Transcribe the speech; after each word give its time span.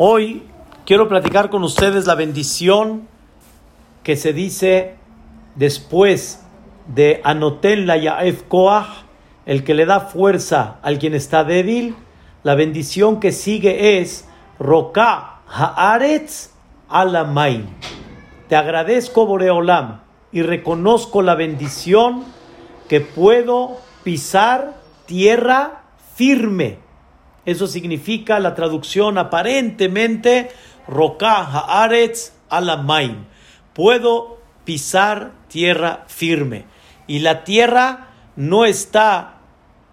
Hoy 0.00 0.44
quiero 0.86 1.08
platicar 1.08 1.50
con 1.50 1.64
ustedes 1.64 2.06
la 2.06 2.14
bendición 2.14 3.08
que 4.04 4.14
se 4.14 4.32
dice 4.32 4.94
después 5.56 6.46
de 6.86 7.20
Anotel 7.24 7.88
la 7.88 7.96
Yaef 7.96 8.44
Koach, 8.44 8.86
el 9.44 9.64
que 9.64 9.74
le 9.74 9.86
da 9.86 9.98
fuerza 9.98 10.76
al 10.82 11.00
quien 11.00 11.14
está 11.14 11.42
débil. 11.42 11.96
La 12.44 12.54
bendición 12.54 13.18
que 13.18 13.32
sigue 13.32 13.98
es 13.98 14.28
Roka 14.60 15.40
Haaretz 15.48 16.50
Alamain. 16.88 17.66
Te 18.48 18.54
agradezco, 18.54 19.26
Boreolam, 19.26 20.02
y 20.30 20.42
reconozco 20.42 21.22
la 21.22 21.34
bendición 21.34 22.22
que 22.88 23.00
puedo 23.00 23.78
pisar 24.04 24.76
tierra 25.06 25.82
firme 26.14 26.87
eso 27.48 27.66
significa 27.66 28.38
la 28.40 28.54
traducción 28.54 29.16
aparentemente 29.16 30.50
Roka 30.86 31.36
Haaretz 31.36 32.32
Alamain. 32.50 33.26
Puedo 33.72 34.36
pisar 34.64 35.32
tierra 35.48 36.04
firme. 36.08 36.66
Y 37.06 37.20
la 37.20 37.44
tierra 37.44 38.08
no 38.36 38.66
está 38.66 39.38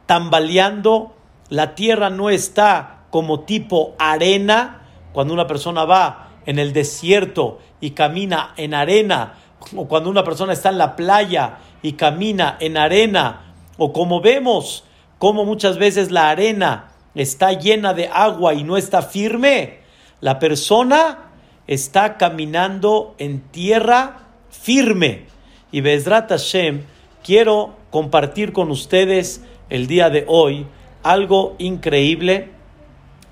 tambaleando, 0.05 1.15
la 1.47 1.75
tierra 1.75 2.09
no 2.09 2.29
está 2.29 3.05
como 3.09 3.45
tipo 3.45 3.95
arena. 3.99 4.81
Cuando 5.13 5.33
una 5.33 5.47
persona 5.47 5.85
va 5.85 6.31
en 6.45 6.59
el 6.59 6.73
desierto 6.73 7.59
y 7.79 7.91
camina 7.91 8.53
en 8.57 8.73
arena, 8.73 9.35
o 9.73 9.87
cuando 9.87 10.09
una 10.09 10.25
persona 10.25 10.51
está 10.51 10.71
en 10.71 10.77
la 10.77 10.97
playa 10.97 11.59
y 11.81 11.93
camina 11.93 12.57
en 12.59 12.75
arena, 12.75 13.53
o 13.77 13.93
como 13.93 14.19
vemos, 14.19 14.83
como 15.19 15.45
muchas 15.45 15.77
veces 15.77 16.11
la 16.11 16.29
arena 16.29 16.91
está 17.15 17.53
llena 17.53 17.93
de 17.93 18.07
agua 18.07 18.53
y 18.53 18.63
no 18.63 18.77
está 18.77 19.01
firme, 19.01 19.79
la 20.21 20.39
persona 20.39 21.31
está 21.67 22.17
caminando 22.17 23.15
en 23.17 23.41
tierra 23.41 24.27
firme. 24.49 25.25
Y 25.71 25.81
Bezrat 25.81 26.29
Hashem, 26.29 26.83
quiero 27.23 27.75
compartir 27.89 28.53
con 28.53 28.71
ustedes 28.71 29.41
el 29.69 29.87
día 29.87 30.09
de 30.09 30.25
hoy 30.27 30.67
algo 31.03 31.55
increíble. 31.57 32.49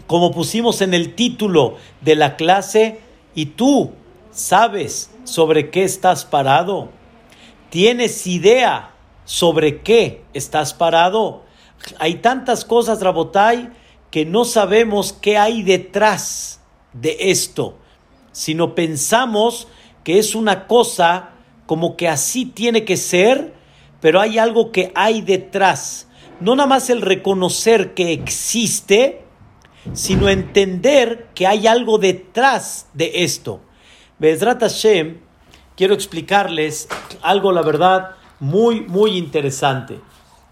Como 0.08 0.31
pusimos 0.31 0.81
en 0.81 0.94
el 0.94 1.16
título 1.16 1.78
de 2.02 2.16
la 2.16 2.36
clase, 2.36 3.00
y 3.36 3.47
tú 3.47 3.92
sabes 4.31 5.12
sobre 5.23 5.70
qué 5.70 5.84
estás 5.84 6.25
parado. 6.25 6.90
¿Tienes 7.70 8.28
idea 8.28 8.92
sobre 9.25 9.81
qué 9.81 10.23
estás 10.34 10.73
parado? 10.73 11.44
Hay 12.00 12.16
tantas 12.16 12.66
cosas, 12.66 13.02
Rabotai, 13.02 13.70
que 14.12 14.26
no 14.26 14.45
sabemos 14.45 15.14
qué 15.14 15.38
hay 15.38 15.64
detrás 15.64 16.62
de 16.94 17.17
esto, 17.31 17.78
sino 18.31 18.75
pensamos 18.75 19.67
que 20.03 20.20
es 20.20 20.36
una 20.36 20.67
cosa 20.67 21.31
como 21.66 21.95
que 21.95 22.08
así 22.08 22.45
tiene 22.45 22.86
que 22.86 22.98
ser, 22.98 23.53
pero 24.02 24.20
hay 24.20 24.38
algo 24.38 24.72
que 24.72 24.92
hay 24.95 25.22
detrás. 25.22 26.08
No 26.40 26.56
nada 26.56 26.67
más 26.67 26.90
el 26.90 27.02
reconocer 27.02 27.94
que 27.94 28.12
existe, 28.14 29.23
sino 29.94 30.30
entender 30.30 31.30
que 31.34 31.47
hay 31.47 31.68
algo 31.68 31.97
detrás 31.97 32.88
de 32.94 33.23
esto. 33.23 33.62
Bezrat 34.20 34.62
Hashem, 34.62 35.20
quiero 35.75 35.94
explicarles 35.94 36.88
algo, 37.22 37.52
la 37.52 37.62
verdad, 37.62 38.12
muy, 38.40 38.81
muy 38.81 39.18
interesante. 39.18 40.00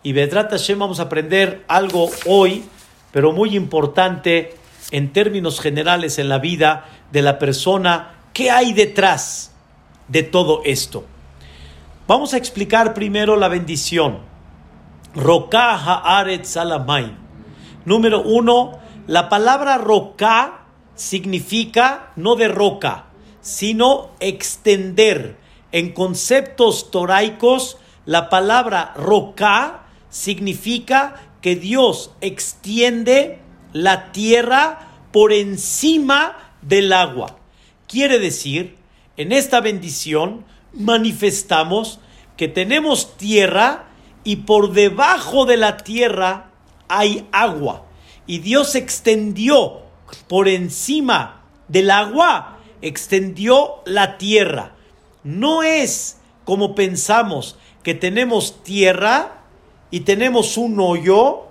Y 0.04 0.14
Bedrat 0.14 0.50
Hashem 0.50 0.80
vamos 0.80 1.00
a 1.00 1.04
aprender 1.04 1.64
algo 1.68 2.10
hoy, 2.26 2.64
pero 3.12 3.32
muy 3.34 3.56
importante 3.56 4.56
en 4.90 5.14
términos 5.14 5.60
generales 5.60 6.18
en 6.18 6.28
la 6.28 6.40
vida 6.40 6.86
de 7.12 7.22
la 7.22 7.38
persona. 7.38 8.16
¿Qué 8.34 8.50
hay 8.50 8.74
detrás 8.74 9.54
de 10.08 10.24
todo 10.24 10.62
esto? 10.66 11.06
Vamos 12.08 12.34
a 12.34 12.38
explicar 12.38 12.96
primero 12.96 13.36
la 13.36 13.48
bendición. 13.48 14.20
Roka 15.14 15.76
haaret 15.76 16.46
salamay. 16.46 17.16
Número 17.86 18.24
uno, 18.24 18.80
la 19.06 19.30
palabra 19.30 19.78
roca 19.78 20.62
significa 20.96 22.12
no 22.16 22.36
de 22.36 22.48
roca, 22.48 23.06
sino 23.42 24.10
extender. 24.20 25.38
En 25.72 25.94
conceptos 25.94 26.90
toraicos, 26.90 27.78
la 28.06 28.30
palabra 28.30 28.94
roca 28.96 29.81
significa 30.12 31.16
que 31.42 31.56
Dios 31.56 32.12
extiende 32.22 33.40
la 33.74 34.12
tierra 34.12 34.88
por 35.12 35.34
encima 35.34 36.38
del 36.62 36.94
agua. 36.94 37.40
Quiere 37.88 38.20
decir, 38.20 38.78
en 39.18 39.32
esta 39.32 39.60
bendición 39.60 40.46
manifestamos 40.74 42.00
que 42.38 42.48
tenemos 42.48 43.18
tierra 43.18 43.88
y 44.24 44.38
por 44.38 44.74
debajo 44.74 45.46
de 45.46 45.58
la 45.58 45.78
tierra 45.78 46.52
hay 46.88 47.28
agua. 47.32 47.86
Y 48.28 48.40
Dios 48.40 48.76
extendió 48.76 49.82
por 50.28 50.48
encima 50.48 51.42
del 51.68 51.90
agua, 51.92 52.60
extendió 52.82 53.82
la 53.86 54.18
tierra. 54.18 54.76
No 55.24 55.64
es 55.64 56.18
como 56.46 56.76
pensamos 56.76 57.58
que 57.84 57.94
tenemos 57.94 58.64
tierra 58.64 59.41
y 59.92 60.02
tenemos 60.02 60.58
un 60.58 60.80
hoyo 60.80 61.42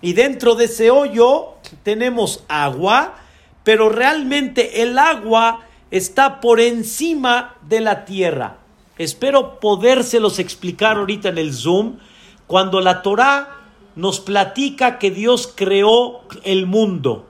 y 0.00 0.12
dentro 0.12 0.54
de 0.54 0.66
ese 0.66 0.90
hoyo 0.90 1.54
tenemos 1.82 2.44
agua, 2.48 3.16
pero 3.64 3.88
realmente 3.88 4.82
el 4.82 4.96
agua 4.98 5.66
está 5.90 6.40
por 6.40 6.60
encima 6.60 7.56
de 7.62 7.80
la 7.80 8.04
tierra. 8.04 8.58
Espero 8.96 9.58
podérselos 9.60 10.38
explicar 10.38 10.96
ahorita 10.96 11.28
en 11.28 11.38
el 11.38 11.52
Zoom 11.52 11.98
cuando 12.46 12.80
la 12.80 13.02
Torá 13.02 13.56
nos 13.96 14.20
platica 14.20 14.98
que 14.98 15.10
Dios 15.10 15.52
creó 15.54 16.20
el 16.44 16.66
mundo. 16.66 17.26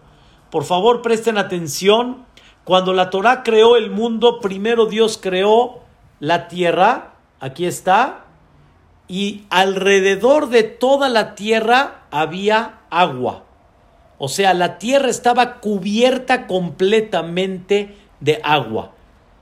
Por 0.51 0.65
favor, 0.65 1.03
presten 1.03 1.39
atención. 1.39 2.27
Cuando 2.65 2.93
la 2.93 3.09
Torá 3.09 3.43
creó 3.43 3.77
el 3.77 3.91
mundo, 3.91 4.41
primero 4.41 4.87
Dios 4.87 5.19
creó 5.21 5.81
la 6.21 6.49
tierra. 6.49 7.15
Aquí 7.41 7.65
está 7.65 8.28
y 9.09 9.45
alrededor 9.49 10.51
de 10.51 10.63
toda 10.63 11.09
la 11.09 11.35
tierra 11.35 12.03
había 12.11 12.81
agua. 12.91 13.45
O 14.19 14.29
sea, 14.29 14.53
la 14.53 14.79
tierra 14.79 15.09
estaba 15.09 15.61
cubierta 15.61 16.47
completamente 16.47 17.97
de 18.21 18.41
agua. 18.43 18.93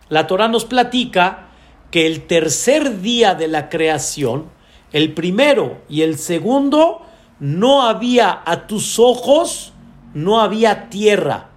La 0.09 0.27
Torah 0.27 0.49
nos 0.49 0.65
platica 0.65 1.49
que 1.91 2.07
el 2.07 2.27
tercer 2.27 3.01
día 3.01 3.35
de 3.35 3.49
la 3.49 3.69
creación, 3.69 4.47
el 4.93 5.15
primero 5.15 5.83
y 5.89 6.03
el 6.03 6.19
segundo, 6.19 7.03
no 7.41 7.83
había 7.83 8.43
a 8.45 8.67
tus 8.67 8.99
ojos, 8.99 9.73
no 10.15 10.41
había 10.41 10.89
tierra, 10.89 11.49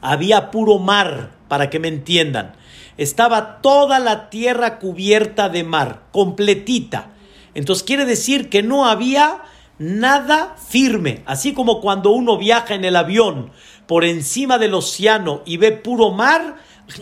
había 0.00 0.50
puro 0.50 0.78
mar, 0.78 1.30
para 1.48 1.70
que 1.70 1.78
me 1.78 1.88
entiendan. 1.88 2.54
Estaba 2.96 3.60
toda 3.60 3.98
la 3.98 4.30
tierra 4.30 4.78
cubierta 4.78 5.48
de 5.48 5.64
mar, 5.64 6.02
completita. 6.12 7.10
Entonces 7.54 7.84
quiere 7.84 8.04
decir 8.04 8.48
que 8.48 8.62
no 8.62 8.86
había 8.86 9.42
nada 9.78 10.56
firme, 10.56 11.22
así 11.26 11.52
como 11.52 11.80
cuando 11.80 12.10
uno 12.10 12.38
viaja 12.38 12.74
en 12.74 12.84
el 12.84 12.96
avión 12.96 13.50
por 13.86 14.04
encima 14.04 14.58
del 14.58 14.74
océano 14.74 15.42
y 15.44 15.56
ve 15.56 15.72
puro 15.72 16.12
mar, 16.12 16.56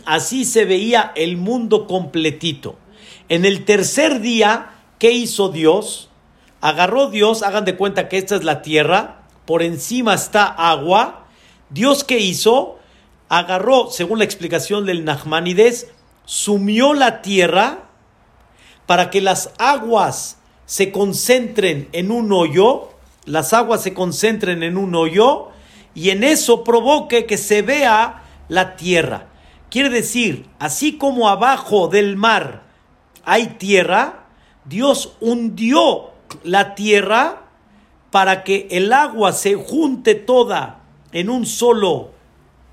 así 0.06 0.44
se 0.44 0.64
veía 0.64 1.12
el 1.14 1.36
mundo 1.36 1.86
completito. 1.86 2.76
En 3.28 3.44
el 3.44 3.64
tercer 3.64 4.20
día, 4.20 4.72
¿qué 4.98 5.12
hizo 5.12 5.50
Dios? 5.50 6.10
Agarró 6.60 7.10
Dios, 7.10 7.42
hagan 7.42 7.64
de 7.64 7.76
cuenta 7.76 8.08
que 8.08 8.18
esta 8.18 8.36
es 8.36 8.44
la 8.44 8.62
tierra, 8.62 9.22
por 9.46 9.62
encima 9.62 10.14
está 10.14 10.44
agua. 10.46 11.26
Dios 11.70 12.04
qué 12.04 12.18
hizo? 12.18 12.78
Agarró, 13.28 13.90
según 13.90 14.18
la 14.18 14.24
explicación 14.24 14.84
del 14.84 15.04
Nachmanides, 15.04 15.92
sumió 16.24 16.92
la 16.94 17.22
tierra 17.22 17.90
para 18.86 19.10
que 19.10 19.20
las 19.20 19.52
aguas 19.58 20.39
se 20.70 20.92
concentren 20.92 21.88
en 21.90 22.12
un 22.12 22.32
hoyo, 22.32 22.90
las 23.24 23.52
aguas 23.54 23.82
se 23.82 23.92
concentren 23.92 24.62
en 24.62 24.76
un 24.76 24.94
hoyo 24.94 25.48
y 25.96 26.10
en 26.10 26.22
eso 26.22 26.62
provoque 26.62 27.26
que 27.26 27.38
se 27.38 27.62
vea 27.62 28.22
la 28.46 28.76
tierra. 28.76 29.26
Quiere 29.68 29.88
decir, 29.88 30.46
así 30.60 30.96
como 30.96 31.28
abajo 31.28 31.88
del 31.88 32.16
mar 32.16 32.62
hay 33.24 33.56
tierra, 33.58 34.26
Dios 34.64 35.16
hundió 35.20 36.10
la 36.44 36.76
tierra 36.76 37.48
para 38.12 38.44
que 38.44 38.68
el 38.70 38.92
agua 38.92 39.32
se 39.32 39.56
junte 39.56 40.14
toda 40.14 40.82
en 41.10 41.30
un 41.30 41.46
solo 41.46 42.12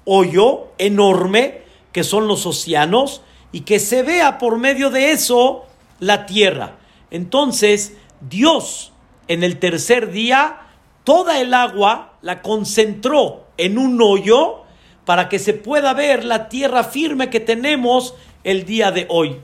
hoyo 0.06 0.68
enorme, 0.78 1.64
que 1.92 2.04
son 2.04 2.28
los 2.28 2.46
océanos, 2.46 3.24
y 3.52 3.62
que 3.62 3.80
se 3.80 4.04
vea 4.04 4.38
por 4.38 4.60
medio 4.60 4.92
de 4.92 5.14
eso 5.14 5.66
la 6.00 6.28
tierra. 6.28 6.78
Entonces, 7.12 7.98
Dios 8.22 8.92
en 9.28 9.44
el 9.44 9.60
tercer 9.60 10.12
día, 10.12 10.62
toda 11.04 11.40
el 11.40 11.54
agua 11.54 12.14
la 12.22 12.42
concentró 12.42 13.48
en 13.58 13.78
un 13.78 14.02
hoyo 14.02 14.64
para 15.06 15.30
que 15.30 15.40
se 15.40 15.54
pueda 15.54 15.94
ver 15.94 16.26
la 16.26 16.50
tierra 16.50 16.84
firme 16.84 17.30
que 17.30 17.40
tenemos 17.40 18.16
el 18.44 18.66
día 18.66 18.92
de 18.92 19.06
hoy. 19.10 19.38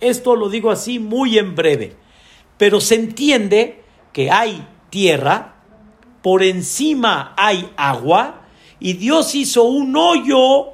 Esto 0.00 0.34
lo 0.34 0.48
digo 0.48 0.70
así 0.70 0.98
muy 0.98 1.38
en 1.38 1.54
breve, 1.54 1.96
pero 2.56 2.80
se 2.80 2.94
entiende 2.94 3.82
que 4.12 4.30
hay 4.30 4.66
tierra, 4.88 5.56
por 6.22 6.42
encima 6.42 7.34
hay 7.36 7.68
agua 7.76 8.42
y 8.78 8.94
Dios 8.94 9.34
hizo 9.34 9.64
un 9.64 9.96
hoyo 9.96 10.72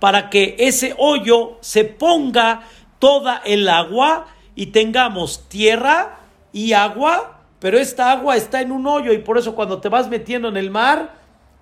para 0.00 0.30
que 0.30 0.56
ese 0.58 0.94
hoyo 0.98 1.58
se 1.60 1.84
ponga 1.84 2.62
toda 2.98 3.38
el 3.44 3.68
agua 3.68 4.26
y 4.58 4.66
tengamos 4.66 5.48
tierra 5.48 6.18
y 6.52 6.72
agua, 6.72 7.42
pero 7.60 7.78
esta 7.78 8.10
agua 8.10 8.36
está 8.36 8.60
en 8.60 8.72
un 8.72 8.88
hoyo 8.88 9.12
y 9.12 9.18
por 9.18 9.38
eso 9.38 9.54
cuando 9.54 9.80
te 9.80 9.88
vas 9.88 10.08
metiendo 10.08 10.48
en 10.48 10.56
el 10.56 10.72
mar, 10.72 11.14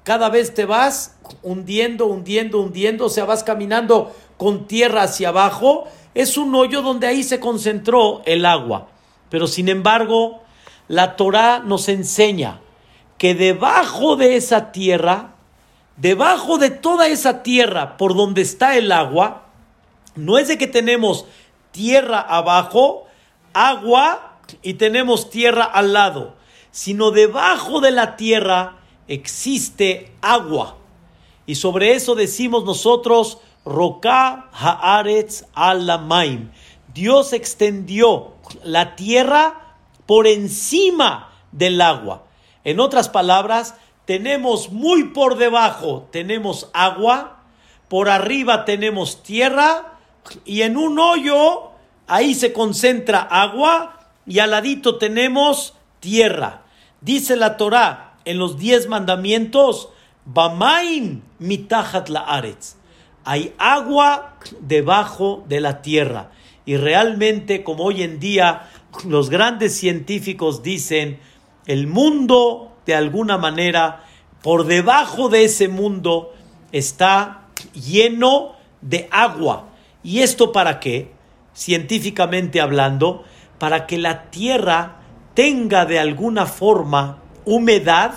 cada 0.03 0.31
vez 0.31 0.55
te 0.55 0.65
vas 0.65 1.15
hundiendo, 1.43 2.07
hundiendo, 2.07 2.59
hundiendo, 2.59 3.05
o 3.05 3.09
sea, 3.11 3.27
vas 3.27 3.45
caminando 3.45 4.17
con 4.39 4.67
tierra 4.67 5.03
hacia 5.03 5.29
abajo, 5.29 5.85
es 6.15 6.39
un 6.39 6.55
hoyo 6.55 6.81
donde 6.81 7.07
ahí 7.07 7.23
se 7.23 7.39
concentró 7.39 8.23
el 8.25 8.47
agua. 8.47 8.89
Pero 9.29 9.47
sin 9.47 9.69
embargo, 9.69 10.41
la 10.89 11.17
Torah 11.17 11.59
nos 11.59 11.91
enseña 11.91 12.61
que 13.19 13.35
debajo 13.35 14.17
de 14.17 14.37
esa 14.37 14.73
tierra, 14.73 15.35
debajo 15.99 16.57
de 16.57 16.71
toda 16.71 17.09
esa 17.09 17.43
tierra 17.43 17.99
por 17.99 18.17
donde 18.17 18.41
está 18.41 18.79
el 18.79 18.91
agua, 18.91 19.43
no 20.15 20.39
es 20.39 20.49
de 20.49 20.57
que 20.57 20.67
tenemos 20.67 21.27
tierra 21.77 22.21
abajo, 22.21 23.07
agua 23.53 24.39
y 24.63 24.75
tenemos 24.75 25.29
tierra 25.29 25.65
al 25.65 25.93
lado, 25.93 26.35
sino 26.71 27.11
debajo 27.11 27.81
de 27.83 27.91
la 27.91 28.17
tierra 28.17 28.79
existe 29.09 30.11
agua. 30.23 30.79
Y 31.45 31.57
sobre 31.57 31.95
eso 31.95 32.15
decimos 32.15 32.65
nosotros, 32.65 33.39
Roca 33.67 34.49
Haaretz 34.53 35.45
Alamaim. 35.53 36.51
Dios 36.95 37.35
extendió 37.35 38.33
la 38.65 38.97
tierra 38.97 39.77
por 40.07 40.27
encima 40.27 41.31
del 41.53 41.83
agua. 41.83 42.25
En 42.65 42.81
otras 42.81 43.11
palabras, 43.11 43.75
tenemos 44.07 44.73
muy 44.73 45.05
por 45.05 45.37
debajo, 45.37 46.09
tenemos 46.11 46.71
agua, 46.73 47.43
por 47.89 48.09
arriba 48.09 48.65
tenemos 48.65 49.23
tierra 49.23 49.96
y 50.45 50.63
en 50.63 50.77
un 50.77 50.99
hoyo 50.99 51.71
ahí 52.07 52.35
se 52.35 52.53
concentra 52.53 53.21
agua 53.21 53.99
y 54.27 54.39
al 54.39 54.51
ladito 54.51 54.97
tenemos 54.99 55.75
tierra. 56.01 56.63
Dice 57.01 57.37
la 57.37 57.57
Torá 57.57 58.19
en 58.25 58.39
los 58.39 58.59
diez 58.59 58.89
mandamientos, 58.89 59.91
Bamaim 60.25 61.23
mitajat 61.39 62.09
la 62.09 62.21
aretz. 62.21 62.77
Hay 63.25 63.55
agua 63.59 64.37
debajo 64.61 65.45
de 65.49 65.61
la 65.61 65.83
tierra. 65.83 66.31
Y 66.65 66.77
realmente, 66.77 67.63
como 67.63 67.85
hoy 67.85 68.03
en 68.03 68.19
día 68.19 68.69
los 69.05 69.31
grandes 69.31 69.77
científicos 69.77 70.63
dicen, 70.63 71.21
el 71.67 71.87
mundo, 71.87 72.73
de 72.87 72.95
alguna 72.95 73.39
manera, 73.39 74.05
por 74.43 74.67
debajo 74.67 75.29
de 75.29 75.45
ese 75.45 75.69
mundo, 75.69 76.35
está 76.73 77.47
lleno 77.73 78.53
de 78.81 79.09
agua. 79.11 79.69
¿Y 80.07 80.23
esto 80.23 80.53
para 80.53 80.79
qué? 80.79 81.11
Científicamente 81.53 82.61
hablando, 82.61 83.25
para 83.59 83.89
que 83.89 83.99
la 83.99 84.31
tierra 84.31 85.01
tenga 85.35 85.85
de 85.85 85.99
alguna 85.99 86.47
forma 86.47 87.25
humedad 87.45 88.15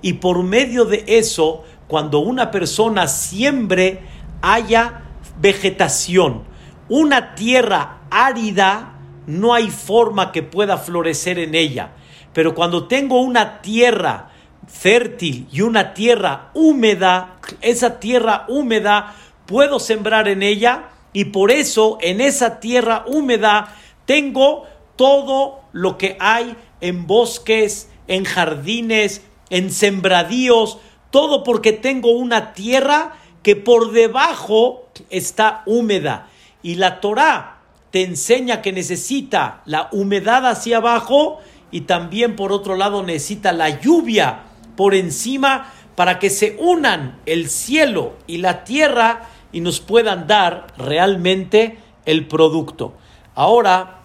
y 0.00 0.12
por 0.12 0.44
medio 0.44 0.84
de 0.84 1.02
eso, 1.08 1.64
cuando 1.88 2.20
una 2.20 2.52
persona 2.52 3.08
siembre, 3.08 4.02
haya 4.42 5.02
vegetación. 5.40 6.44
Una 6.88 7.34
tierra 7.34 8.02
árida 8.12 8.92
no 9.26 9.54
hay 9.54 9.72
forma 9.72 10.30
que 10.30 10.44
pueda 10.44 10.78
florecer 10.78 11.40
en 11.40 11.56
ella. 11.56 11.94
Pero 12.32 12.54
cuando 12.54 12.86
tengo 12.86 13.20
una 13.20 13.60
tierra 13.60 14.28
fértil 14.68 15.48
y 15.50 15.62
una 15.62 15.94
tierra 15.94 16.52
húmeda, 16.54 17.38
esa 17.60 17.98
tierra 17.98 18.44
húmeda 18.46 19.16
puedo 19.46 19.80
sembrar 19.80 20.28
en 20.28 20.44
ella 20.44 20.90
y 21.14 21.26
por 21.26 21.50
eso 21.50 21.96
en 22.02 22.20
esa 22.20 22.60
tierra 22.60 23.04
húmeda 23.06 23.74
tengo 24.04 24.66
todo 24.96 25.60
lo 25.72 25.96
que 25.96 26.18
hay 26.20 26.56
en 26.82 27.06
bosques, 27.06 27.88
en 28.08 28.24
jardines, 28.24 29.22
en 29.48 29.70
sembradíos, 29.70 30.78
todo 31.10 31.44
porque 31.44 31.72
tengo 31.72 32.10
una 32.10 32.52
tierra 32.52 33.14
que 33.42 33.56
por 33.56 33.92
debajo 33.92 34.88
está 35.08 35.62
húmeda. 35.66 36.28
Y 36.62 36.74
la 36.74 37.00
Torah 37.00 37.58
te 37.90 38.02
enseña 38.02 38.60
que 38.60 38.72
necesita 38.72 39.62
la 39.66 39.88
humedad 39.92 40.46
hacia 40.46 40.78
abajo 40.78 41.38
y 41.70 41.82
también 41.82 42.34
por 42.34 42.50
otro 42.50 42.74
lado 42.76 43.04
necesita 43.04 43.52
la 43.52 43.80
lluvia 43.80 44.40
por 44.76 44.94
encima 44.96 45.72
para 45.94 46.18
que 46.18 46.28
se 46.28 46.56
unan 46.58 47.20
el 47.24 47.48
cielo 47.48 48.14
y 48.26 48.38
la 48.38 48.64
tierra 48.64 49.28
y 49.54 49.60
nos 49.60 49.80
puedan 49.80 50.26
dar 50.26 50.66
realmente 50.76 51.78
el 52.04 52.26
producto. 52.26 52.92
Ahora 53.36 54.00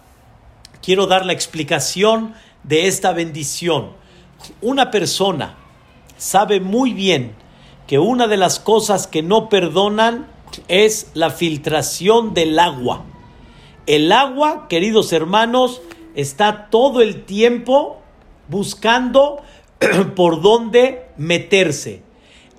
quiero 0.80 1.06
dar 1.06 1.26
la 1.26 1.32
explicación 1.32 2.34
de 2.62 2.86
esta 2.86 3.12
bendición. 3.12 3.90
Una 4.62 4.92
persona 4.92 5.56
sabe 6.16 6.60
muy 6.60 6.94
bien 6.94 7.34
que 7.88 7.98
una 7.98 8.28
de 8.28 8.36
las 8.36 8.60
cosas 8.60 9.08
que 9.08 9.22
no 9.22 9.48
perdonan 9.48 10.28
es 10.68 11.10
la 11.14 11.30
filtración 11.30 12.32
del 12.32 12.56
agua. 12.58 13.04
El 13.86 14.12
agua, 14.12 14.68
queridos 14.68 15.12
hermanos, 15.12 15.82
está 16.14 16.68
todo 16.70 17.02
el 17.02 17.24
tiempo 17.24 18.00
buscando 18.48 19.42
por 20.14 20.42
dónde 20.42 21.08
meterse. 21.16 22.04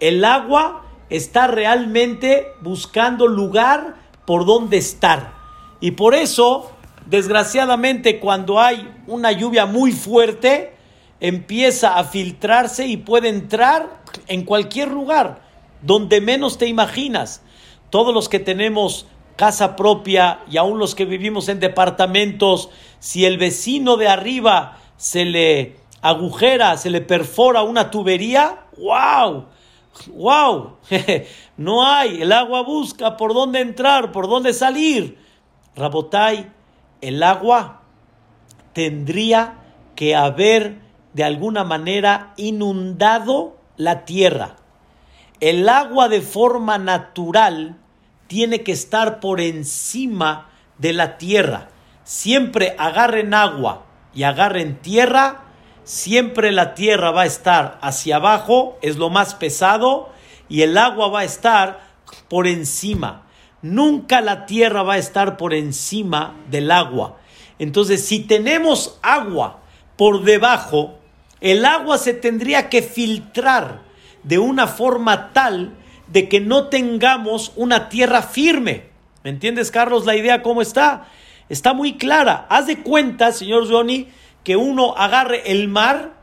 El 0.02 0.26
agua 0.26 0.91
está 1.12 1.46
realmente 1.48 2.54
buscando 2.62 3.28
lugar 3.28 3.98
por 4.26 4.46
dónde 4.46 4.78
estar. 4.78 5.34
Y 5.82 5.92
por 5.92 6.16
eso, 6.16 6.72
desgraciadamente, 7.06 8.20
cuando 8.20 8.60
hay 8.60 8.90
una 9.08 9.34
lluvia 9.34 9.66
muy 9.66 9.92
fuerte, 9.92 10.74
empieza 11.20 11.98
a 11.98 12.06
filtrarse 12.06 12.88
y 12.88 12.98
puede 12.98 13.28
entrar 13.28 14.02
en 14.28 14.46
cualquier 14.46 14.88
lugar, 14.88 15.42
donde 15.82 16.22
menos 16.22 16.58
te 16.58 16.68
imaginas. 16.68 17.44
Todos 17.90 18.14
los 18.14 18.30
que 18.30 18.40
tenemos 18.40 19.06
casa 19.36 19.76
propia 19.76 20.40
y 20.50 20.56
aún 20.58 20.80
los 20.80 20.96
que 20.96 21.04
vivimos 21.04 21.50
en 21.50 21.60
departamentos, 21.60 22.70
si 23.00 23.26
el 23.26 23.38
vecino 23.38 23.98
de 23.98 24.08
arriba 24.08 24.78
se 24.96 25.26
le 25.26 25.76
agujera, 26.02 26.78
se 26.78 26.90
le 26.90 27.02
perfora 27.02 27.64
una 27.64 27.92
tubería, 27.92 28.60
¡wow! 28.78 29.48
¡Wow! 30.14 30.78
no 31.58 31.86
hay, 31.86 32.22
el 32.22 32.32
agua 32.32 32.64
busca 32.64 33.18
por 33.18 33.34
dónde 33.34 33.60
entrar, 33.60 34.12
por 34.12 34.28
dónde 34.28 34.54
salir. 34.54 35.18
Rabotai, 35.76 36.52
el 37.02 37.22
agua 37.24 37.82
tendría 38.74 39.56
que 39.96 40.16
haber 40.16 40.80
de 41.14 41.24
alguna 41.24 41.64
manera 41.64 42.34
inundado 42.38 43.58
la 43.78 44.06
tierra. 44.06 44.56
El 45.40 45.68
agua 45.70 46.08
de 46.08 46.22
forma 46.22 46.78
natural 46.78 47.78
tiene 48.28 48.64
que 48.64 48.72
estar 48.72 49.20
por 49.20 49.42
encima 49.42 50.50
de 50.78 50.94
la 50.94 51.18
tierra. 51.18 51.70
Siempre 52.04 52.76
agarren 52.78 53.34
agua 53.34 53.86
y 54.14 54.24
agarren 54.24 54.80
tierra, 54.82 55.46
siempre 55.84 56.52
la 56.52 56.74
tierra 56.74 57.12
va 57.12 57.24
a 57.24 57.26
estar 57.26 57.78
hacia 57.82 58.18
abajo, 58.18 58.78
es 58.82 58.98
lo 58.98 59.10
más 59.10 59.36
pesado, 59.36 60.10
y 60.50 60.62
el 60.62 60.78
agua 60.78 61.08
va 61.10 61.20
a 61.22 61.26
estar 61.26 61.82
por 62.28 62.48
encima. 62.48 63.28
Nunca 63.62 64.22
la 64.22 64.46
tierra 64.46 64.84
va 64.84 64.94
a 64.94 64.98
estar 64.98 65.38
por 65.38 65.54
encima 65.54 66.36
del 66.50 66.72
agua. 66.72 67.18
Entonces, 67.60 68.06
si 68.06 68.22
tenemos 68.22 69.00
agua 69.02 69.60
por 69.98 70.24
debajo, 70.24 70.98
el 71.42 71.66
agua 71.66 71.98
se 71.98 72.14
tendría 72.14 72.70
que 72.70 72.82
filtrar 72.82 73.82
de 74.24 74.40
una 74.40 74.68
forma 74.68 75.32
tal 75.34 75.76
de 76.08 76.28
que 76.28 76.40
no 76.40 76.68
tengamos 76.68 77.52
una 77.56 77.90
tierra 77.90 78.22
firme. 78.22 78.90
¿Me 79.24 79.30
entiendes, 79.30 79.72
Carlos, 79.72 80.06
la 80.06 80.16
idea 80.16 80.42
cómo 80.42 80.62
está? 80.62 81.08
Está 81.50 81.74
muy 81.74 81.98
clara. 81.98 82.46
Haz 82.50 82.68
de 82.68 82.82
cuenta, 82.82 83.32
señor 83.32 83.70
Johnny, 83.70 84.08
que 84.44 84.56
uno 84.56 84.96
agarre 84.98 85.52
el 85.52 85.68
mar 85.68 86.14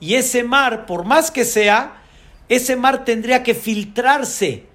y 0.00 0.14
ese 0.14 0.44
mar, 0.44 0.86
por 0.86 1.04
más 1.04 1.30
que 1.30 1.44
sea, 1.44 2.02
ese 2.48 2.76
mar 2.76 3.04
tendría 3.04 3.42
que 3.42 3.54
filtrarse 3.54 4.66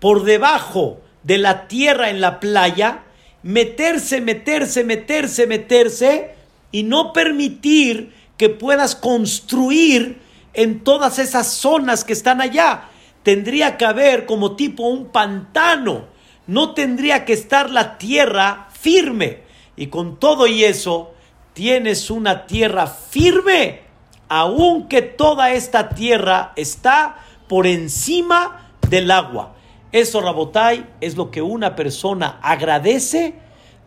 por 0.00 0.24
debajo 0.24 1.00
de 1.22 1.38
la 1.38 1.68
tierra 1.68 2.10
en 2.10 2.20
la 2.20 2.40
playa, 2.40 3.04
meterse, 3.42 4.20
meterse, 4.20 4.84
meterse, 4.84 5.46
meterse 5.46 6.34
y 6.70 6.82
no 6.82 7.12
permitir 7.12 8.12
que 8.36 8.48
puedas 8.48 8.96
construir 8.96 10.20
en 10.52 10.84
todas 10.84 11.18
esas 11.18 11.52
zonas 11.52 12.04
que 12.04 12.12
están 12.12 12.40
allá 12.40 12.88
tendría 13.24 13.76
que 13.76 13.86
haber 13.86 14.26
como 14.26 14.54
tipo 14.54 14.84
un 14.84 15.06
pantano, 15.06 16.04
no 16.46 16.74
tendría 16.74 17.24
que 17.24 17.32
estar 17.32 17.70
la 17.70 17.98
tierra 17.98 18.68
firme. 18.78 19.42
Y 19.76 19.88
con 19.88 20.20
todo 20.20 20.46
y 20.46 20.62
eso, 20.62 21.14
tienes 21.54 22.10
una 22.10 22.46
tierra 22.46 22.86
firme, 22.86 23.80
aunque 24.28 25.00
toda 25.02 25.52
esta 25.52 25.88
tierra 25.90 26.52
está 26.56 27.16
por 27.48 27.66
encima 27.66 28.70
del 28.90 29.10
agua. 29.10 29.54
Eso, 29.92 30.20
Rabotai, 30.20 30.86
es 31.00 31.16
lo 31.16 31.30
que 31.30 31.40
una 31.40 31.76
persona 31.76 32.38
agradece 32.42 33.34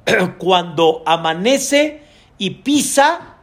cuando 0.37 1.03
amanece 1.05 2.01
y 2.37 2.51
pisa 2.51 3.35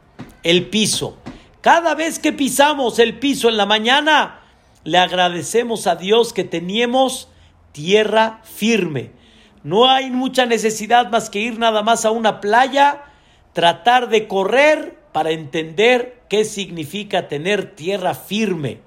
el 0.42 0.68
piso. 0.70 1.18
Cada 1.60 1.94
vez 1.94 2.18
que 2.18 2.32
pisamos 2.32 2.98
el 2.98 3.18
piso 3.18 3.48
en 3.48 3.56
la 3.56 3.66
mañana, 3.66 4.40
le 4.84 4.98
agradecemos 4.98 5.86
a 5.86 5.96
Dios 5.96 6.32
que 6.32 6.44
teníamos 6.44 7.28
tierra 7.72 8.40
firme. 8.44 9.12
No 9.62 9.90
hay 9.90 10.10
mucha 10.10 10.46
necesidad 10.46 11.10
más 11.10 11.30
que 11.30 11.40
ir 11.40 11.58
nada 11.58 11.82
más 11.82 12.04
a 12.04 12.10
una 12.10 12.40
playa, 12.40 13.02
tratar 13.54 14.08
de 14.10 14.28
correr 14.28 14.98
para 15.12 15.30
entender 15.30 16.20
qué 16.28 16.44
significa 16.44 17.28
tener 17.28 17.74
tierra 17.74 18.14
firme. 18.14 18.80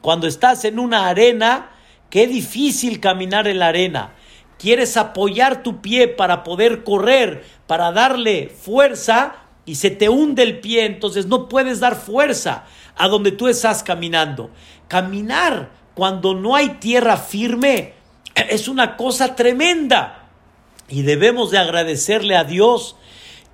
Cuando 0.00 0.26
estás 0.26 0.64
en 0.64 0.78
una 0.78 1.08
arena, 1.08 1.70
qué 2.08 2.26
difícil 2.26 3.00
caminar 3.00 3.46
en 3.48 3.58
la 3.58 3.68
arena. 3.68 4.14
Quieres 4.58 4.96
apoyar 4.96 5.62
tu 5.64 5.82
pie 5.82 6.08
para 6.08 6.44
poder 6.44 6.84
correr, 6.84 7.44
para 7.66 7.90
darle 7.90 8.48
fuerza 8.48 9.34
y 9.64 9.74
se 9.74 9.90
te 9.90 10.08
hunde 10.08 10.44
el 10.44 10.60
pie, 10.60 10.86
entonces 10.86 11.26
no 11.26 11.48
puedes 11.48 11.80
dar 11.80 11.96
fuerza 11.96 12.64
a 12.96 13.08
donde 13.08 13.32
tú 13.32 13.48
estás 13.48 13.82
caminando. 13.82 14.50
Caminar 14.86 15.70
cuando 15.94 16.34
no 16.34 16.54
hay 16.54 16.70
tierra 16.74 17.16
firme 17.16 17.94
es 18.34 18.68
una 18.68 18.96
cosa 18.96 19.34
tremenda 19.34 20.28
y 20.88 21.02
debemos 21.02 21.50
de 21.50 21.58
agradecerle 21.58 22.36
a 22.36 22.44
Dios 22.44 22.96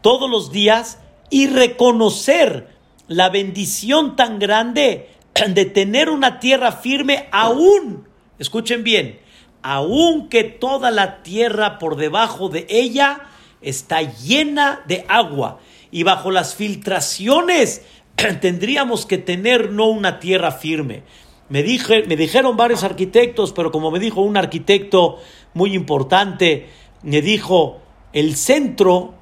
todos 0.00 0.30
los 0.30 0.52
días 0.52 0.98
y 1.30 1.46
reconocer 1.46 2.68
la 3.06 3.28
bendición 3.28 4.16
tan 4.16 4.38
grande 4.38 5.10
de 5.48 5.64
tener 5.64 6.10
una 6.10 6.40
tierra 6.40 6.72
firme 6.72 7.28
aún, 7.32 8.08
escuchen 8.38 8.84
bien, 8.84 9.20
aún 9.62 10.28
que 10.28 10.44
toda 10.44 10.90
la 10.90 11.22
tierra 11.22 11.78
por 11.78 11.96
debajo 11.96 12.48
de 12.48 12.66
ella 12.68 13.22
está 13.60 14.02
llena 14.02 14.82
de 14.86 15.04
agua 15.08 15.58
y 15.90 16.02
bajo 16.02 16.30
las 16.30 16.54
filtraciones 16.54 17.82
tendríamos 18.40 19.06
que 19.06 19.18
tener 19.18 19.72
no 19.72 19.86
una 19.86 20.20
tierra 20.20 20.52
firme. 20.52 21.02
Me, 21.48 21.62
dije, 21.62 22.04
me 22.06 22.16
dijeron 22.16 22.56
varios 22.56 22.84
arquitectos, 22.84 23.52
pero 23.52 23.72
como 23.72 23.90
me 23.90 23.98
dijo 23.98 24.20
un 24.20 24.36
arquitecto 24.36 25.18
muy 25.54 25.74
importante, 25.74 26.68
me 27.02 27.22
dijo, 27.22 27.80
el 28.12 28.36
centro, 28.36 29.14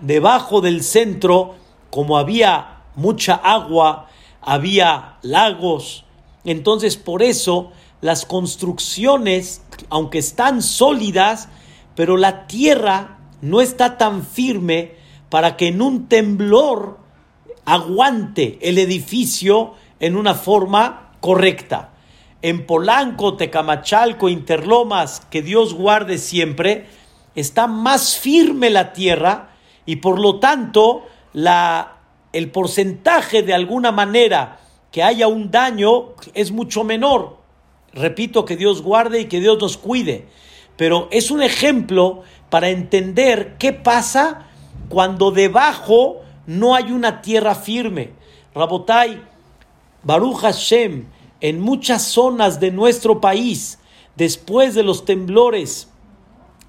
debajo 0.00 0.60
del 0.60 0.82
centro, 0.82 1.54
como 1.90 2.18
había 2.18 2.82
mucha 2.94 3.34
agua, 3.34 4.08
había 4.40 5.18
lagos, 5.22 6.04
entonces 6.44 6.96
por 6.96 7.22
eso 7.22 7.72
las 8.00 8.24
construcciones, 8.24 9.62
aunque 9.88 10.18
están 10.18 10.62
sólidas, 10.62 11.48
pero 11.94 12.16
la 12.16 12.46
tierra 12.46 13.18
no 13.40 13.60
está 13.60 13.98
tan 13.98 14.24
firme 14.24 14.94
para 15.28 15.56
que 15.56 15.68
en 15.68 15.82
un 15.82 16.06
temblor 16.06 16.98
aguante 17.64 18.58
el 18.62 18.78
edificio 18.78 19.74
en 19.98 20.16
una 20.16 20.34
forma 20.34 21.10
correcta. 21.20 21.90
En 22.42 22.66
Polanco, 22.66 23.36
Tecamachalco, 23.36 24.28
Interlomas, 24.28 25.20
que 25.30 25.42
Dios 25.42 25.74
guarde 25.74 26.18
siempre, 26.18 26.86
está 27.34 27.66
más 27.66 28.16
firme 28.16 28.70
la 28.70 28.92
tierra 28.92 29.55
y 29.86 29.96
por 29.96 30.18
lo 30.18 30.38
tanto 30.40 31.06
la, 31.32 31.96
el 32.32 32.50
porcentaje 32.50 33.42
de 33.42 33.54
alguna 33.54 33.92
manera 33.92 34.58
que 34.90 35.02
haya 35.02 35.28
un 35.28 35.50
daño 35.50 36.14
es 36.34 36.52
mucho 36.52 36.84
menor. 36.84 37.38
Repito 37.92 38.44
que 38.44 38.56
Dios 38.56 38.82
guarde 38.82 39.20
y 39.20 39.24
que 39.26 39.40
Dios 39.40 39.58
nos 39.58 39.78
cuide, 39.78 40.28
pero 40.76 41.08
es 41.10 41.30
un 41.30 41.42
ejemplo 41.42 42.22
para 42.50 42.68
entender 42.68 43.56
qué 43.58 43.72
pasa 43.72 44.48
cuando 44.88 45.30
debajo 45.30 46.20
no 46.46 46.74
hay 46.74 46.92
una 46.92 47.22
tierra 47.22 47.54
firme. 47.54 48.12
Rabotai, 48.54 49.22
Baruch 50.02 50.38
Hashem, 50.38 51.06
en 51.40 51.60
muchas 51.60 52.02
zonas 52.02 52.60
de 52.60 52.70
nuestro 52.70 53.20
país, 53.20 53.78
después 54.16 54.74
de 54.74 54.82
los 54.82 55.04
temblores 55.04 55.88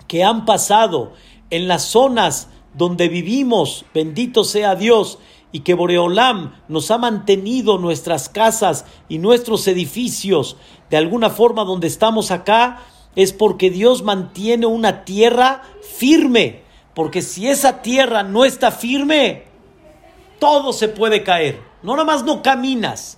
que 0.07 0.23
han 0.23 0.45
pasado 0.45 1.13
en 1.49 1.67
las 1.67 1.83
zonas 1.83 2.49
donde 2.73 3.07
vivimos, 3.09 3.85
bendito 3.93 4.43
sea 4.43 4.75
Dios, 4.75 5.19
y 5.51 5.61
que 5.61 5.73
Boreolam 5.73 6.55
nos 6.67 6.91
ha 6.91 6.97
mantenido 6.97 7.77
nuestras 7.77 8.29
casas 8.29 8.85
y 9.07 9.17
nuestros 9.17 9.67
edificios 9.67 10.57
de 10.89 10.97
alguna 10.97 11.29
forma 11.29 11.63
donde 11.63 11.87
estamos 11.87 12.31
acá, 12.31 12.83
es 13.15 13.33
porque 13.33 13.69
Dios 13.69 14.03
mantiene 14.03 14.65
una 14.65 15.03
tierra 15.03 15.63
firme. 15.81 16.63
Porque 16.93 17.21
si 17.21 17.47
esa 17.47 17.81
tierra 17.81 18.23
no 18.23 18.45
está 18.45 18.71
firme, 18.71 19.45
todo 20.39 20.73
se 20.73 20.87
puede 20.87 21.23
caer. 21.23 21.59
No 21.83 21.93
nada 21.93 22.05
más 22.05 22.23
no 22.23 22.41
caminas. 22.41 23.17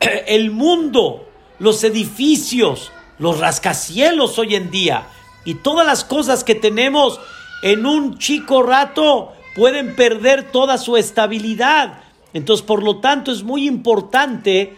El 0.26 0.50
mundo, 0.50 1.28
los 1.58 1.84
edificios, 1.84 2.90
los 3.18 3.38
rascacielos 3.38 4.38
hoy 4.38 4.54
en 4.54 4.70
día 4.70 5.08
y 5.44 5.54
todas 5.54 5.86
las 5.86 6.04
cosas 6.04 6.44
que 6.44 6.54
tenemos 6.54 7.20
en 7.62 7.86
un 7.86 8.18
chico 8.18 8.62
rato 8.62 9.32
pueden 9.54 9.96
perder 9.96 10.52
toda 10.52 10.78
su 10.78 10.96
estabilidad. 10.96 12.00
Entonces, 12.32 12.64
por 12.64 12.82
lo 12.82 12.98
tanto, 12.98 13.32
es 13.32 13.42
muy 13.42 13.66
importante 13.66 14.76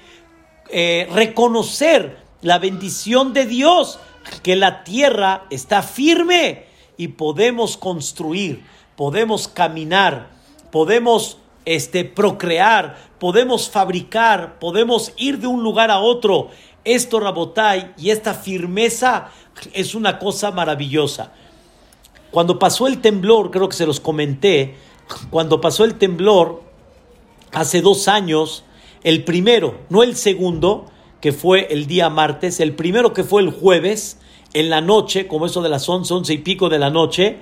eh, 0.70 1.08
reconocer 1.12 2.18
la 2.42 2.58
bendición 2.58 3.32
de 3.32 3.46
Dios, 3.46 3.98
que 4.42 4.56
la 4.56 4.84
tierra 4.84 5.44
está 5.50 5.82
firme 5.82 6.64
y 6.96 7.08
podemos 7.08 7.76
construir, 7.76 8.64
podemos 8.96 9.48
caminar, 9.48 10.28
podemos 10.70 11.38
este, 11.64 12.04
procrear, 12.04 12.96
podemos 13.18 13.68
fabricar, 13.68 14.58
podemos 14.58 15.12
ir 15.16 15.38
de 15.38 15.46
un 15.46 15.62
lugar 15.62 15.90
a 15.90 15.98
otro. 15.98 16.48
Esto, 16.84 17.20
Rabotai, 17.20 17.92
y 17.98 18.10
esta 18.10 18.32
firmeza 18.32 19.28
es 19.74 19.94
una 19.94 20.18
cosa 20.18 20.50
maravillosa. 20.50 21.32
Cuando 22.30 22.58
pasó 22.58 22.86
el 22.86 23.00
temblor, 23.00 23.50
creo 23.50 23.68
que 23.68 23.76
se 23.76 23.86
los 23.86 24.00
comenté, 24.00 24.76
cuando 25.30 25.60
pasó 25.60 25.84
el 25.84 25.96
temblor 25.96 26.62
hace 27.52 27.82
dos 27.82 28.06
años, 28.06 28.64
el 29.02 29.24
primero, 29.24 29.78
no 29.88 30.02
el 30.02 30.14
segundo, 30.14 30.86
que 31.20 31.32
fue 31.32 31.72
el 31.72 31.86
día 31.86 32.08
martes, 32.08 32.60
el 32.60 32.74
primero 32.74 33.12
que 33.12 33.24
fue 33.24 33.42
el 33.42 33.50
jueves, 33.50 34.18
en 34.52 34.70
la 34.70 34.80
noche, 34.80 35.26
como 35.26 35.46
eso 35.46 35.62
de 35.62 35.68
las 35.68 35.88
once, 35.88 36.12
once 36.12 36.32
y 36.32 36.38
pico 36.38 36.68
de 36.68 36.78
la 36.78 36.90
noche, 36.90 37.38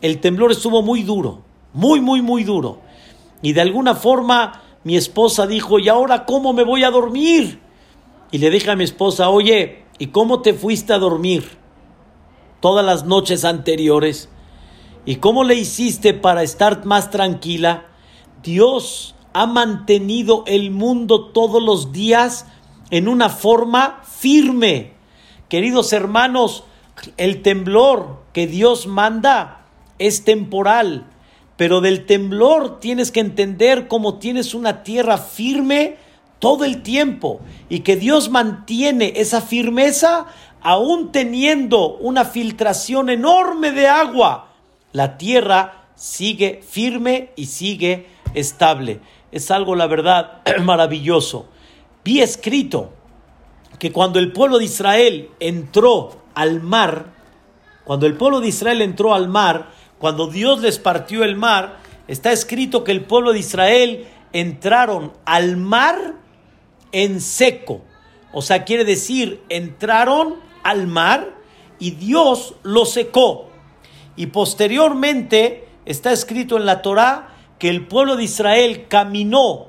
el 0.00 0.20
temblor 0.20 0.52
estuvo 0.52 0.82
muy 0.82 1.02
duro, 1.02 1.42
muy, 1.72 2.00
muy, 2.00 2.22
muy 2.22 2.44
duro. 2.44 2.80
Y 3.42 3.52
de 3.52 3.60
alguna 3.60 3.94
forma 3.94 4.62
mi 4.84 4.96
esposa 4.96 5.46
dijo, 5.46 5.78
¿y 5.78 5.88
ahora 5.88 6.24
cómo 6.24 6.52
me 6.52 6.64
voy 6.64 6.84
a 6.84 6.90
dormir? 6.90 7.60
Y 8.30 8.38
le 8.38 8.50
dije 8.50 8.70
a 8.70 8.76
mi 8.76 8.84
esposa, 8.84 9.28
oye, 9.28 9.84
¿y 9.98 10.08
cómo 10.08 10.42
te 10.42 10.54
fuiste 10.54 10.92
a 10.92 10.98
dormir 10.98 11.65
todas 12.60 12.84
las 12.84 13.04
noches 13.04 13.44
anteriores? 13.44 14.28
¿Y 15.04 15.16
cómo 15.16 15.44
le 15.44 15.54
hiciste 15.54 16.14
para 16.14 16.42
estar 16.42 16.84
más 16.84 17.10
tranquila? 17.10 17.86
Dios 18.42 19.14
ha 19.32 19.46
mantenido 19.46 20.44
el 20.46 20.70
mundo 20.70 21.26
todos 21.26 21.62
los 21.62 21.92
días 21.92 22.46
en 22.90 23.08
una 23.08 23.28
forma 23.28 24.02
firme. 24.04 24.94
Queridos 25.48 25.92
hermanos, 25.92 26.64
el 27.16 27.42
temblor 27.42 28.22
que 28.32 28.46
Dios 28.46 28.86
manda 28.86 29.66
es 29.98 30.24
temporal 30.24 31.06
pero 31.56 31.80
del 31.80 32.06
temblor 32.06 32.80
tienes 32.80 33.10
que 33.10 33.20
entender 33.20 33.88
cómo 33.88 34.18
tienes 34.18 34.54
una 34.54 34.82
tierra 34.82 35.18
firme 35.18 35.96
todo 36.38 36.64
el 36.64 36.82
tiempo 36.82 37.40
y 37.70 37.80
que 37.80 37.96
Dios 37.96 38.28
mantiene 38.28 39.14
esa 39.16 39.40
firmeza 39.40 40.26
aún 40.62 41.12
teniendo 41.12 41.96
una 41.96 42.24
filtración 42.24 43.10
enorme 43.10 43.72
de 43.72 43.88
agua. 43.88 44.52
La 44.92 45.18
tierra 45.18 45.86
sigue 45.94 46.62
firme 46.66 47.30
y 47.36 47.46
sigue 47.46 48.06
estable. 48.34 49.00
Es 49.32 49.50
algo, 49.50 49.74
la 49.74 49.86
verdad, 49.86 50.42
maravilloso. 50.62 51.48
Vi 52.04 52.20
escrito 52.20 52.92
que 53.78 53.92
cuando 53.92 54.18
el 54.18 54.32
pueblo 54.32 54.58
de 54.58 54.64
Israel 54.64 55.30
entró 55.40 56.22
al 56.34 56.62
mar, 56.62 57.12
cuando 57.84 58.06
el 58.06 58.16
pueblo 58.16 58.40
de 58.40 58.48
Israel 58.48 58.82
entró 58.82 59.14
al 59.14 59.28
mar, 59.28 59.70
cuando 59.98 60.26
Dios 60.28 60.60
les 60.60 60.78
partió 60.78 61.24
el 61.24 61.36
mar, 61.36 61.78
está 62.08 62.32
escrito 62.32 62.84
que 62.84 62.92
el 62.92 63.04
pueblo 63.04 63.32
de 63.32 63.40
Israel 63.40 64.06
entraron 64.32 65.12
al 65.24 65.56
mar 65.56 66.14
en 66.92 67.20
seco. 67.20 67.82
O 68.32 68.42
sea, 68.42 68.64
quiere 68.64 68.84
decir, 68.84 69.42
entraron 69.48 70.45
al 70.66 70.86
mar 70.86 71.36
y 71.78 71.92
Dios 71.92 72.54
lo 72.62 72.84
secó. 72.84 73.50
Y 74.16 74.26
posteriormente 74.26 75.68
está 75.84 76.12
escrito 76.12 76.56
en 76.56 76.66
la 76.66 76.82
Torá 76.82 77.34
que 77.58 77.68
el 77.68 77.86
pueblo 77.86 78.16
de 78.16 78.24
Israel 78.24 78.86
caminó 78.88 79.68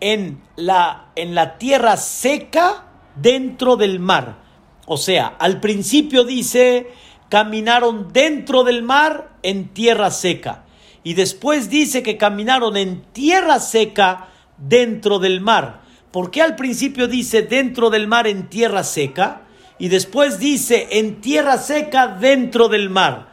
en 0.00 0.42
la, 0.56 1.12
en 1.16 1.34
la 1.34 1.58
tierra 1.58 1.96
seca 1.96 2.86
dentro 3.16 3.76
del 3.76 4.00
mar. 4.00 4.42
O 4.86 4.96
sea, 4.96 5.28
al 5.38 5.60
principio 5.60 6.24
dice, 6.24 6.88
caminaron 7.28 8.12
dentro 8.12 8.64
del 8.64 8.82
mar 8.82 9.30
en 9.42 9.68
tierra 9.68 10.10
seca. 10.10 10.64
Y 11.02 11.14
después 11.14 11.70
dice 11.70 12.02
que 12.02 12.16
caminaron 12.16 12.76
en 12.76 13.02
tierra 13.12 13.60
seca 13.60 14.28
dentro 14.58 15.18
del 15.18 15.40
mar. 15.40 15.82
¿Por 16.10 16.30
qué 16.30 16.42
al 16.42 16.56
principio 16.56 17.08
dice 17.08 17.42
dentro 17.42 17.90
del 17.90 18.08
mar 18.08 18.26
en 18.26 18.48
tierra 18.48 18.84
seca? 18.84 19.43
Y 19.78 19.88
después 19.88 20.38
dice 20.38 20.88
en 20.92 21.20
tierra 21.20 21.58
seca 21.58 22.08
dentro 22.08 22.68
del 22.68 22.90
mar. 22.90 23.28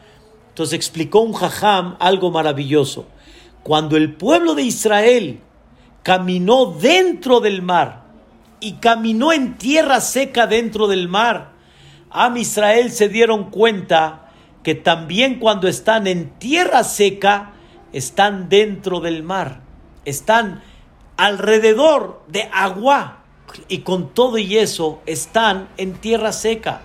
Entonces 0.50 0.74
explicó 0.74 1.22
un 1.22 1.34
jajam 1.34 1.96
algo 2.00 2.32
maravilloso. 2.32 3.08
Cuando 3.64 3.96
el 3.96 4.14
pueblo 4.16 4.56
de 4.56 4.64
Israel 4.64 5.40
caminó 6.04 6.66
dentro 6.66 7.40
del 7.40 7.62
mar 7.62 8.04
y 8.60 8.74
caminó 8.74 9.32
en 9.32 9.58
tierra 9.58 10.02
seca 10.02 10.48
dentro 10.48 10.88
del 10.88 11.08
mar, 11.08 11.52
Am 12.10 12.36
Israel 12.36 12.92
se 12.92 13.08
dieron 13.08 13.50
cuenta 13.50 14.30
que 14.64 14.76
también 14.76 15.40
cuando 15.40 15.68
están 15.68 16.08
en 16.08 16.32
tierra 16.32 16.84
seca, 16.84 17.54
están 17.94 18.50
dentro 18.50 19.00
del 19.00 19.24
mar, 19.24 19.62
están 20.04 20.62
alrededor 21.16 22.24
de 22.28 22.50
agua 22.52 23.21
y 23.68 23.80
con 23.80 24.14
todo 24.14 24.38
y 24.38 24.58
eso 24.58 25.02
están 25.06 25.70
en 25.78 25.94
tierra 25.94 26.32
seca. 26.32 26.82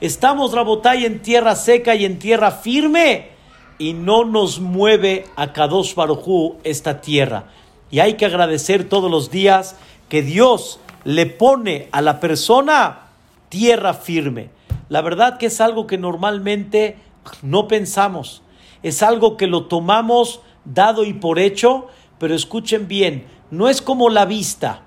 Estamos, 0.00 0.52
Rabotay, 0.52 1.04
en 1.04 1.22
tierra 1.22 1.56
seca 1.56 1.94
y 1.94 2.04
en 2.04 2.18
tierra 2.18 2.50
firme 2.50 3.30
y 3.78 3.92
no 3.92 4.24
nos 4.24 4.60
mueve 4.60 5.26
a 5.36 5.52
Kadosh 5.52 5.94
Barujú 5.94 6.56
esta 6.64 7.00
tierra. 7.00 7.46
Y 7.90 8.00
hay 8.00 8.14
que 8.14 8.26
agradecer 8.26 8.88
todos 8.88 9.10
los 9.10 9.30
días 9.30 9.76
que 10.08 10.22
Dios 10.22 10.80
le 11.04 11.26
pone 11.26 11.88
a 11.92 12.02
la 12.02 12.20
persona 12.20 13.06
tierra 13.48 13.94
firme. 13.94 14.50
La 14.88 15.02
verdad 15.02 15.38
que 15.38 15.46
es 15.46 15.60
algo 15.60 15.86
que 15.86 15.98
normalmente 15.98 16.96
no 17.42 17.68
pensamos. 17.68 18.42
Es 18.82 19.02
algo 19.02 19.36
que 19.36 19.46
lo 19.46 19.64
tomamos 19.64 20.40
dado 20.64 21.04
y 21.04 21.12
por 21.12 21.38
hecho, 21.38 21.86
pero 22.18 22.34
escuchen 22.34 22.88
bien, 22.88 23.26
no 23.50 23.68
es 23.68 23.82
como 23.82 24.08
la 24.10 24.24
vista, 24.24 24.82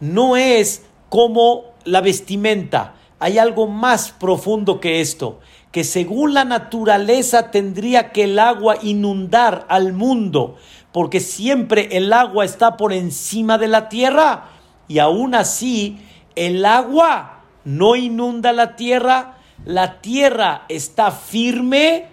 no 0.00 0.36
es 0.36 0.84
como 1.08 1.64
la 1.84 2.00
vestimenta. 2.00 2.94
Hay 3.18 3.38
algo 3.38 3.66
más 3.66 4.12
profundo 4.12 4.80
que 4.80 5.00
esto, 5.00 5.40
que 5.72 5.84
según 5.84 6.34
la 6.34 6.44
naturaleza 6.44 7.50
tendría 7.50 8.12
que 8.12 8.24
el 8.24 8.38
agua 8.38 8.76
inundar 8.82 9.66
al 9.68 9.92
mundo, 9.92 10.56
porque 10.92 11.20
siempre 11.20 11.88
el 11.92 12.12
agua 12.12 12.44
está 12.44 12.76
por 12.76 12.92
encima 12.92 13.58
de 13.58 13.68
la 13.68 13.88
tierra 13.88 14.50
y 14.88 14.98
aún 14.98 15.34
así 15.34 15.98
el 16.34 16.64
agua 16.64 17.42
no 17.64 17.96
inunda 17.96 18.52
la 18.52 18.76
tierra, 18.76 19.38
la 19.64 20.00
tierra 20.00 20.64
está 20.68 21.10
firme 21.10 22.06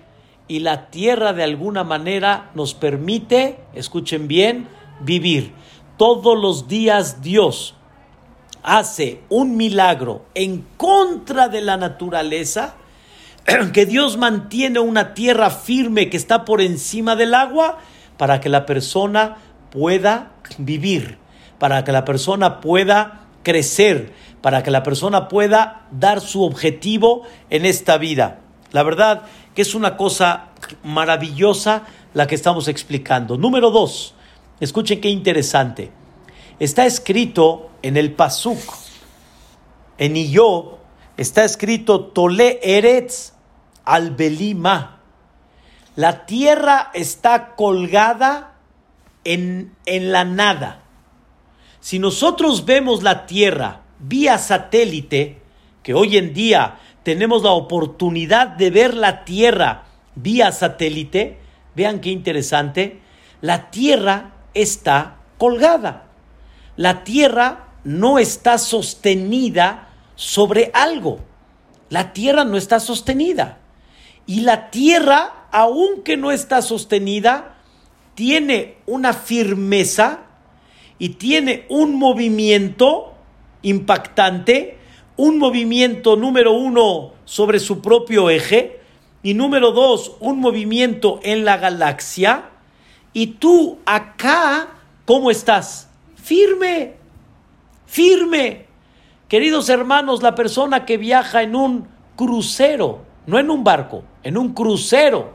y 0.47 0.59
la 0.59 0.89
tierra 0.89 1.33
de 1.33 1.43
alguna 1.43 1.83
manera 1.83 2.49
nos 2.55 2.73
permite, 2.73 3.59
escuchen 3.73 4.27
bien, 4.27 4.67
vivir. 5.01 5.53
Todos 5.97 6.39
los 6.39 6.67
días 6.67 7.21
Dios 7.21 7.75
hace 8.63 9.21
un 9.29 9.57
milagro 9.57 10.25
en 10.33 10.65
contra 10.77 11.49
de 11.49 11.61
la 11.61 11.77
naturaleza, 11.77 12.75
que 13.73 13.85
Dios 13.85 14.17
mantiene 14.17 14.79
una 14.79 15.13
tierra 15.13 15.49
firme 15.49 16.09
que 16.09 16.17
está 16.17 16.45
por 16.45 16.61
encima 16.61 17.15
del 17.15 17.33
agua 17.33 17.77
para 18.17 18.39
que 18.39 18.49
la 18.49 18.65
persona 18.65 19.37
pueda 19.69 20.31
vivir, 20.57 21.17
para 21.59 21.83
que 21.83 21.91
la 21.91 22.05
persona 22.05 22.61
pueda 22.61 23.21
crecer, 23.43 24.13
para 24.41 24.63
que 24.63 24.71
la 24.71 24.83
persona 24.83 25.27
pueda 25.27 25.87
dar 25.91 26.21
su 26.21 26.43
objetivo 26.43 27.23
en 27.49 27.65
esta 27.65 27.97
vida. 27.97 28.39
La 28.71 28.83
verdad 28.83 29.23
que 29.53 29.61
es 29.61 29.75
una 29.75 29.97
cosa 29.97 30.47
maravillosa 30.83 31.83
la 32.13 32.27
que 32.27 32.35
estamos 32.35 32.67
explicando. 32.67 33.37
Número 33.37 33.71
dos, 33.71 34.15
escuchen 34.59 35.01
qué 35.01 35.09
interesante. 35.09 35.91
Está 36.59 36.85
escrito 36.85 37.71
en 37.81 37.97
el 37.97 38.13
Pasuk, 38.13 38.59
en 39.97 40.15
Iyob, 40.15 40.77
está 41.17 41.43
escrito 41.43 42.05
Tole 42.05 42.59
Eretz 42.63 43.33
al 43.85 44.11
Belima. 44.11 45.01
La 45.95 46.25
tierra 46.25 46.91
está 46.93 47.55
colgada 47.55 48.55
en, 49.23 49.75
en 49.85 50.11
la 50.11 50.25
nada. 50.25 50.83
Si 51.79 51.99
nosotros 51.99 52.65
vemos 52.65 53.03
la 53.03 53.25
tierra 53.25 53.81
vía 53.99 54.37
satélite, 54.37 55.41
que 55.83 55.93
hoy 55.93 56.17
en 56.17 56.33
día 56.33 56.79
tenemos 57.03 57.43
la 57.43 57.51
oportunidad 57.51 58.47
de 58.47 58.71
ver 58.71 58.93
la 58.93 59.25
tierra 59.25 59.83
vía 60.15 60.51
satélite, 60.51 61.39
vean 61.75 61.99
qué 61.99 62.09
interesante, 62.09 63.01
la 63.41 63.69
tierra 63.69 64.32
está 64.53 65.17
colgada. 65.37 66.07
La 66.75 67.03
tierra 67.03 67.67
no 67.83 68.19
está 68.19 68.57
sostenida 68.57 69.89
sobre 70.15 70.71
algo. 70.73 71.19
La 71.89 72.13
tierra 72.13 72.45
no 72.45 72.57
está 72.57 72.79
sostenida. 72.79 73.59
Y 74.25 74.41
la 74.41 74.71
tierra, 74.71 75.47
aunque 75.51 76.17
no 76.17 76.31
está 76.31 76.61
sostenida, 76.61 77.55
tiene 78.15 78.77
una 78.85 79.13
firmeza 79.13 80.21
y 80.97 81.09
tiene 81.09 81.65
un 81.69 81.95
movimiento 81.95 83.13
impactante, 83.61 84.77
un 85.17 85.37
movimiento 85.37 86.15
número 86.15 86.53
uno 86.53 87.13
sobre 87.25 87.59
su 87.59 87.81
propio 87.81 88.29
eje 88.29 88.79
y 89.21 89.33
número 89.33 89.71
dos, 89.71 90.17
un 90.19 90.39
movimiento 90.39 91.19
en 91.23 91.45
la 91.45 91.57
galaxia. 91.57 92.49
Y 93.13 93.27
tú 93.27 93.77
acá, 93.85 94.67
¿cómo 95.05 95.29
estás? 95.31 95.89
firme, 96.23 96.93
firme. 97.85 98.65
Queridos 99.27 99.67
hermanos, 99.67 100.23
la 100.23 100.35
persona 100.35 100.85
que 100.85 100.97
viaja 100.97 101.43
en 101.43 101.55
un 101.55 101.87
crucero, 102.15 103.01
no 103.27 103.39
en 103.39 103.49
un 103.49 103.63
barco, 103.63 104.03
en 104.23 104.37
un 104.37 104.53
crucero, 104.53 105.33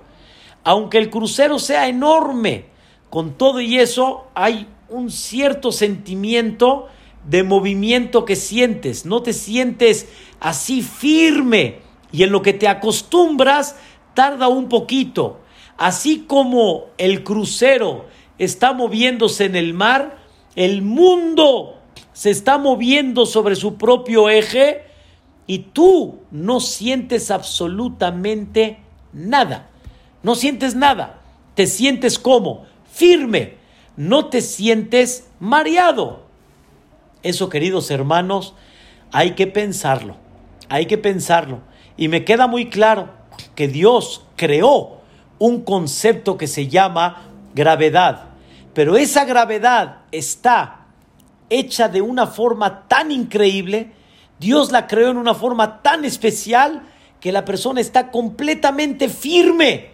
aunque 0.65 0.99
el 0.99 1.11
crucero 1.11 1.59
sea 1.59 1.89
enorme, 1.89 2.67
con 3.11 3.35
todo 3.35 3.61
y 3.61 3.79
eso 3.79 4.29
hay 4.35 4.67
un 4.89 5.11
cierto 5.11 5.73
sentimiento 5.73 6.89
de 7.29 7.43
movimiento 7.43 8.25
que 8.25 8.37
sientes, 8.37 9.05
no 9.05 9.23
te 9.23 9.35
sientes 9.35 10.09
así 10.41 10.81
firme 10.83 11.81
y 12.13 12.23
en 12.23 12.33
lo 12.33 12.41
que 12.41 12.55
te 12.55 12.69
acostumbras 12.69 13.77
tarda 14.15 14.49
un 14.49 14.69
poquito. 14.69 15.41
Así 15.79 16.25
como 16.27 16.87
el 16.99 17.23
crucero 17.23 18.07
está 18.37 18.73
moviéndose 18.73 19.45
en 19.45 19.55
el 19.55 19.75
mar, 19.75 20.19
el 20.57 20.83
mundo 20.83 21.79
se 22.13 22.31
está 22.31 22.59
moviendo 22.59 23.27
sobre 23.27 23.55
su 23.55 23.77
propio 23.77 24.29
eje 24.29 24.83
y 25.47 25.61
tú 25.61 26.19
no 26.33 26.59
sientes 26.59 27.31
absolutamente 27.31 28.81
nada. 29.13 29.71
No 30.25 30.35
sientes 30.35 30.75
nada. 30.75 31.21
Te 31.55 31.69
sientes 31.69 32.19
como 32.19 32.67
firme. 32.93 33.55
No 33.97 34.27
te 34.27 34.41
sientes 34.41 35.29
mareado. 35.39 36.25
Eso, 37.23 37.49
queridos 37.49 37.91
hermanos, 37.93 38.55
hay 39.13 39.37
que 39.37 39.47
pensarlo. 39.47 40.17
Hay 40.69 40.87
que 40.87 40.99
pensarlo. 40.99 41.61
Y 41.97 42.09
me 42.09 42.25
queda 42.25 42.49
muy 42.49 42.69
claro 42.69 43.11
que 43.55 43.69
Dios 43.69 44.25
creó 44.35 44.98
un 45.39 45.63
concepto 45.63 46.37
que 46.37 46.47
se 46.47 46.69
llama 46.69 47.23
gravedad. 47.55 48.25
Pero 48.75 48.97
esa 48.97 49.25
gravedad 49.25 50.03
está 50.13 50.87
hecha 51.51 51.89
de 51.89 52.03
una 52.03 52.27
forma 52.27 52.87
tan 52.89 53.11
increíble, 53.11 53.93
Dios 54.39 54.71
la 54.71 54.87
creó 54.87 55.11
en 55.11 55.17
una 55.17 55.35
forma 55.35 55.83
tan 55.83 56.05
especial 56.05 56.83
que 57.21 57.33
la 57.33 57.45
persona 57.45 57.81
está 57.81 58.11
completamente 58.11 59.09
firme. 59.09 59.91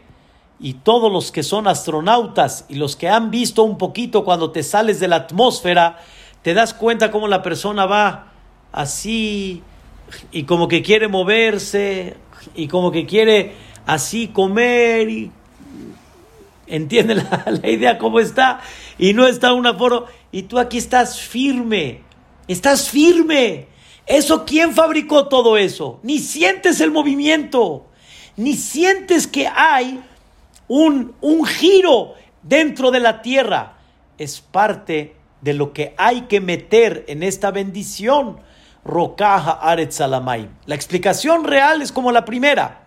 Y 0.61 0.75
todos 0.75 1.11
los 1.11 1.33
que 1.33 1.43
son 1.43 1.67
astronautas 1.67 2.65
y 2.69 2.77
los 2.77 2.97
que 2.97 3.09
han 3.09 3.31
visto 3.31 3.65
un 3.65 3.79
poquito 3.79 4.25
cuando 4.25 4.51
te 4.51 4.63
sales 4.63 5.01
de 5.01 5.09
la 5.09 5.17
atmósfera, 5.17 5.99
te 6.43 6.55
das 6.55 6.75
cuenta 6.75 7.11
cómo 7.11 7.27
la 7.27 7.43
persona 7.43 7.87
va 7.87 8.33
así 8.73 9.63
y 10.31 10.45
como 10.45 10.69
que 10.69 10.83
quiere 10.83 11.09
moverse 11.09 12.17
y 12.55 12.69
como 12.69 12.93
que 12.93 13.07
quiere 13.07 13.55
así 13.87 14.29
comer 14.29 15.09
y 15.09 15.31
entiende 16.67 17.15
la, 17.63 17.69
idea 17.69 17.99
cómo 17.99 18.21
está 18.21 18.61
y 18.99 19.13
no 19.13 19.27
está 19.27 19.53
un 19.53 19.67
aforo 19.67 20.07
y 20.33 20.43
tú 20.43 20.59
aquí 20.59 20.79
estás 20.79 21.21
firme, 21.21 22.01
estás 22.49 22.89
firme, 22.89 23.69
¿Eso 24.07 24.45
quién 24.45 24.75
fabricó 24.75 25.29
todo 25.29 25.57
eso? 25.57 25.99
Ni 26.03 26.19
sientes 26.19 26.81
el 26.81 26.91
movimiento, 26.91 27.87
ni 28.37 28.55
sientes 28.55 29.27
que 29.27 29.47
hay 29.47 30.03
un, 30.69 31.15
un 31.23 31.47
giro 31.47 32.15
dentro 32.43 32.91
de 32.91 33.01
la 33.01 33.23
tierra. 33.23 33.79
Es 34.19 34.41
parte 34.41 35.17
de 35.41 35.55
lo 35.55 35.73
que 35.73 35.95
hay 35.97 36.23
que 36.23 36.41
meter 36.41 37.05
en 37.09 37.23
esta 37.23 37.51
bendición. 37.51 38.41
Rocaja 38.85 39.53
Aretzalamay. 39.53 40.51
La 40.67 40.75
explicación 40.75 41.45
real 41.45 41.81
es 41.81 41.91
como 41.91 42.13
la 42.13 42.27
primera, 42.27 42.84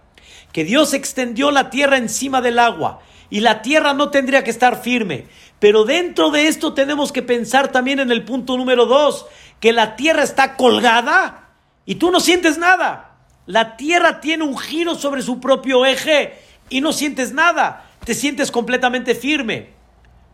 que 0.57 0.63
Dios 0.63 0.95
extendió 0.95 1.51
la 1.51 1.69
tierra 1.69 1.97
encima 1.97 2.41
del 2.41 2.57
agua 2.57 3.01
y 3.29 3.41
la 3.41 3.61
tierra 3.61 3.93
no 3.93 4.09
tendría 4.09 4.43
que 4.43 4.49
estar 4.49 4.81
firme. 4.81 5.27
Pero 5.59 5.83
dentro 5.83 6.31
de 6.31 6.47
esto 6.47 6.73
tenemos 6.73 7.11
que 7.11 7.21
pensar 7.21 7.71
también 7.71 7.99
en 7.99 8.09
el 8.09 8.25
punto 8.25 8.57
número 8.57 8.87
dos, 8.87 9.27
que 9.59 9.71
la 9.71 9.95
tierra 9.95 10.23
está 10.23 10.55
colgada 10.55 11.49
y 11.85 11.93
tú 11.93 12.09
no 12.09 12.19
sientes 12.19 12.57
nada. 12.57 13.17
La 13.45 13.77
tierra 13.77 14.19
tiene 14.19 14.45
un 14.45 14.57
giro 14.57 14.95
sobre 14.95 15.21
su 15.21 15.39
propio 15.39 15.85
eje 15.85 16.33
y 16.71 16.81
no 16.81 16.91
sientes 16.91 17.33
nada. 17.33 17.91
Te 18.03 18.15
sientes 18.15 18.49
completamente 18.49 19.13
firme. 19.13 19.73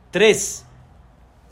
Tres. 0.10 0.66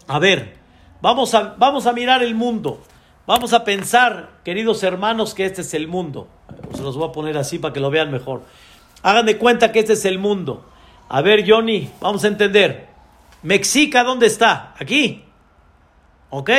A 0.08 0.18
ver, 0.18 0.56
vamos 1.02 1.34
a, 1.34 1.56
vamos 1.58 1.88
a 1.88 1.92
mirar 1.92 2.24
el 2.24 2.36
mundo. 2.36 2.82
Vamos 3.28 3.52
a 3.52 3.66
pensar, 3.66 4.40
queridos 4.46 4.82
hermanos, 4.84 5.34
que 5.34 5.44
este 5.44 5.60
es 5.60 5.74
el 5.74 5.90
mundo. 5.90 6.30
Se 6.74 6.82
los 6.82 6.96
voy 6.98 7.10
a 7.10 7.12
poner 7.12 7.38
así 7.38 7.60
para 7.60 7.74
que 7.74 7.80
lo 7.80 7.90
vean 7.90 8.12
mejor. 8.12 8.44
Hagan 9.04 9.26
de 9.26 9.38
cuenta 9.38 9.72
que 9.72 9.80
este 9.80 9.94
es 9.94 10.06
el 10.06 10.20
mundo. 10.20 10.66
A 11.10 11.22
ver, 11.22 11.44
Johnny, 11.48 11.90
vamos 12.00 12.24
a 12.24 12.28
entender. 12.28 12.88
Mexica, 13.44 14.04
¿dónde 14.04 14.28
está? 14.28 14.74
Aquí. 14.80 15.24
¿Ok? 16.30 16.50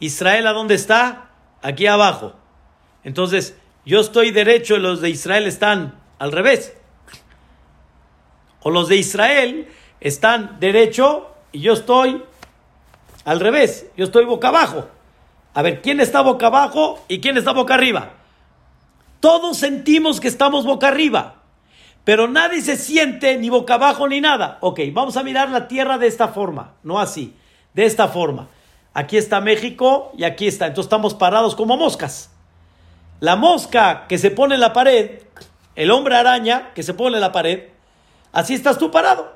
Israel, 0.00 0.46
¿a 0.46 0.52
dónde 0.52 0.74
está? 0.74 1.30
Aquí 1.62 1.86
abajo. 1.86 2.34
Entonces, 3.02 3.56
yo 3.84 4.00
estoy 4.00 4.30
derecho 4.30 4.76
y 4.76 4.80
los 4.80 5.00
de 5.00 5.10
Israel 5.10 5.46
están 5.46 5.98
al 6.18 6.32
revés. 6.32 6.76
O 8.62 8.70
los 8.70 8.88
de 8.88 8.96
Israel 8.96 9.68
están 10.00 10.58
derecho 10.60 11.34
y 11.52 11.60
yo 11.60 11.72
estoy 11.72 12.22
al 13.24 13.40
revés. 13.40 13.86
Yo 13.96 14.04
estoy 14.04 14.24
boca 14.24 14.48
abajo. 14.48 14.88
A 15.54 15.62
ver, 15.62 15.82
¿quién 15.82 16.00
está 16.00 16.22
boca 16.22 16.46
abajo 16.46 17.04
y 17.08 17.20
quién 17.20 17.36
está 17.36 17.52
boca 17.52 17.74
arriba? 17.74 18.12
Todos 19.24 19.56
sentimos 19.56 20.20
que 20.20 20.28
estamos 20.28 20.66
boca 20.66 20.88
arriba. 20.88 21.36
Pero 22.04 22.28
nadie 22.28 22.60
se 22.60 22.76
siente 22.76 23.38
ni 23.38 23.48
boca 23.48 23.76
abajo 23.76 24.06
ni 24.06 24.20
nada. 24.20 24.58
Ok, 24.60 24.80
vamos 24.92 25.16
a 25.16 25.22
mirar 25.22 25.48
la 25.48 25.66
tierra 25.66 25.96
de 25.96 26.08
esta 26.08 26.28
forma, 26.28 26.74
no 26.82 27.00
así, 27.00 27.34
de 27.72 27.86
esta 27.86 28.08
forma. 28.08 28.48
Aquí 28.92 29.16
está 29.16 29.40
México 29.40 30.12
y 30.14 30.24
aquí 30.24 30.46
está. 30.46 30.66
Entonces 30.66 30.88
estamos 30.88 31.14
parados 31.14 31.54
como 31.54 31.78
moscas. 31.78 32.32
La 33.20 33.34
mosca 33.34 34.04
que 34.10 34.18
se 34.18 34.30
pone 34.30 34.56
en 34.56 34.60
la 34.60 34.74
pared, 34.74 35.22
el 35.74 35.90
hombre 35.90 36.16
araña 36.16 36.74
que 36.74 36.82
se 36.82 36.92
pone 36.92 37.16
en 37.16 37.22
la 37.22 37.32
pared, 37.32 37.68
así 38.30 38.52
estás 38.52 38.76
tú 38.76 38.90
parado. 38.90 39.32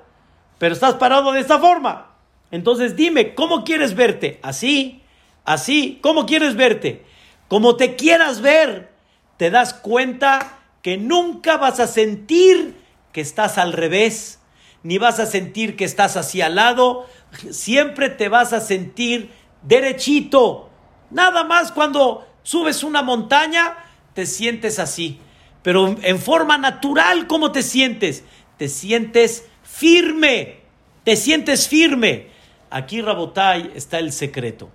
Pero 0.58 0.74
estás 0.74 0.96
parado 0.96 1.32
de 1.32 1.40
esta 1.40 1.58
forma. 1.58 2.08
Entonces 2.50 2.94
dime, 2.94 3.34
¿cómo 3.34 3.64
quieres 3.64 3.94
verte? 3.94 4.38
Así, 4.42 5.02
así, 5.46 5.98
¿cómo 6.02 6.26
quieres 6.26 6.56
verte? 6.56 7.06
Como 7.48 7.76
te 7.76 7.96
quieras 7.96 8.42
ver, 8.42 8.97
te 9.38 9.50
das 9.50 9.72
cuenta 9.72 10.58
que 10.82 10.98
nunca 10.98 11.56
vas 11.56 11.80
a 11.80 11.86
sentir 11.86 12.76
que 13.12 13.22
estás 13.22 13.56
al 13.56 13.72
revés, 13.72 14.40
ni 14.82 14.98
vas 14.98 15.18
a 15.20 15.26
sentir 15.26 15.76
que 15.76 15.84
estás 15.84 16.16
hacia 16.16 16.46
al 16.46 16.56
lado, 16.56 17.06
siempre 17.50 18.10
te 18.10 18.28
vas 18.28 18.52
a 18.52 18.60
sentir 18.60 19.30
derechito. 19.62 20.70
Nada 21.10 21.44
más 21.44 21.72
cuando 21.72 22.26
subes 22.42 22.82
una 22.82 23.02
montaña, 23.02 23.76
te 24.14 24.26
sientes 24.26 24.78
así. 24.78 25.20
Pero 25.62 25.96
en 26.02 26.18
forma 26.18 26.58
natural, 26.58 27.26
¿cómo 27.26 27.52
te 27.52 27.62
sientes? 27.62 28.24
Te 28.56 28.68
sientes 28.68 29.46
firme, 29.62 30.60
te 31.04 31.16
sientes 31.16 31.68
firme. 31.68 32.28
Aquí, 32.70 33.00
Rabotai, 33.00 33.72
está 33.74 33.98
el 33.98 34.12
secreto. 34.12 34.70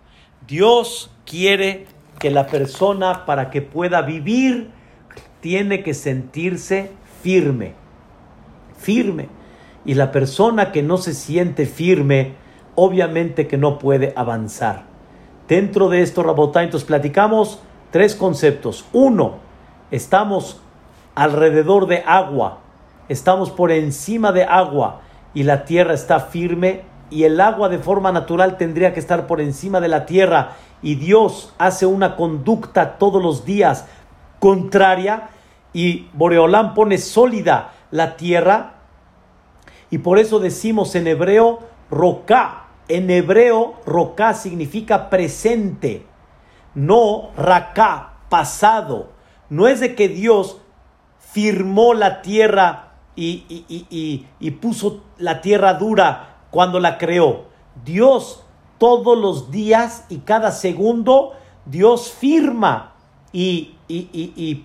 Dios 0.48 1.12
quiere 1.26 1.88
que 2.24 2.32
la 2.32 2.48
persona, 2.48 3.26
para 3.26 3.50
que 3.50 3.62
pueda 3.62 4.02
vivir, 4.02 4.70
tiene 5.42 5.84
que 5.84 5.94
sentirse 5.94 6.90
firme, 7.22 7.74
firme. 8.78 9.28
Y 9.84 9.96
la 9.96 10.14
persona 10.14 10.72
que 10.72 10.84
no 10.84 10.96
se 10.96 11.14
siente 11.16 11.66
firme, 11.66 12.36
obviamente 12.76 13.46
que 13.46 13.58
no 13.58 13.78
puede 13.78 14.14
avanzar. 14.16 14.84
Dentro 15.50 15.90
de 15.90 16.02
esto, 16.02 16.24
Rabotá, 16.24 16.62
platicamos 16.88 17.62
tres 17.92 18.16
conceptos. 18.16 18.86
Uno, 18.94 19.40
estamos 19.92 20.62
alrededor 21.16 21.88
de 21.88 22.04
agua, 22.08 22.60
estamos 23.10 23.52
por 23.52 23.70
encima 23.70 24.32
de 24.32 24.46
agua 24.46 25.02
y 25.34 25.44
la 25.44 25.66
tierra 25.66 25.94
está 25.94 26.22
firme 26.22 26.84
y 27.10 27.26
el 27.26 27.42
agua 27.42 27.68
de 27.68 27.80
forma 27.80 28.14
natural 28.14 28.56
tendría 28.56 28.94
que 28.94 29.02
estar 29.02 29.28
por 29.28 29.42
encima 29.42 29.82
de 29.82 29.90
la 29.90 30.06
tierra 30.06 30.52
y 30.84 30.96
Dios 30.96 31.54
hace 31.58 31.86
una 31.86 32.16
conducta 32.16 32.98
todos 32.98 33.24
los 33.24 33.46
días 33.46 33.88
contraria 34.40 35.30
y 35.72 36.10
Boreolán 36.14 36.74
pone 36.74 36.98
sólida 36.98 37.74
la 37.90 38.18
tierra 38.18 38.74
y 39.90 40.00
por 40.00 40.20
eso 40.20 40.40
decimos 40.40 40.96
en 40.96 41.08
hebreo 41.08 41.60
roca. 41.90 42.66
En 42.88 43.10
hebreo 43.10 43.76
roca 43.86 44.34
significa 44.34 45.10
presente, 45.10 46.06
no 46.76 47.30
raká, 47.38 48.14
pasado. 48.28 49.12
No 49.50 49.68
es 49.68 49.80
de 49.80 49.96
que 49.96 50.10
Dios 50.10 50.58
firmó 51.20 51.94
la 51.94 52.22
tierra 52.22 52.94
y, 53.16 53.46
y, 53.48 54.28
y, 54.40 54.52
puso 54.52 55.04
la 55.18 55.42
tierra 55.42 55.76
dura 55.76 56.38
cuando 56.50 56.80
la 56.80 56.98
creó. 56.98 57.46
Dios 57.86 58.44
todos 58.84 59.18
los 59.18 59.50
días 59.50 60.04
y 60.10 60.18
cada 60.18 60.52
segundo, 60.52 61.32
Dios 61.66 62.12
firma 62.12 62.96
y, 63.32 63.76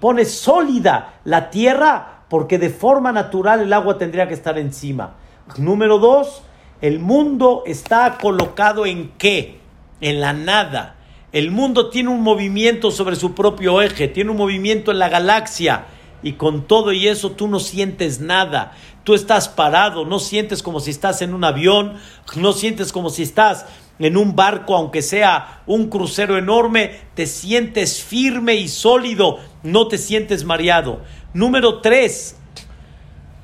pone 0.00 0.24
sólida 0.24 1.20
la 1.22 1.50
tierra 1.50 2.24
porque 2.28 2.58
de 2.58 2.68
forma 2.68 3.12
natural 3.12 3.60
el 3.60 3.72
agua 3.72 3.96
tendría 3.96 4.26
que 4.26 4.34
estar 4.34 4.58
encima. 4.58 5.14
Número 5.56 6.00
dos, 6.00 6.42
el 6.80 6.98
mundo 6.98 7.62
está 7.64 8.18
colocado 8.20 8.86
en 8.86 9.12
qué? 9.18 9.60
En 10.00 10.20
la 10.20 10.32
nada. 10.32 10.96
El 11.30 11.52
mundo 11.52 11.88
tiene 11.88 12.08
un 12.08 12.22
movimiento 12.22 12.90
sobre 12.90 13.14
su 13.14 13.36
propio 13.36 13.80
eje, 13.80 14.08
tiene 14.08 14.32
un 14.32 14.36
movimiento 14.36 14.90
en 14.90 14.98
la 14.98 15.10
galaxia 15.10 15.84
y 16.24 16.32
con 16.32 16.66
todo 16.66 16.92
y 16.92 17.06
eso 17.06 17.30
tú 17.30 17.46
no 17.46 17.60
sientes 17.60 18.18
nada. 18.18 18.72
Tú 19.04 19.14
estás 19.14 19.48
parado, 19.48 20.04
no 20.04 20.18
sientes 20.18 20.60
como 20.60 20.80
si 20.80 20.90
estás 20.90 21.22
en 21.22 21.34
un 21.34 21.44
avión, 21.44 21.94
no 22.34 22.52
sientes 22.52 22.92
como 22.92 23.10
si 23.10 23.22
estás 23.22 23.64
en 23.98 24.16
un 24.16 24.36
barco, 24.36 24.76
aunque 24.76 25.02
sea 25.02 25.62
un 25.66 25.88
crucero 25.88 26.38
enorme, 26.38 27.00
te 27.14 27.26
sientes 27.26 28.02
firme 28.02 28.54
y 28.54 28.68
sólido, 28.68 29.38
no 29.62 29.88
te 29.88 29.98
sientes 29.98 30.44
mareado. 30.44 31.02
Número 31.34 31.80
tres, 31.80 32.36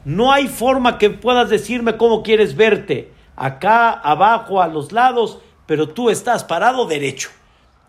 no 0.05 0.33
hay 0.33 0.49
forma 0.49 0.99
que 0.99 1.11
puedas 1.11 1.49
decirme 1.49 1.97
cómo 1.97 2.23
quieres 2.23 2.57
verte, 2.57 3.13
acá, 3.37 3.91
abajo, 3.91 4.63
a 4.63 4.69
los 4.69 4.93
lados, 4.93 5.39
pero 5.67 5.89
tú 5.89 6.11
estás 6.11 6.45
parado 6.45 6.87
derecho. 6.87 7.31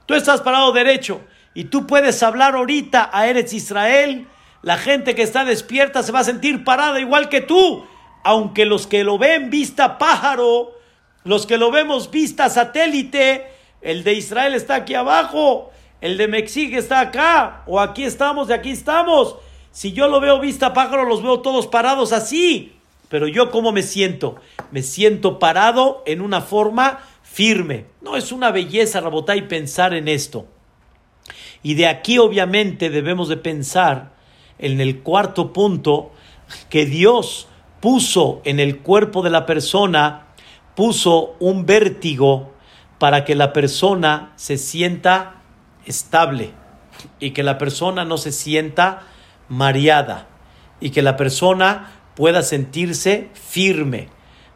Tú 0.05 0.13
estás 0.13 0.41
parado 0.41 0.71
derecho 0.71 1.21
y 1.53 1.65
tú 1.65 1.87
puedes 1.87 2.21
hablar 2.21 2.55
ahorita 2.55 3.09
a 3.11 3.27
Eretz 3.27 3.53
Israel. 3.53 4.27
La 4.61 4.77
gente 4.77 5.15
que 5.15 5.23
está 5.23 5.45
despierta 5.45 6.03
se 6.03 6.11
va 6.11 6.19
a 6.19 6.25
sentir 6.25 6.63
parada 6.63 6.99
igual 6.99 7.29
que 7.29 7.41
tú, 7.41 7.85
aunque 8.23 8.65
los 8.65 8.87
que 8.87 9.03
lo 9.03 9.17
ven 9.17 9.49
vista 9.49 9.97
pájaro, 9.97 10.73
los 11.25 11.45
que 11.45 11.57
lo 11.57 11.71
vemos 11.71 12.11
vista 12.11 12.49
satélite, 12.49 13.47
el 13.81 14.03
de 14.03 14.13
Israel 14.13 14.53
está 14.53 14.75
aquí 14.75 14.93
abajo, 14.93 15.71
el 15.99 16.17
de 16.17 16.27
México 16.27 16.77
está 16.77 16.99
acá, 16.99 17.63
o 17.65 17.79
aquí 17.79 18.03
estamos, 18.03 18.47
de 18.47 18.53
aquí 18.53 18.69
estamos. 18.69 19.35
Si 19.71 19.91
yo 19.91 20.07
lo 20.07 20.21
veo 20.21 20.39
vista 20.39 20.71
pájaro, 20.71 21.03
los 21.03 21.23
veo 21.23 21.41
todos 21.41 21.67
parados 21.67 22.13
así. 22.13 22.73
Pero 23.09 23.27
yo 23.27 23.51
cómo 23.51 23.71
me 23.71 23.81
siento? 23.81 24.35
Me 24.71 24.83
siento 24.83 25.39
parado 25.39 26.03
en 26.05 26.21
una 26.21 26.41
forma 26.41 26.99
firme. 27.23 27.85
No 28.01 28.15
es 28.15 28.31
una 28.31 28.51
belleza, 28.51 29.01
y 29.35 29.41
pensar 29.41 29.93
en 29.95 30.07
esto. 30.07 30.45
Y 31.63 31.73
de 31.73 31.87
aquí 31.87 32.19
obviamente 32.19 32.91
debemos 32.91 33.29
de 33.29 33.37
pensar 33.37 34.13
en 34.59 34.79
el 34.79 34.99
cuarto 34.99 35.53
punto 35.53 36.11
que 36.69 36.85
Dios 36.85 37.47
puso 37.79 38.41
en 38.45 38.59
el 38.59 38.79
cuerpo 38.79 39.23
de 39.23 39.31
la 39.31 39.47
persona 39.47 40.24
puso 40.75 41.35
un 41.39 41.65
vértigo 41.65 42.51
para 42.99 43.25
que 43.25 43.35
la 43.35 43.53
persona 43.53 44.33
se 44.35 44.57
sienta 44.57 45.41
estable 45.85 46.51
y 47.19 47.31
que 47.31 47.43
la 47.43 47.57
persona 47.57 48.05
no 48.05 48.17
se 48.17 48.31
sienta 48.31 49.03
mareada 49.49 50.27
y 50.79 50.89
que 50.89 51.01
la 51.01 51.17
persona 51.17 51.91
pueda 52.15 52.41
sentirse 52.41 53.29
firme. 53.33 54.09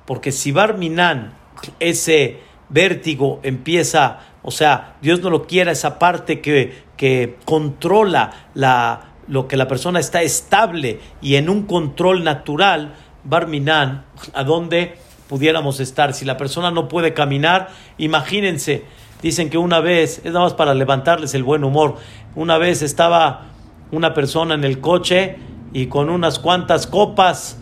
Porque 0.05 0.31
si 0.31 0.51
Barminan, 0.51 1.33
ese 1.79 2.39
vértigo 2.69 3.39
empieza 3.43 4.19
O 4.41 4.51
sea, 4.51 4.95
Dios 5.01 5.21
no 5.21 5.29
lo 5.29 5.45
quiere 5.47 5.71
esa 5.71 5.99
parte 5.99 6.39
que, 6.39 6.83
que 6.95 7.37
controla 7.45 8.31
la, 8.53 9.09
lo 9.27 9.47
que 9.47 9.57
la 9.57 9.67
persona 9.67 9.99
está 9.99 10.21
estable 10.21 10.99
y 11.21 11.35
en 11.35 11.49
un 11.49 11.63
control 11.63 12.23
natural, 12.23 12.95
Barminan, 13.23 14.05
a 14.33 14.43
donde 14.43 14.97
pudiéramos 15.29 15.79
estar. 15.79 16.13
Si 16.13 16.25
la 16.25 16.35
persona 16.35 16.71
no 16.71 16.89
puede 16.89 17.13
caminar, 17.13 17.69
imagínense, 17.99 18.83
dicen 19.21 19.51
que 19.51 19.59
una 19.59 19.79
vez, 19.79 20.17
es 20.25 20.33
nada 20.33 20.41
más 20.41 20.55
para 20.55 20.73
levantarles 20.73 21.35
el 21.35 21.43
buen 21.43 21.63
humor, 21.63 21.97
una 22.35 22.57
vez 22.57 22.81
estaba 22.81 23.45
una 23.91 24.13
persona 24.15 24.55
en 24.55 24.63
el 24.63 24.81
coche 24.81 25.37
y 25.71 25.85
con 25.85 26.09
unas 26.09 26.39
cuantas 26.39 26.87
copas 26.87 27.59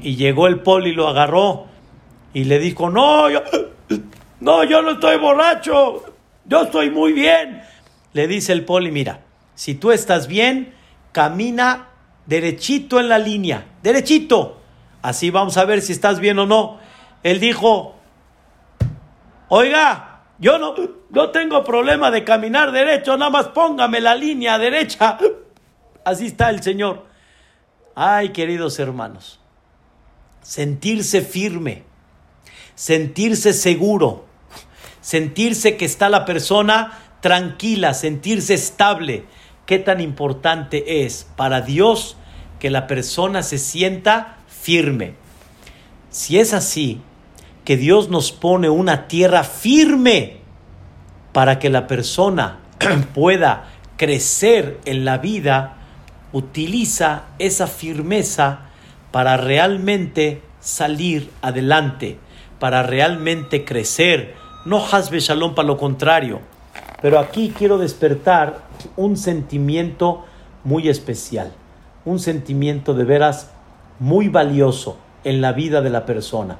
y 0.00 0.16
llegó 0.16 0.48
el 0.48 0.60
poli 0.60 0.90
y 0.90 0.94
lo 0.94 1.06
agarró 1.06 1.66
y 2.34 2.44
le 2.44 2.58
dijo, 2.58 2.90
no, 2.90 3.30
yo, 3.30 3.42
no, 4.40 4.64
yo 4.64 4.82
no 4.82 4.90
estoy 4.90 5.16
borracho, 5.18 6.02
yo 6.46 6.62
estoy 6.62 6.90
muy 6.90 7.12
bien. 7.12 7.62
Le 8.12 8.26
dice 8.26 8.52
el 8.52 8.64
poli, 8.64 8.90
mira, 8.90 9.20
si 9.54 9.76
tú 9.76 9.92
estás 9.92 10.26
bien, 10.26 10.74
camina 11.12 11.90
derechito 12.26 12.98
en 12.98 13.08
la 13.08 13.20
línea, 13.20 13.66
derechito. 13.84 14.60
Así 15.00 15.30
vamos 15.30 15.56
a 15.58 15.64
ver 15.64 15.80
si 15.80 15.92
estás 15.92 16.18
bien 16.18 16.40
o 16.40 16.46
no. 16.46 16.82
Él 17.24 17.40
dijo, 17.40 17.96
oiga, 19.48 20.20
yo 20.38 20.58
no, 20.58 20.74
no 21.08 21.30
tengo 21.30 21.64
problema 21.64 22.10
de 22.10 22.22
caminar 22.22 22.70
derecho, 22.70 23.16
nada 23.16 23.30
más 23.30 23.48
póngame 23.48 24.00
la 24.00 24.14
línea 24.14 24.58
derecha. 24.58 25.18
Así 26.04 26.26
está 26.26 26.50
el 26.50 26.62
Señor. 26.62 27.06
Ay, 27.94 28.28
queridos 28.28 28.78
hermanos, 28.78 29.40
sentirse 30.42 31.22
firme, 31.22 31.84
sentirse 32.74 33.54
seguro, 33.54 34.26
sentirse 35.00 35.78
que 35.78 35.86
está 35.86 36.10
la 36.10 36.26
persona 36.26 36.98
tranquila, 37.20 37.94
sentirse 37.94 38.52
estable. 38.52 39.24
Qué 39.64 39.78
tan 39.78 40.02
importante 40.02 41.04
es 41.06 41.26
para 41.36 41.62
Dios 41.62 42.18
que 42.58 42.68
la 42.68 42.86
persona 42.86 43.42
se 43.42 43.56
sienta 43.56 44.38
firme. 44.46 45.14
Si 46.10 46.38
es 46.38 46.52
así, 46.52 47.00
que 47.64 47.76
Dios 47.76 48.10
nos 48.10 48.32
pone 48.32 48.68
una 48.68 49.08
tierra 49.08 49.42
firme 49.42 50.38
para 51.32 51.58
que 51.58 51.70
la 51.70 51.86
persona 51.86 52.58
pueda 53.14 53.64
crecer 53.96 54.80
en 54.84 55.04
la 55.04 55.18
vida, 55.18 55.76
utiliza 56.32 57.24
esa 57.38 57.66
firmeza 57.66 58.60
para 59.10 59.36
realmente 59.36 60.42
salir 60.60 61.30
adelante, 61.42 62.18
para 62.58 62.82
realmente 62.82 63.64
crecer. 63.64 64.34
No 64.64 64.84
hasbe 64.84 65.20
shalom 65.20 65.54
para 65.54 65.68
lo 65.68 65.76
contrario. 65.76 66.40
Pero 67.00 67.18
aquí 67.18 67.52
quiero 67.56 67.78
despertar 67.78 68.62
un 68.96 69.16
sentimiento 69.16 70.24
muy 70.64 70.88
especial, 70.88 71.52
un 72.04 72.18
sentimiento 72.18 72.94
de 72.94 73.04
veras 73.04 73.50
muy 73.98 74.28
valioso 74.28 74.96
en 75.22 75.40
la 75.40 75.52
vida 75.52 75.82
de 75.82 75.90
la 75.90 76.06
persona. 76.06 76.56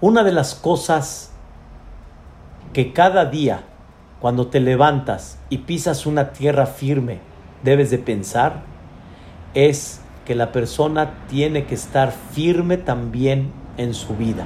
Una 0.00 0.24
de 0.24 0.32
las 0.32 0.54
cosas 0.54 1.30
que 2.74 2.92
cada 2.92 3.24
día, 3.24 3.64
cuando 4.20 4.48
te 4.48 4.60
levantas 4.60 5.38
y 5.48 5.58
pisas 5.58 6.04
una 6.04 6.32
tierra 6.32 6.66
firme, 6.66 7.20
debes 7.62 7.90
de 7.90 7.96
pensar, 7.96 8.62
es 9.54 10.02
que 10.26 10.34
la 10.34 10.52
persona 10.52 11.14
tiene 11.28 11.64
que 11.64 11.74
estar 11.74 12.12
firme 12.32 12.76
también 12.76 13.52
en 13.78 13.94
su 13.94 14.14
vida. 14.16 14.44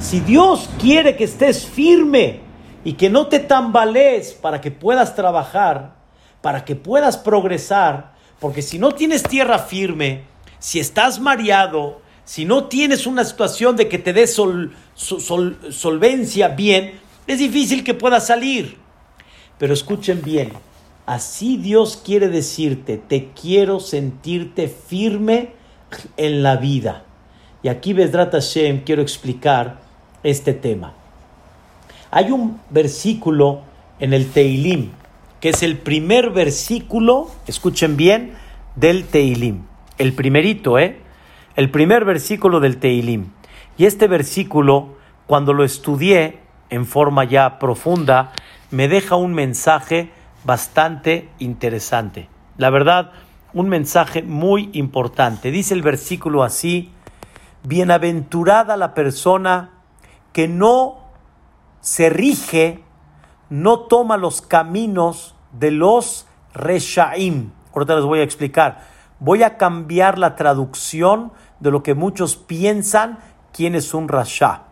Si 0.00 0.20
Dios 0.20 0.68
quiere 0.78 1.16
que 1.16 1.24
estés 1.24 1.64
firme 1.64 2.40
y 2.84 2.92
que 2.92 3.08
no 3.08 3.28
te 3.28 3.38
tambalees 3.38 4.34
para 4.34 4.60
que 4.60 4.70
puedas 4.70 5.14
trabajar, 5.14 5.94
para 6.42 6.66
que 6.66 6.76
puedas 6.76 7.16
progresar, 7.16 8.12
porque 8.38 8.60
si 8.60 8.78
no 8.78 8.92
tienes 8.92 9.22
tierra 9.22 9.58
firme, 9.58 10.24
si 10.58 10.78
estás 10.78 11.20
mareado, 11.20 12.03
si 12.24 12.44
no 12.44 12.64
tienes 12.64 13.06
una 13.06 13.24
situación 13.24 13.76
de 13.76 13.88
que 13.88 13.98
te 13.98 14.12
dé 14.12 14.26
solvencia 14.26 16.48
bien, 16.48 17.00
es 17.26 17.38
difícil 17.38 17.84
que 17.84 17.94
puedas 17.94 18.26
salir. 18.26 18.76
Pero 19.58 19.74
escuchen 19.74 20.22
bien, 20.22 20.52
así 21.06 21.56
Dios 21.56 22.00
quiere 22.04 22.28
decirte, 22.28 22.98
te 22.98 23.30
quiero 23.40 23.80
sentirte 23.80 24.68
firme 24.68 25.52
en 26.16 26.42
la 26.42 26.56
vida. 26.56 27.04
Y 27.62 27.68
aquí, 27.68 27.92
Besdrat 27.92 28.32
Hashem, 28.32 28.84
quiero 28.84 29.02
explicar 29.02 29.80
este 30.22 30.54
tema. 30.54 30.94
Hay 32.10 32.30
un 32.30 32.60
versículo 32.70 33.62
en 34.00 34.12
el 34.12 34.30
Teilim, 34.30 34.90
que 35.40 35.50
es 35.50 35.62
el 35.62 35.78
primer 35.78 36.30
versículo, 36.30 37.30
escuchen 37.46 37.96
bien, 37.96 38.34
del 38.76 39.04
Teilim. 39.04 39.62
El 39.98 40.14
primerito, 40.14 40.78
¿eh? 40.78 40.98
El 41.56 41.70
primer 41.70 42.04
versículo 42.04 42.60
del 42.60 42.78
Teilim. 42.78 43.30
Y 43.76 43.86
este 43.86 44.06
versículo, 44.08 44.96
cuando 45.26 45.52
lo 45.52 45.64
estudié 45.64 46.40
en 46.70 46.86
forma 46.86 47.24
ya 47.24 47.58
profunda, 47.58 48.32
me 48.70 48.88
deja 48.88 49.16
un 49.16 49.34
mensaje 49.34 50.10
bastante 50.44 51.28
interesante. 51.38 52.28
La 52.56 52.70
verdad, 52.70 53.12
un 53.52 53.68
mensaje 53.68 54.22
muy 54.22 54.70
importante. 54.72 55.50
Dice 55.50 55.74
el 55.74 55.82
versículo 55.82 56.42
así, 56.42 56.90
bienaventurada 57.62 58.76
la 58.76 58.94
persona 58.94 59.70
que 60.32 60.48
no 60.48 61.04
se 61.80 62.10
rige, 62.10 62.82
no 63.48 63.80
toma 63.80 64.16
los 64.16 64.42
caminos 64.42 65.34
de 65.52 65.70
los 65.70 66.26
reshaim. 66.52 67.50
Ahorita 67.72 67.96
les 67.96 68.04
voy 68.04 68.20
a 68.20 68.24
explicar. 68.24 68.93
Voy 69.24 69.42
a 69.42 69.56
cambiar 69.56 70.18
la 70.18 70.36
traducción 70.36 71.32
de 71.58 71.70
lo 71.70 71.82
que 71.82 71.94
muchos 71.94 72.36
piensan 72.36 73.20
quién 73.54 73.74
es 73.74 73.94
un 73.94 74.08
rasha. 74.08 74.64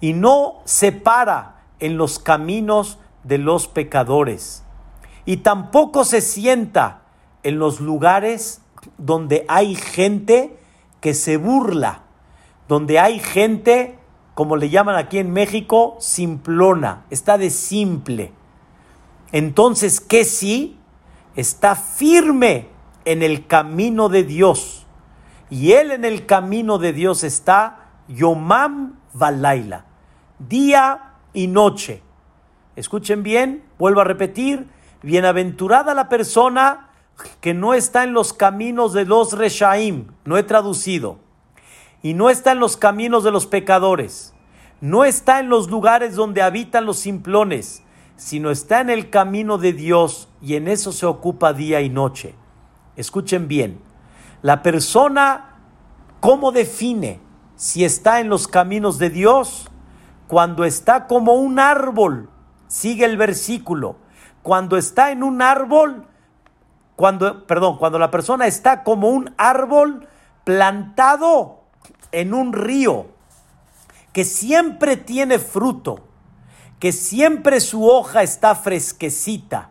Y 0.00 0.12
no 0.12 0.54
se 0.64 0.90
para 0.90 1.62
en 1.78 1.96
los 1.96 2.18
caminos 2.18 2.98
de 3.22 3.38
los 3.38 3.68
pecadores. 3.68 4.64
Y 5.24 5.36
tampoco 5.36 6.04
se 6.04 6.20
sienta 6.20 7.02
en 7.44 7.60
los 7.60 7.80
lugares 7.80 8.60
donde 8.98 9.44
hay 9.46 9.76
gente 9.76 10.58
que 11.00 11.14
se 11.14 11.36
burla, 11.36 12.02
donde 12.66 12.98
hay 12.98 13.20
gente, 13.20 14.00
como 14.34 14.56
le 14.56 14.68
llaman 14.68 14.96
aquí 14.96 15.18
en 15.18 15.30
México, 15.30 15.96
simplona, 16.00 17.04
está 17.10 17.38
de 17.38 17.50
simple. 17.50 18.32
Entonces, 19.30 20.00
¿qué 20.00 20.24
sí? 20.24 20.80
Está 21.36 21.76
firme 21.76 22.74
en 23.06 23.22
el 23.22 23.46
camino 23.46 24.10
de 24.10 24.24
Dios 24.24 24.84
y 25.48 25.72
él 25.72 25.92
en 25.92 26.04
el 26.04 26.26
camino 26.26 26.78
de 26.78 26.92
Dios 26.92 27.24
está 27.24 27.92
Yomam 28.08 28.98
Valaila, 29.14 29.86
día 30.40 31.14
y 31.32 31.46
noche. 31.46 32.02
Escuchen 32.74 33.22
bien, 33.22 33.64
vuelvo 33.78 34.00
a 34.00 34.04
repetir, 34.04 34.68
bienaventurada 35.02 35.94
la 35.94 36.08
persona 36.08 36.90
que 37.40 37.54
no 37.54 37.74
está 37.74 38.04
en 38.04 38.12
los 38.12 38.32
caminos 38.32 38.92
de 38.92 39.06
los 39.06 39.32
Reshaim, 39.32 40.08
no 40.24 40.36
he 40.36 40.42
traducido, 40.42 41.18
y 42.02 42.12
no 42.12 42.28
está 42.28 42.52
en 42.52 42.60
los 42.60 42.76
caminos 42.76 43.24
de 43.24 43.30
los 43.30 43.46
pecadores, 43.46 44.34
no 44.80 45.04
está 45.04 45.40
en 45.40 45.48
los 45.48 45.70
lugares 45.70 46.16
donde 46.16 46.42
habitan 46.42 46.84
los 46.84 46.98
simplones, 46.98 47.84
sino 48.16 48.50
está 48.50 48.80
en 48.80 48.90
el 48.90 49.10
camino 49.10 49.58
de 49.58 49.72
Dios 49.72 50.28
y 50.42 50.56
en 50.56 50.68
eso 50.68 50.90
se 50.90 51.06
ocupa 51.06 51.52
día 51.52 51.80
y 51.80 51.88
noche. 51.88 52.34
Escuchen 52.96 53.46
bien, 53.46 53.80
la 54.42 54.62
persona, 54.62 55.56
¿cómo 56.20 56.52
define 56.52 57.20
si 57.56 57.84
está 57.84 58.20
en 58.20 58.28
los 58.28 58.48
caminos 58.48 58.98
de 58.98 59.10
Dios? 59.10 59.70
Cuando 60.28 60.64
está 60.64 61.06
como 61.06 61.34
un 61.34 61.58
árbol, 61.58 62.30
sigue 62.68 63.04
el 63.04 63.16
versículo, 63.16 63.96
cuando 64.42 64.76
está 64.76 65.10
en 65.10 65.22
un 65.22 65.42
árbol, 65.42 66.06
cuando, 66.96 67.46
perdón, 67.46 67.76
cuando 67.76 67.98
la 67.98 68.10
persona 68.10 68.46
está 68.46 68.82
como 68.82 69.10
un 69.10 69.34
árbol 69.36 70.08
plantado 70.44 71.64
en 72.12 72.32
un 72.32 72.52
río, 72.52 73.08
que 74.12 74.24
siempre 74.24 74.96
tiene 74.96 75.38
fruto, 75.38 76.00
que 76.78 76.92
siempre 76.92 77.60
su 77.60 77.86
hoja 77.86 78.22
está 78.22 78.54
fresquecita. 78.54 79.70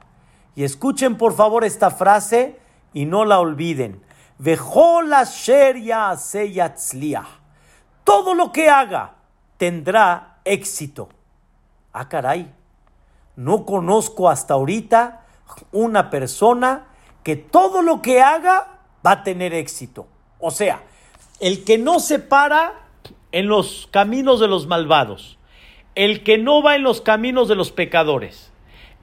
Y 0.55 0.63
escuchen 0.63 1.17
por 1.17 1.33
favor 1.33 1.63
esta 1.63 1.89
frase 1.89 2.59
y 2.95 3.05
no 3.05 3.25
la 3.25 3.39
olviden. 3.39 4.01
Todo 8.03 8.33
lo 8.33 8.51
que 8.51 8.69
haga 8.69 9.15
tendrá 9.57 10.37
éxito. 10.45 11.09
Ah, 11.93 12.07
caray. 12.07 12.51
No 13.35 13.65
conozco 13.65 14.29
hasta 14.29 14.53
ahorita 14.53 15.25
una 15.73 16.09
persona 16.09 16.85
que 17.21 17.35
todo 17.35 17.81
lo 17.81 18.01
que 18.01 18.21
haga 18.21 18.79
va 19.05 19.11
a 19.11 19.23
tener 19.23 19.53
éxito. 19.53 20.07
O 20.39 20.51
sea, 20.51 20.81
el 21.41 21.65
que 21.65 21.77
no 21.77 21.99
se 21.99 22.19
para 22.19 22.75
en 23.33 23.47
los 23.47 23.89
caminos 23.91 24.39
de 24.39 24.47
los 24.47 24.67
malvados, 24.67 25.37
el 25.95 26.23
que 26.23 26.37
no 26.37 26.63
va 26.63 26.75
en 26.75 26.83
los 26.83 27.01
caminos 27.01 27.49
de 27.49 27.55
los 27.55 27.73
pecadores, 27.73 28.53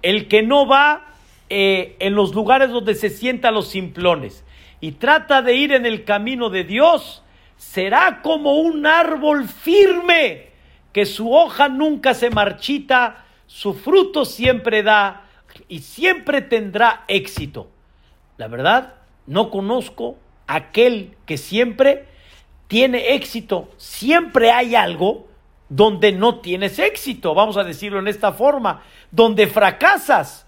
el 0.01 0.29
que 0.29 0.43
no 0.43 0.67
va 0.67 1.12
eh, 1.55 1.97
en 1.99 2.15
los 2.15 2.35
lugares 2.35 2.71
donde 2.71 2.95
se 2.95 3.11
sientan 3.11 3.53
los 3.53 3.69
simplones 3.69 4.43
y 4.81 4.93
trata 4.93 5.43
de 5.43 5.55
ir 5.55 5.73
en 5.73 5.85
el 5.85 6.05
camino 6.05 6.49
de 6.49 6.65
Dios, 6.65 7.23
será 7.59 8.23
como 8.23 8.55
un 8.55 8.87
árbol 8.87 9.47
firme, 9.47 10.49
que 10.95 11.05
su 11.05 11.31
hoja 11.31 11.69
nunca 11.69 12.15
se 12.15 12.31
marchita, 12.31 13.27
su 13.47 13.75
fruto 13.75 14.25
siempre 14.25 14.83
da 14.83 15.27
y 15.69 15.81
siempre 15.81 16.41
tendrá 16.41 17.05
éxito. 17.07 17.69
La 18.39 18.49
verdad, 18.49 18.95
no 19.27 19.51
conozco 19.51 20.17
aquel 20.47 21.17
que 21.27 21.37
siempre 21.37 22.07
tiene 22.67 23.15
éxito. 23.15 23.69
Siempre 23.77 24.53
hay 24.53 24.75
algo 24.75 25.29
donde 25.69 26.13
no 26.13 26.41
tienes 26.41 26.79
éxito, 26.79 27.35
vamos 27.35 27.59
a 27.59 27.65
decirlo 27.65 27.99
en 27.99 28.09
esta 28.09 28.33
forma, 28.33 28.83
donde 29.11 29.47
fracasas. 29.47 30.47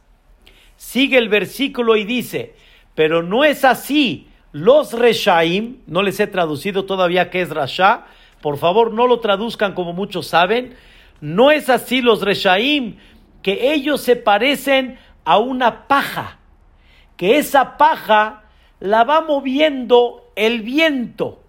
Sigue 0.85 1.17
el 1.17 1.29
versículo 1.29 1.97
y 1.97 2.05
dice, 2.05 2.55
pero 2.95 3.23
no 3.23 3.43
es 3.43 3.65
así. 3.65 4.29
Los 4.53 4.93
Reshaim, 4.93 5.79
no 5.87 6.03
les 6.03 6.21
he 6.21 6.27
traducido 6.27 6.85
todavía 6.85 7.31
qué 7.31 7.41
es 7.41 7.51
Rasha, 7.51 8.05
por 8.43 8.59
favor 8.59 8.93
no 8.93 9.09
lo 9.09 9.19
traduzcan 9.19 9.73
como 9.73 9.93
muchos 9.93 10.29
saben, 10.29 10.77
no 11.21 11.51
es 11.51 11.71
así 11.71 12.01
los 12.01 12.21
Reshaim, 12.21 12.99
que 13.43 13.73
ellos 13.73 14.03
se 14.03 14.15
parecen 14.15 14.99
a 15.25 15.39
una 15.39 15.89
paja, 15.89 16.39
que 17.17 17.39
esa 17.39 17.77
paja 17.77 18.45
la 18.79 19.03
va 19.03 19.23
moviendo 19.23 20.31
el 20.37 20.61
viento, 20.61 21.43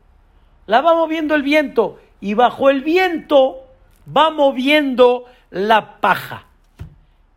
la 0.65 0.81
va 0.81 0.95
moviendo 0.95 1.35
el 1.35 1.43
viento 1.43 1.99
y 2.21 2.33
bajo 2.33 2.69
el 2.69 2.81
viento 2.81 3.67
va 4.07 4.31
moviendo 4.31 5.25
la 5.51 5.99
paja. 5.99 6.45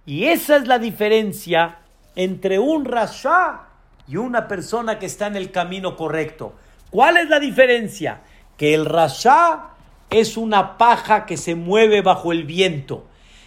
Y 0.06 0.24
esa 0.24 0.56
es 0.56 0.66
la 0.66 0.78
diferencia 0.78 1.78
entre 2.18 2.58
un 2.58 2.84
rasha 2.84 3.68
y 4.08 4.16
una 4.16 4.48
persona 4.48 4.98
que 4.98 5.06
está 5.06 5.28
en 5.28 5.36
el 5.36 5.52
camino 5.52 5.94
correcto. 5.94 6.52
¿Cuál 6.90 7.16
es 7.16 7.28
la 7.28 7.38
diferencia? 7.38 8.22
Que 8.56 8.74
el 8.74 8.86
rasha 8.86 9.68
es 10.10 10.36
una 10.36 10.78
paja 10.78 11.26
que 11.26 11.36
se 11.36 11.54
mueve 11.54 12.02
bajo 12.02 12.32
el 12.32 12.42
viento. 12.42 13.06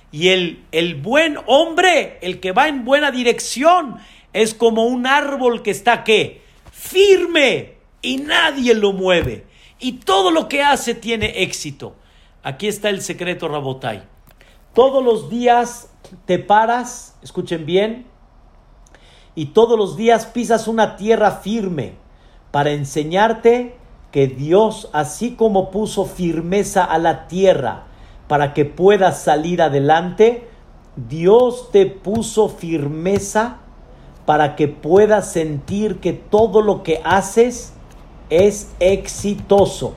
Y 0.09 0.29
el, 0.29 0.63
el 0.71 0.95
buen 0.95 1.37
hombre, 1.47 2.17
el 2.21 2.39
que 2.39 2.53
va 2.53 2.69
en 2.69 2.85
buena 2.85 3.11
dirección, 3.11 3.97
es 4.31 4.53
como 4.53 4.85
un 4.85 5.05
árbol 5.05 5.63
que 5.63 5.71
está 5.71 6.05
¿qué? 6.05 6.41
firme 6.71 7.73
y 8.01 8.17
nadie 8.19 8.73
lo 8.73 8.93
mueve. 8.93 9.43
Y 9.79 9.93
todo 9.97 10.31
lo 10.31 10.47
que 10.47 10.63
hace 10.63 10.95
tiene 10.95 11.43
éxito. 11.43 11.97
Aquí 12.41 12.69
está 12.69 12.87
el 12.87 13.01
secreto, 13.01 13.49
Rabotai. 13.49 14.03
Todos 14.73 15.03
los 15.03 15.29
días 15.29 15.91
te 16.25 16.39
paras, 16.39 17.17
escuchen 17.21 17.65
bien, 17.65 18.05
y 19.35 19.47
todos 19.47 19.77
los 19.77 19.95
días 19.95 20.25
pisas 20.25 20.67
una 20.67 20.95
tierra 20.95 21.31
firme 21.31 21.93
para 22.51 22.71
enseñarte 22.71 23.75
que 24.11 24.27
Dios, 24.27 24.89
así 24.91 25.31
como 25.31 25.71
puso 25.71 26.05
firmeza 26.05 26.83
a 26.83 26.97
la 26.97 27.27
tierra 27.27 27.83
para 28.27 28.53
que 28.53 28.65
puedas 28.65 29.21
salir 29.21 29.61
adelante, 29.61 30.47
Dios 30.95 31.69
te 31.71 31.85
puso 31.85 32.49
firmeza 32.49 33.57
para 34.25 34.55
que 34.55 34.67
puedas 34.67 35.31
sentir 35.31 35.99
que 35.99 36.13
todo 36.13 36.61
lo 36.61 36.83
que 36.83 37.01
haces 37.03 37.73
es 38.29 38.69
exitoso. 38.79 39.93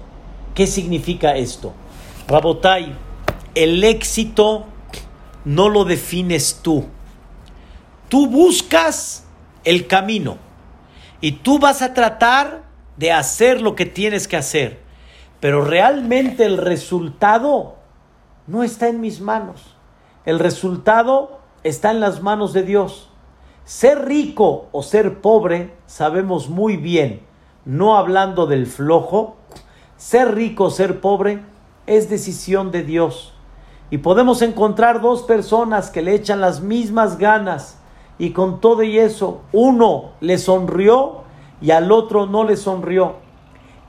¿Qué 0.55 0.67
significa 0.67 1.37
esto? 1.37 1.73
Rabotai, 2.29 2.95
el 3.55 3.83
éxito 3.83 4.65
no 5.45 5.69
lo 5.69 5.85
defines 5.85 6.61
tú. 6.63 6.85
Tú 8.09 8.29
buscas 8.29 9.24
el 9.65 9.87
camino 9.87 10.39
y 11.21 11.33
tú 11.33 11.59
vas 11.59 11.83
a 11.83 11.95
tratar 11.95 12.65
de 12.97 13.13
hacer 13.13 13.61
lo 13.61 13.75
que 13.75 13.87
tienes 13.87 14.29
que 14.29 14.37
hacer. 14.37 14.81
Pero 15.41 15.65
realmente 15.65 16.45
el 16.45 16.59
resultado 16.59 17.77
no 18.47 18.63
está 18.63 18.89
en 18.89 19.01
mis 19.01 19.21
manos. 19.21 19.77
El 20.25 20.39
resultado 20.39 21.41
está 21.63 21.91
en 21.91 22.01
las 22.01 22.23
manos 22.23 22.53
de 22.53 22.63
Dios. 22.63 23.11
Ser 23.65 24.05
rico 24.05 24.69
o 24.73 24.83
ser 24.83 25.21
pobre, 25.21 25.75
sabemos 25.87 26.51
muy 26.51 26.77
bien, 26.77 27.23
no 27.65 27.97
hablando 27.97 28.47
del 28.47 28.67
flojo, 28.67 29.37
ser 29.97 30.35
rico 30.35 30.65
o 30.65 30.71
ser 30.71 31.01
pobre, 31.01 31.41
es 31.87 32.11
decisión 32.11 32.71
de 32.71 32.83
Dios. 32.83 33.33
Y 33.91 33.99
podemos 33.99 34.43
encontrar 34.43 35.01
dos 35.01 35.23
personas 35.23 35.89
que 35.89 36.03
le 36.03 36.15
echan 36.15 36.41
las 36.41 36.61
mismas 36.61 37.17
ganas 37.17 37.79
y 38.19 38.31
con 38.31 38.61
todo 38.61 38.83
y 38.83 38.99
eso 38.99 39.43
uno 39.53 40.13
le 40.21 40.39
sonrió 40.39 41.23
y 41.61 41.71
al 41.71 41.91
otro 41.93 42.27
no 42.27 42.45
le 42.45 42.57
sonrió. 42.57 43.17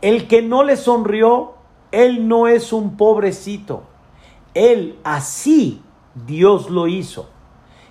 El 0.02 0.28
que 0.28 0.42
no 0.42 0.64
le 0.64 0.78
sonrió, 0.78 1.54
él 1.92 2.28
no 2.28 2.48
es 2.48 2.74
un 2.74 2.98
pobrecito. 2.98 3.84
Él 4.54 5.00
así 5.04 5.82
Dios 6.28 6.70
lo 6.70 6.88
hizo. 6.88 7.28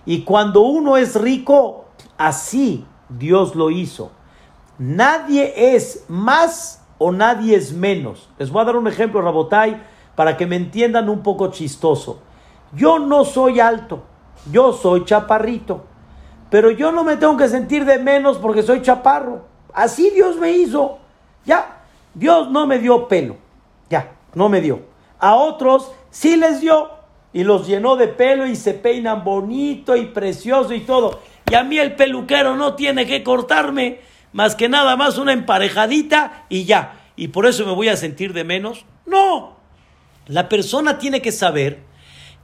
Y 0.06 0.22
cuando 0.22 0.62
uno 0.62 0.96
es 0.96 1.20
rico, 1.20 1.86
así 2.18 2.84
Dios 3.08 3.54
lo 3.54 3.70
hizo. 3.70 4.10
Nadie 4.78 5.74
es 5.74 6.04
más 6.08 6.84
o 6.98 7.12
nadie 7.12 7.56
es 7.56 7.72
menos. 7.72 8.28
Les 8.38 8.50
voy 8.50 8.62
a 8.62 8.64
dar 8.64 8.76
un 8.76 8.86
ejemplo, 8.86 9.20
Rabotai 9.22 9.80
para 10.14 10.36
que 10.36 10.46
me 10.46 10.56
entiendan 10.56 11.08
un 11.08 11.22
poco 11.22 11.50
chistoso. 11.50 12.18
Yo 12.72 12.98
no 12.98 13.24
soy 13.24 13.60
alto, 13.60 14.02
yo 14.50 14.72
soy 14.72 15.04
chaparrito, 15.04 15.84
pero 16.54 16.70
yo 16.70 16.92
no 16.92 17.02
me 17.02 17.16
tengo 17.16 17.36
que 17.36 17.48
sentir 17.48 17.84
de 17.84 17.98
menos 17.98 18.38
porque 18.38 18.62
soy 18.62 18.80
chaparro. 18.80 19.44
Así 19.72 20.10
Dios 20.10 20.36
me 20.36 20.52
hizo. 20.52 21.00
Ya, 21.44 21.82
Dios 22.14 22.48
no 22.48 22.64
me 22.68 22.78
dio 22.78 23.08
pelo, 23.08 23.38
ya, 23.90 24.12
no 24.34 24.48
me 24.48 24.60
dio. 24.60 24.82
A 25.18 25.34
otros 25.34 25.90
sí 26.12 26.36
les 26.36 26.60
dio 26.60 26.90
y 27.32 27.42
los 27.42 27.66
llenó 27.66 27.96
de 27.96 28.06
pelo 28.06 28.46
y 28.46 28.54
se 28.54 28.72
peinan 28.72 29.24
bonito 29.24 29.96
y 29.96 30.04
precioso 30.04 30.72
y 30.74 30.82
todo. 30.82 31.18
Y 31.50 31.56
a 31.56 31.64
mí 31.64 31.76
el 31.76 31.96
peluquero 31.96 32.54
no 32.54 32.76
tiene 32.76 33.04
que 33.04 33.24
cortarme 33.24 33.98
más 34.32 34.54
que 34.54 34.68
nada 34.68 34.94
más 34.94 35.18
una 35.18 35.32
emparejadita 35.32 36.44
y 36.48 36.66
ya. 36.66 37.00
Y 37.16 37.26
por 37.26 37.46
eso 37.46 37.66
me 37.66 37.72
voy 37.72 37.88
a 37.88 37.96
sentir 37.96 38.32
de 38.32 38.44
menos. 38.44 38.84
No, 39.06 39.56
la 40.28 40.48
persona 40.48 40.98
tiene 40.98 41.20
que 41.20 41.32
saber 41.32 41.80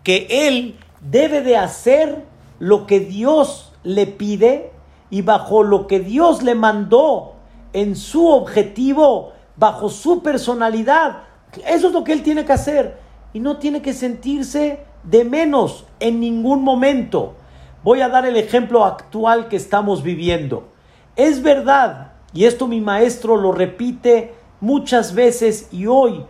que 0.03 0.27
él 0.49 0.81
debe 1.01 1.43
de 1.43 1.57
hacer 1.57 2.25
lo 2.59 2.89
que 2.89 2.99
Dios 2.99 3.70
le 3.83 4.07
pide 4.07 4.73
y 5.11 5.23
bajo 5.23 5.63
lo 5.63 5.87
que 5.87 6.01
Dios 6.01 6.43
le 6.43 6.55
mandó 6.55 7.35
en 7.73 7.97
su 7.97 8.27
objetivo, 8.29 9.33
bajo 9.57 9.89
su 9.89 10.23
personalidad. 10.23 11.25
Eso 11.67 11.89
es 11.89 11.93
lo 11.93 12.05
que 12.05 12.13
él 12.13 12.23
tiene 12.23 12.45
que 12.45 12.53
hacer 12.53 12.99
y 13.33 13.41
no 13.41 13.59
tiene 13.59 13.83
que 13.83 13.93
sentirse 13.93 14.81
de 15.03 15.25
menos 15.25 15.85
en 15.99 16.21
ningún 16.21 16.63
momento. 16.63 17.35
Voy 17.83 18.03
a 18.03 18.09
dar 18.09 18.27
el 18.27 18.37
ejemplo 18.37 18.85
actual 18.85 19.49
que 19.49 19.57
estamos 19.57 20.03
viviendo. 20.03 20.69
Es 21.17 21.43
verdad, 21.43 22.13
y 22.33 22.45
esto 22.45 22.67
mi 22.67 22.81
maestro 22.81 23.37
lo 23.37 23.53
repite 23.53 24.35
muchas 24.61 25.15
veces 25.15 25.69
y 25.73 25.87
hoy 25.87 26.25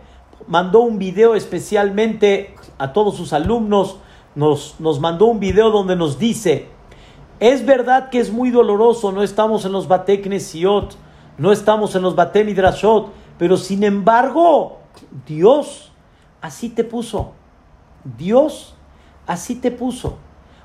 mandó 0.47 0.81
un 0.81 0.97
video 0.97 1.35
especialmente 1.35 2.55
a 2.77 2.93
todos 2.93 3.15
sus 3.15 3.33
alumnos, 3.33 3.97
nos, 4.33 4.75
nos 4.79 4.99
mandó 4.99 5.25
un 5.25 5.39
video 5.39 5.69
donde 5.71 5.95
nos 5.95 6.17
dice, 6.17 6.67
es 7.41 7.65
verdad 7.65 8.09
que 8.11 8.19
es 8.19 8.31
muy 8.31 8.51
doloroso, 8.51 9.11
no 9.11 9.23
estamos 9.23 9.65
en 9.65 9.71
los 9.71 9.87
Bateknesiot, 9.87 10.95
no 11.39 11.51
estamos 11.51 11.95
en 11.95 12.03
los 12.03 12.15
Batemidrashot, 12.15 13.11
pero 13.39 13.57
sin 13.57 13.83
embargo, 13.83 14.77
Dios 15.25 15.91
así 16.39 16.69
te 16.69 16.83
puso. 16.83 17.31
Dios 18.15 18.75
así 19.25 19.55
te 19.55 19.71
puso. 19.71 20.19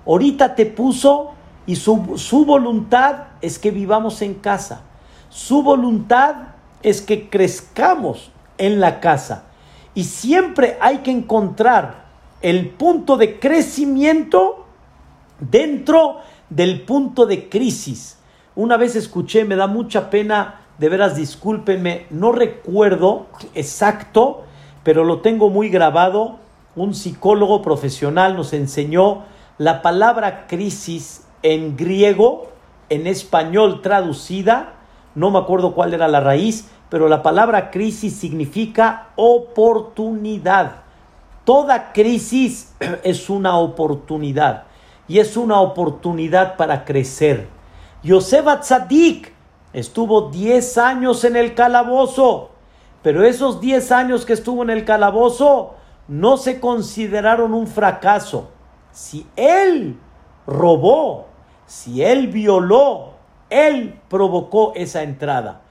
Ahorita 0.07 0.55
te 0.55 0.67
puso 0.67 1.31
y 1.65 1.77
su, 1.77 2.19
su 2.19 2.45
voluntad 2.45 3.29
es 3.41 3.59
que 3.59 3.71
vivamos 3.71 4.21
en 4.21 4.35
casa. 4.35 4.83
Su 5.31 5.63
voluntad 5.63 6.49
es 6.83 7.01
que 7.01 7.31
crezcamos 7.31 8.31
en 8.59 8.81
la 8.81 9.01
casa. 9.01 9.45
Y 9.95 10.05
siempre 10.05 10.77
hay 10.83 10.99
que 10.99 11.11
encontrar 11.11 12.05
el 12.43 12.69
punto 12.69 13.17
de 13.17 13.41
crecimiento 13.41 14.67
dentro 15.41 16.21
del 16.51 16.83
punto 16.83 17.27
de 17.27 17.49
crisis. 17.49 18.19
Una 18.55 18.77
vez 18.77 18.97
escuché, 18.97 19.45
me 19.45 19.57
da 19.57 19.67
mucha 19.67 20.11
pena, 20.11 20.61
de 20.79 20.89
veras 20.89 21.17
discúlpenme, 21.17 22.07
no 22.11 22.33
recuerdo 22.33 23.27
exacto, 23.55 24.45
pero 24.83 25.05
lo 25.05 25.21
tengo 25.21 25.51
muy 25.51 25.69
grabado. 25.69 26.39
Un 26.75 26.95
psicólogo 26.95 27.63
profesional 27.63 28.37
nos 28.37 28.53
enseñó 28.53 29.25
la 29.59 29.83
palabra 29.83 30.47
crisis 30.47 31.27
en 31.43 31.77
griego, 31.77 32.49
en 32.89 33.07
español 33.07 33.81
traducida, 33.83 34.75
no 35.15 35.31
me 35.31 35.39
acuerdo 35.39 35.75
cuál 35.75 35.95
era 35.95 36.09
la 36.09 36.21
raíz, 36.21 36.69
pero 36.91 37.09
la 37.09 37.23
palabra 37.23 37.71
crisis 37.71 38.15
significa 38.15 39.09
oportunidad. 39.17 40.83
Toda 41.45 41.93
crisis 41.93 42.75
es 43.03 43.31
una 43.31 43.57
oportunidad 43.57 44.66
y 45.09 45.19
es 45.19 45.37
una 45.37 45.61
oportunidad 45.61 46.57
para 46.57 46.85
crecer. 46.85 47.49
Yosef 48.03 48.47
Atzadik 48.47 49.33
estuvo 49.73 50.31
10 50.31 50.79
años 50.79 51.25
en 51.25 51.37
el 51.37 51.55
calabozo, 51.55 52.51
pero 53.03 53.25
esos 53.25 53.61
10 53.61 53.93
años 53.93 54.27
que 54.27 54.33
estuvo 54.33 54.63
en 54.63 54.71
el 54.71 54.85
calabozo 54.85 55.75
no 56.09 56.37
se 56.37 56.61
consideraron 56.61 57.55
un 57.55 57.67
fracaso. 57.67 58.49
Si 58.93 59.27
él 59.37 59.99
robó, 60.47 61.27
si 61.67 62.03
él 62.03 62.29
violó, 62.29 63.15
él 63.51 64.01
provocó 64.09 64.73
esa 64.75 65.03
entrada. 65.03 65.63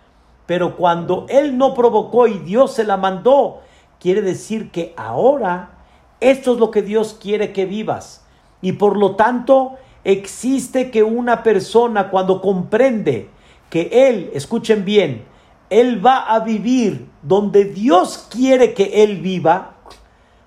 Pero 0.46 0.76
cuando 0.76 1.26
él 1.30 1.58
no 1.58 1.74
provocó 1.74 2.28
y 2.28 2.40
Dios 2.40 2.74
se 2.74 2.84
la 2.84 2.98
mandó, 2.98 3.62
quiere 4.00 4.22
decir 4.22 4.72
que 4.72 4.94
ahora 4.96 5.72
esto 6.20 6.54
es 6.54 6.60
lo 6.60 6.72
que 6.72 6.82
Dios 6.82 7.18
quiere 7.20 7.52
que 7.52 7.66
vivas. 7.66 8.25
Y 8.62 8.74
por 8.74 8.98
lo 8.98 9.16
tanto, 9.16 9.76
existe 10.04 10.92
que 10.92 11.04
una 11.04 11.44
persona 11.44 12.10
cuando 12.10 12.42
comprende 12.42 13.30
que 13.70 13.90
él, 14.10 14.32
escuchen 14.34 14.86
bien, 14.86 15.24
él 15.70 16.06
va 16.06 16.34
a 16.34 16.40
vivir 16.40 17.08
donde 17.22 17.66
Dios 17.66 18.28
quiere 18.30 18.74
que 18.74 19.04
él 19.04 19.20
viva, 19.20 19.76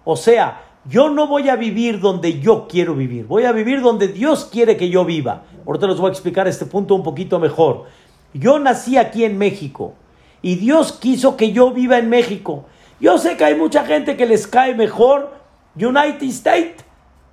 o 0.05 0.17
sea, 0.17 0.63
yo 0.89 1.11
no 1.11 1.27
voy 1.27 1.49
a 1.49 1.57
vivir 1.57 2.01
donde 2.01 2.41
yo 2.41 2.67
quiero 2.69 2.95
vivir, 2.95 3.27
voy 3.27 3.45
a 3.45 3.53
vivir 3.53 3.83
donde 3.83 4.09
Dios 4.09 4.47
quiere 4.51 4.77
que 4.77 4.89
yo 4.89 5.05
viva. 5.05 5.43
Ahorita 5.67 5.87
les 5.87 5.99
voy 5.99 6.09
a 6.09 6.13
explicar 6.13 6.49
este 6.49 6.65
punto 6.65 6.95
un 6.95 7.03
poquito 7.03 7.39
mejor. 7.39 7.85
Yo 8.33 8.59
nací 8.59 8.97
aquí 8.97 9.25
en 9.25 9.37
México 9.37 9.95
y 10.41 10.55
Dios 10.55 10.93
quiso 10.93 11.37
que 11.37 11.53
yo 11.53 11.73
viva 11.73 11.99
en 11.99 12.09
México. 12.09 12.65
Yo 13.01 13.19
sé 13.19 13.37
que 13.37 13.45
hay 13.45 13.55
mucha 13.55 13.85
gente 13.85 14.17
que 14.17 14.25
les 14.25 14.47
cae 14.47 14.75
mejor 14.75 15.35
United 15.77 16.27
States, 16.29 16.85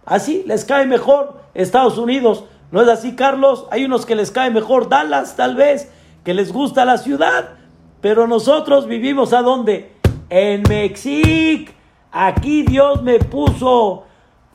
así 0.05 0.43
les 0.45 0.65
cae 0.65 0.85
mejor 0.85 1.41
Estados 1.53 1.97
Unidos. 1.97 2.43
¿No 2.71 2.81
es 2.81 2.87
así, 2.89 3.15
Carlos? 3.15 3.67
Hay 3.71 3.85
unos 3.85 4.05
que 4.05 4.15
les 4.15 4.31
cae 4.31 4.49
mejor 4.49 4.89
Dallas, 4.89 5.35
tal 5.35 5.55
vez, 5.55 5.91
que 6.23 6.33
les 6.33 6.51
gusta 6.51 6.83
la 6.85 6.97
ciudad, 6.97 7.51
pero 8.01 8.27
nosotros 8.27 8.87
vivimos 8.87 9.33
a 9.33 9.41
dónde? 9.41 9.93
En 10.29 10.63
México. 10.67 11.71
Aquí 12.11 12.63
Dios 12.63 13.03
me 13.03 13.19
puso 13.19 14.03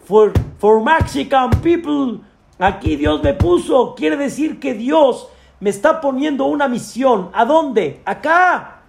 for, 0.04 0.32
for 0.58 0.82
Mexican 0.82 1.50
people. 1.62 2.20
Aquí 2.58 2.96
Dios 2.96 3.22
me 3.22 3.34
puso. 3.34 3.94
Quiere 3.94 4.16
decir 4.16 4.60
que 4.60 4.74
Dios 4.74 5.28
me 5.60 5.70
está 5.70 6.00
poniendo 6.00 6.46
una 6.46 6.68
misión. 6.68 7.30
¿A 7.32 7.44
dónde? 7.44 8.02
Acá. 8.04 8.82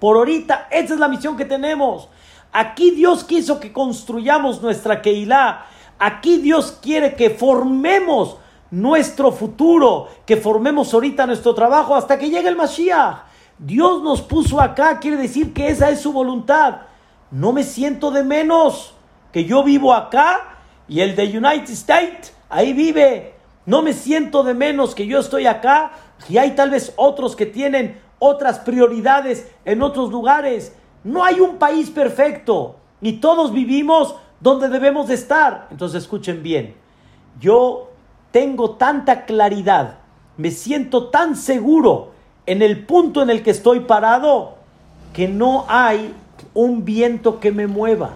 Por 0.00 0.16
ahorita, 0.16 0.68
esa 0.70 0.94
es 0.94 1.00
la 1.00 1.08
misión 1.08 1.36
que 1.36 1.44
tenemos. 1.44 2.08
Aquí 2.52 2.90
Dios 2.90 3.24
quiso 3.24 3.58
que 3.58 3.72
construyamos 3.72 4.60
nuestra 4.60 5.00
Keilah. 5.00 5.66
Aquí 5.98 6.38
Dios 6.38 6.78
quiere 6.82 7.14
que 7.14 7.30
formemos 7.30 8.38
nuestro 8.70 9.30
futuro, 9.32 10.08
que 10.26 10.36
formemos 10.36 10.92
ahorita 10.92 11.26
nuestro 11.26 11.54
trabajo 11.54 11.94
hasta 11.94 12.18
que 12.18 12.30
llegue 12.30 12.48
el 12.48 12.56
Mashiach. 12.56 13.24
Dios 13.58 14.02
nos 14.02 14.20
puso 14.20 14.60
acá, 14.60 14.98
quiere 14.98 15.16
decir 15.16 15.52
que 15.52 15.68
esa 15.68 15.90
es 15.90 16.00
su 16.00 16.12
voluntad 16.12 16.80
no 17.34 17.52
me 17.52 17.64
siento 17.64 18.12
de 18.12 18.22
menos 18.22 18.94
que 19.32 19.44
yo 19.44 19.64
vivo 19.64 19.92
acá 19.92 20.56
y 20.86 21.00
el 21.00 21.16
de 21.16 21.36
United 21.36 21.70
States 21.70 22.32
ahí 22.48 22.72
vive. 22.72 23.34
No 23.66 23.82
me 23.82 23.92
siento 23.92 24.44
de 24.44 24.54
menos 24.54 24.94
que 24.94 25.08
yo 25.08 25.18
estoy 25.18 25.46
acá 25.46 25.90
y 26.28 26.38
hay 26.38 26.52
tal 26.52 26.70
vez 26.70 26.92
otros 26.94 27.34
que 27.34 27.44
tienen 27.44 28.00
otras 28.20 28.60
prioridades 28.60 29.50
en 29.64 29.82
otros 29.82 30.12
lugares. 30.12 30.76
No 31.02 31.24
hay 31.24 31.40
un 31.40 31.56
país 31.56 31.90
perfecto 31.90 32.76
y 33.00 33.14
todos 33.14 33.52
vivimos 33.52 34.14
donde 34.44 34.68
debemos 34.68 35.08
de 35.08 35.14
estar. 35.14 35.68
Entonces 35.70 36.02
escuchen 36.02 36.42
bien, 36.42 36.74
yo 37.40 37.90
tengo 38.30 38.72
tanta 38.72 39.24
claridad, 39.24 40.00
me 40.36 40.50
siento 40.50 41.08
tan 41.08 41.34
seguro 41.34 42.10
en 42.44 42.60
el 42.60 42.84
punto 42.84 43.22
en 43.22 43.30
el 43.30 43.42
que 43.42 43.52
estoy 43.52 43.80
parado 43.80 44.56
que 45.14 45.28
no 45.28 45.64
hay 45.66 46.14
un 46.52 46.84
viento 46.84 47.40
que 47.40 47.52
me 47.52 47.66
mueva. 47.66 48.10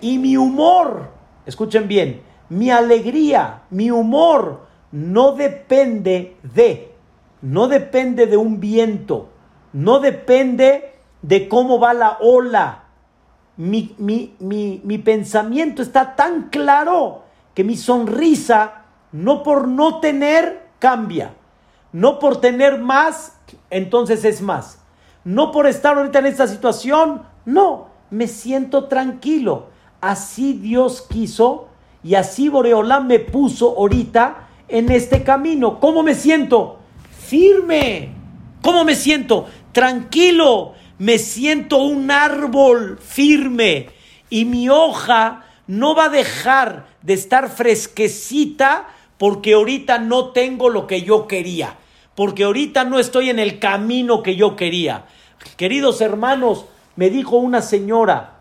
Y 0.00 0.18
mi 0.18 0.36
humor, 0.36 1.08
escuchen 1.46 1.86
bien, 1.86 2.20
mi 2.48 2.72
alegría, 2.72 3.62
mi 3.70 3.92
humor 3.92 4.66
no 4.90 5.32
depende 5.32 6.36
de, 6.42 6.92
no 7.42 7.68
depende 7.68 8.26
de 8.26 8.36
un 8.36 8.58
viento, 8.58 9.28
no 9.72 10.00
depende 10.00 10.94
de 11.22 11.48
cómo 11.48 11.78
va 11.78 11.94
la 11.94 12.18
ola. 12.20 12.87
Mi, 13.58 13.94
mi, 13.98 14.34
mi 14.38 14.98
pensamiento 14.98 15.82
está 15.82 16.16
tan 16.16 16.48
claro 16.48 17.24
que 17.54 17.64
mi 17.64 17.76
sonrisa, 17.76 18.84
no 19.12 19.42
por 19.42 19.68
no 19.68 20.00
tener, 20.00 20.68
cambia. 20.78 21.34
No 21.92 22.18
por 22.18 22.40
tener 22.40 22.78
más, 22.78 23.36
entonces 23.70 24.24
es 24.24 24.40
más. 24.40 24.78
No 25.24 25.52
por 25.52 25.66
estar 25.66 25.96
ahorita 25.96 26.20
en 26.20 26.26
esta 26.26 26.46
situación, 26.46 27.22
no, 27.44 27.88
me 28.10 28.28
siento 28.28 28.84
tranquilo. 28.84 29.66
Así 30.00 30.52
Dios 30.52 31.02
quiso 31.02 31.68
y 32.04 32.14
así 32.14 32.48
Boreolán 32.48 33.06
me 33.06 33.18
puso 33.18 33.76
ahorita 33.76 34.48
en 34.68 34.90
este 34.90 35.24
camino. 35.24 35.80
¿Cómo 35.80 36.02
me 36.02 36.14
siento? 36.14 36.78
Firme. 37.10 38.10
¿Cómo 38.62 38.84
me 38.84 38.94
siento? 38.94 39.46
Tranquilo. 39.72 40.74
Me 40.98 41.18
siento 41.18 41.78
un 41.78 42.10
árbol 42.10 42.98
firme 42.98 43.90
y 44.30 44.44
mi 44.44 44.68
hoja 44.68 45.44
no 45.66 45.94
va 45.94 46.06
a 46.06 46.08
dejar 46.08 46.86
de 47.02 47.14
estar 47.14 47.48
fresquecita 47.48 48.88
porque 49.16 49.54
ahorita 49.54 49.98
no 49.98 50.30
tengo 50.30 50.70
lo 50.70 50.86
que 50.86 51.02
yo 51.02 51.28
quería, 51.28 51.74
porque 52.14 52.44
ahorita 52.44 52.84
no 52.84 52.98
estoy 52.98 53.30
en 53.30 53.38
el 53.38 53.58
camino 53.58 54.22
que 54.22 54.34
yo 54.34 54.56
quería. 54.56 55.04
Queridos 55.56 56.00
hermanos, 56.00 56.66
me 56.96 57.10
dijo 57.10 57.36
una 57.36 57.62
señora, 57.62 58.38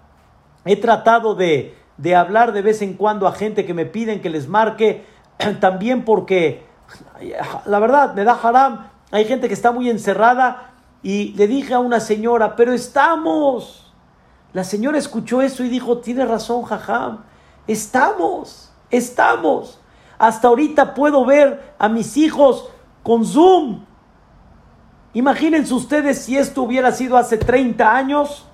he 0.66 0.78
tratado 0.78 1.36
de, 1.36 1.76
hablar 2.16 2.54
de 2.54 2.62
vez 2.62 2.82
en 2.82 2.94
cuando 2.94 3.28
a 3.28 3.34
gente 3.34 3.66
que 3.66 3.74
me 3.74 3.86
piden 3.86 4.22
que 4.22 4.30
les 4.30 4.48
marque, 4.48 5.04
también 5.60 6.06
porque, 6.06 6.64
la 7.66 7.80
verdad, 7.80 8.16
me 8.16 8.24
da 8.24 8.40
haram, 8.42 8.88
hay 9.12 9.26
gente 9.26 9.48
que 9.48 9.54
está 9.54 9.72
muy 9.72 9.90
encerrada 9.90 10.74
y 11.08 11.32
le 11.38 11.48
dije 11.48 11.74
a 11.74 11.80
una 11.80 12.02
señora, 12.02 12.58
pero 12.58 12.74
estamos. 12.74 13.94
La 14.52 14.66
señora 14.66 14.98
escuchó 14.98 15.42
eso 15.42 15.64
y 15.64 15.70
dijo, 15.70 16.00
tiene 16.00 16.26
razón, 16.26 16.64
jajam, 16.64 17.24
estamos, 17.66 18.74
estamos. 18.90 19.80
Hasta 20.20 20.50
ahorita 20.50 20.94
puedo 20.94 21.24
ver 21.24 21.76
a 21.80 21.88
mis 21.88 22.18
hijos 22.18 22.68
con 23.04 23.24
Zoom. 23.24 23.86
Imagínense 25.14 25.74
ustedes 25.74 26.24
si 26.24 26.38
esto 26.38 26.64
hubiera 26.64 26.92
sido 26.92 27.16
hace 27.16 27.38
30 27.38 27.90
años 27.96 28.46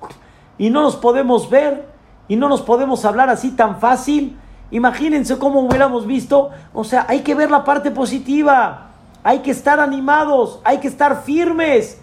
y 0.60 0.70
no 0.70 0.84
nos 0.84 0.95
podemos 0.95 1.49
ver 1.49 1.89
y 2.28 2.36
no 2.36 2.49
nos 2.49 2.62
podemos 2.62 3.04
hablar 3.04 3.32
así 3.32 3.49
tan 3.49 3.80
fácil. 3.80 4.38
Imagínense 4.70 5.39
cómo 5.39 5.62
hubiéramos 5.62 6.06
visto. 6.06 6.51
O 6.72 6.84
sea, 6.84 7.08
hay 7.10 7.22
que 7.22 7.34
ver 7.34 7.49
la 7.49 7.64
parte 7.64 7.89
positiva. 7.89 8.91
Hay 9.24 9.39
que 9.39 9.49
estar 9.49 9.80
animados, 9.80 10.60
hay 10.64 10.78
que 10.78 10.88
estar 10.88 11.24
firmes. 11.24 12.03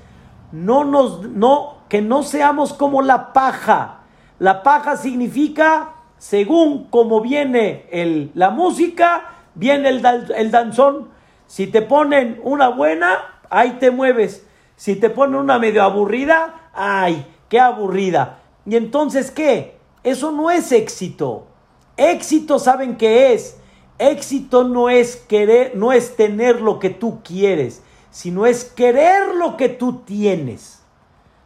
No 0.53 0.85
nos 0.85 1.29
no 1.29 1.79
que 1.89 2.01
no 2.03 2.23
seamos 2.23 2.73
como 2.73 3.03
la 3.03 3.33
paja. 3.33 4.01
La 4.39 4.63
paja 4.63 4.97
significa 4.97 5.95
según 6.21 6.85
como 6.85 7.23
viene 7.23 7.87
el, 7.91 8.31
la 8.35 8.51
música, 8.51 9.37
viene 9.55 9.89
el, 9.89 10.05
el 10.37 10.51
danzón. 10.51 11.09
Si 11.47 11.67
te 11.67 11.83
ponen 11.83 12.41
una 12.45 12.69
buena, 12.69 13.41
ahí 13.49 13.79
te 13.81 13.91
mueves. 13.91 14.47
Si 14.77 14.97
te 14.97 15.11
ponen 15.11 15.37
una 15.37 15.59
medio 15.59 15.83
aburrida, 15.83 16.71
ay, 16.75 17.27
qué 17.49 17.59
aburrida. 17.59 18.39
Y 18.67 18.77
entonces, 18.77 19.31
¿qué? 19.31 19.79
Eso 20.03 20.31
no 20.31 20.51
es 20.51 20.73
éxito. 20.73 21.47
Éxito, 21.97 22.59
¿saben 22.59 22.97
qué 22.97 23.33
es? 23.33 23.59
Éxito 23.99 24.65
no 24.65 24.89
es 24.89 25.17
querer, 25.17 25.73
no 25.75 25.93
es 25.93 26.17
tener 26.17 26.61
lo 26.61 26.79
que 26.79 26.89
tú 26.91 27.21
quieres, 27.23 27.83
sino 28.11 28.47
es 28.47 28.65
querer 28.65 29.35
lo 29.35 29.57
que 29.57 29.69
tú 29.69 30.03
tienes. 30.05 30.83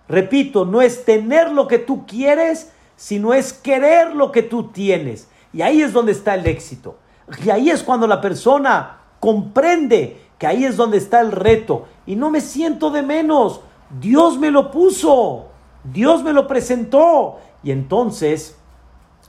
Repito, 0.08 0.64
no 0.64 0.82
es 0.82 1.04
tener 1.04 1.50
lo 1.50 1.66
que 1.66 1.78
tú 1.78 2.06
quieres, 2.06 2.72
sino 2.96 3.34
es 3.34 3.52
querer 3.52 4.14
lo 4.14 4.32
que 4.32 4.42
tú 4.42 4.68
tienes. 4.68 5.28
Y 5.52 5.62
ahí 5.62 5.82
es 5.82 5.92
donde 5.92 6.12
está 6.12 6.34
el 6.34 6.46
éxito. 6.46 6.98
Y 7.44 7.50
ahí 7.50 7.70
es 7.70 7.82
cuando 7.82 8.06
la 8.06 8.20
persona 8.20 8.98
comprende 9.20 10.20
que 10.38 10.46
ahí 10.46 10.64
es 10.64 10.76
donde 10.76 10.98
está 10.98 11.20
el 11.20 11.32
reto. 11.32 11.86
Y 12.06 12.16
no 12.16 12.30
me 12.30 12.40
siento 12.40 12.90
de 12.90 13.02
menos. 13.02 13.60
Dios 14.00 14.38
me 14.38 14.50
lo 14.50 14.70
puso. 14.70 15.46
Dios 15.84 16.22
me 16.22 16.32
lo 16.32 16.46
presentó. 16.46 17.38
Y 17.62 17.70
entonces, 17.70 18.56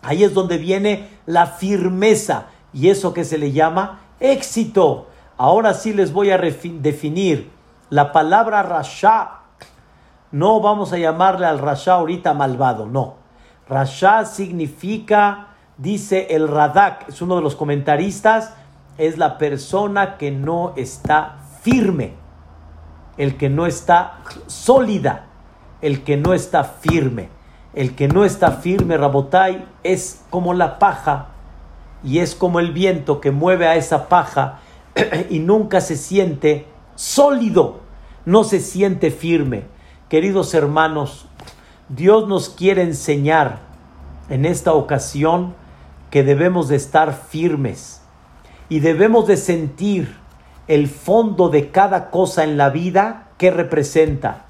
ahí 0.02 0.24
es 0.24 0.34
donde 0.34 0.58
viene 0.58 1.10
la 1.26 1.48
firmeza. 1.48 2.48
Y 2.74 2.90
eso 2.90 3.14
que 3.14 3.24
se 3.24 3.38
le 3.38 3.52
llama 3.52 4.02
éxito. 4.20 5.08
Ahora 5.38 5.74
sí 5.74 5.94
les 5.94 6.14
voy 6.14 6.32
a 6.32 6.38
definir 6.38 7.52
la 7.90 8.12
palabra 8.12 8.64
rasha. 8.64 9.42
No 10.32 10.62
vamos 10.62 10.94
a 10.94 10.98
llamarle 10.98 11.46
al 11.46 11.60
rasha 11.60 11.94
ahorita 11.94 12.34
malvado, 12.34 12.86
no. 12.86 13.16
Rasha 13.68 14.26
significa, 14.26 15.48
dice 15.78 16.28
el 16.32 16.48
Radak, 16.48 17.10
es 17.10 17.22
uno 17.22 17.36
de 17.36 17.42
los 17.42 17.56
comentaristas, 17.56 18.54
es 18.98 19.18
la 19.18 19.38
persona 19.38 20.18
que 20.18 20.32
no 20.32 20.74
está 20.76 21.38
firme, 21.62 22.14
el 23.18 23.38
que 23.38 23.50
no 23.50 23.66
está 23.66 24.20
sólida, 24.48 25.26
el 25.82 26.04
que 26.04 26.18
no 26.18 26.34
está 26.34 26.64
firme. 26.64 27.30
El 27.76 27.94
que 27.94 28.08
no 28.08 28.24
está 28.24 28.52
firme, 28.52 28.96
Rabotai, 28.96 29.68
es 29.84 30.24
como 30.30 30.54
la 30.54 30.80
paja 30.80 31.28
y 32.06 32.20
es 32.20 32.34
como 32.34 32.62
el 32.62 32.72
viento 32.72 33.20
que 33.20 33.32
mueve 33.32 33.68
a 33.68 33.76
esa 33.76 34.08
paja 34.08 34.60
y 35.30 35.40
nunca 35.40 35.82
se 35.82 35.98
siente 35.98 36.68
sólido, 36.96 37.82
no 38.26 38.44
se 38.44 38.60
siente 38.60 39.12
firme. 39.12 39.66
Queridos 40.10 40.54
hermanos, 40.54 41.28
Dios 41.90 42.28
nos 42.28 42.50
quiere 42.50 42.82
enseñar 42.82 43.60
en 44.30 44.46
esta 44.46 44.74
ocasión 44.74 45.54
que 46.10 46.24
debemos 46.24 46.68
de 46.68 46.78
estar 46.78 47.14
firmes 47.14 48.02
y 48.70 48.80
debemos 48.80 49.28
de 49.28 49.38
sentir 49.38 50.16
el 50.68 50.88
fondo 50.88 51.50
de 51.50 51.70
cada 51.70 52.10
cosa 52.10 52.44
en 52.44 52.58
la 52.58 52.70
vida 52.70 53.30
que 53.38 53.52
representa. 53.52 54.46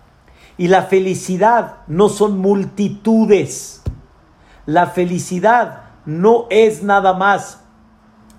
Y 0.57 0.69
la 0.69 0.83
felicidad 0.83 1.77
no 1.87 2.07
son 2.07 2.37
multitudes. 2.37 3.83
La 4.65 4.87
felicidad 4.87 5.81
no 6.05 6.47
es 6.49 6.83
nada 6.83 7.13
más 7.13 7.61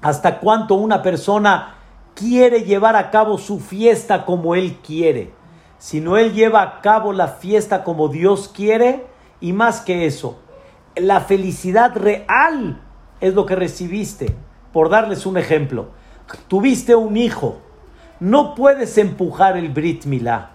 hasta 0.00 0.38
cuánto 0.38 0.76
una 0.76 1.02
persona 1.02 1.75
quiere 2.16 2.64
llevar 2.64 2.96
a 2.96 3.10
cabo 3.10 3.38
su 3.38 3.60
fiesta 3.60 4.24
como 4.24 4.56
él 4.56 4.78
quiere. 4.84 5.32
Si 5.78 6.00
no 6.00 6.16
él 6.16 6.32
lleva 6.32 6.62
a 6.62 6.80
cabo 6.80 7.12
la 7.12 7.28
fiesta 7.28 7.84
como 7.84 8.08
Dios 8.08 8.48
quiere, 8.48 9.06
y 9.40 9.52
más 9.52 9.82
que 9.82 10.06
eso, 10.06 10.38
la 10.96 11.20
felicidad 11.20 11.94
real 11.94 12.80
es 13.20 13.34
lo 13.34 13.44
que 13.44 13.54
recibiste. 13.54 14.34
Por 14.72 14.88
darles 14.88 15.26
un 15.26 15.36
ejemplo, 15.36 15.88
tuviste 16.48 16.96
un 16.96 17.16
hijo, 17.16 17.58
no 18.18 18.54
puedes 18.54 18.96
empujar 18.98 19.56
el 19.56 19.68
Brit 19.68 20.06
Milá. 20.06 20.50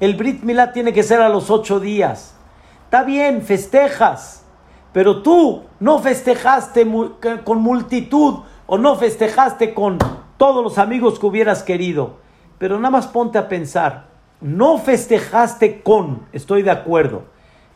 El 0.00 0.14
Brit 0.14 0.42
Milá 0.42 0.72
tiene 0.72 0.92
que 0.92 1.02
ser 1.02 1.20
a 1.20 1.28
los 1.28 1.50
ocho 1.50 1.78
días. 1.78 2.34
Está 2.84 3.02
bien, 3.02 3.42
festejas, 3.42 4.44
pero 4.92 5.22
tú 5.22 5.64
no 5.78 5.98
festejaste 5.98 6.86
con 7.44 7.60
multitud 7.60 8.40
o 8.66 8.78
no 8.78 8.96
festejaste 8.96 9.74
con 9.74 9.98
todos 10.36 10.62
los 10.62 10.78
amigos 10.78 11.18
que 11.18 11.26
hubieras 11.26 11.62
querido. 11.62 12.16
Pero 12.58 12.76
nada 12.76 12.90
más 12.90 13.06
ponte 13.06 13.38
a 13.38 13.48
pensar, 13.48 14.08
no 14.40 14.78
festejaste 14.78 15.82
con, 15.82 16.26
estoy 16.32 16.62
de 16.62 16.70
acuerdo, 16.70 17.24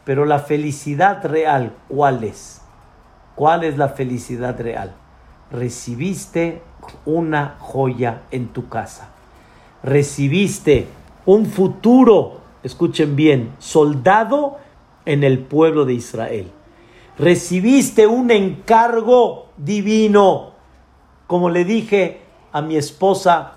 pero 0.04 0.24
la 0.24 0.38
felicidad 0.38 1.24
real, 1.24 1.74
¿cuál 1.88 2.24
es? 2.24 2.62
¿Cuál 3.34 3.64
es 3.64 3.76
la 3.78 3.88
felicidad 3.88 4.60
real? 4.60 4.94
Recibiste 5.50 6.62
una 7.04 7.56
joya 7.58 8.22
en 8.30 8.48
tu 8.48 8.68
casa. 8.68 9.10
Recibiste 9.82 10.86
un 11.26 11.46
futuro, 11.46 12.40
escuchen 12.62 13.16
bien, 13.16 13.52
soldado 13.58 14.58
en 15.04 15.24
el 15.24 15.38
pueblo 15.38 15.84
de 15.84 15.94
Israel. 15.94 16.50
Recibiste 17.18 18.06
un 18.06 18.30
encargo 18.30 19.48
divino. 19.56 20.52
Como 21.26 21.50
le 21.50 21.64
dije 21.64 22.20
a 22.52 22.62
mi 22.62 22.76
esposa 22.76 23.52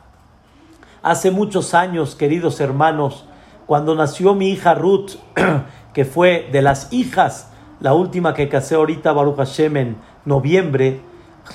hace 1.02 1.32
muchos 1.32 1.74
años, 1.74 2.16
queridos 2.16 2.60
hermanos, 2.60 3.26
cuando 3.66 3.96
nació 3.96 4.34
mi 4.36 4.50
hija 4.50 4.74
Ruth, 4.74 5.12
que 5.94 6.06
fue 6.06 6.50
de 6.52 6.62
las 6.62 6.92
hijas, 6.94 7.52
la 7.80 7.94
última 7.94 8.34
que 8.34 8.50
casé 8.50 8.76
ahorita, 8.76 9.12
Baruch 9.12 9.38
Hashem, 9.38 9.78
en 9.78 9.98
noviembre, 10.26 11.02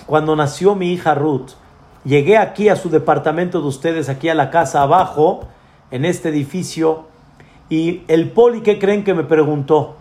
cuando 0.07 0.36
nació 0.36 0.74
mi 0.74 0.93
hija 0.93 1.14
Ruth, 1.14 1.53
llegué 2.05 2.36
aquí 2.36 2.68
a 2.68 2.76
su 2.76 2.91
departamento 2.91 3.61
de 3.61 3.68
ustedes, 3.68 4.09
aquí 4.09 4.28
a 4.28 4.34
la 4.34 4.51
casa 4.51 4.82
abajo, 4.82 5.49
en 5.91 6.05
este 6.05 6.28
edificio, 6.28 7.07
y 7.70 8.03
el 8.09 8.30
poli, 8.30 8.62
¿qué 8.62 8.78
creen 8.78 9.05
que 9.05 9.14
me 9.14 9.24
preguntó? 9.24 9.97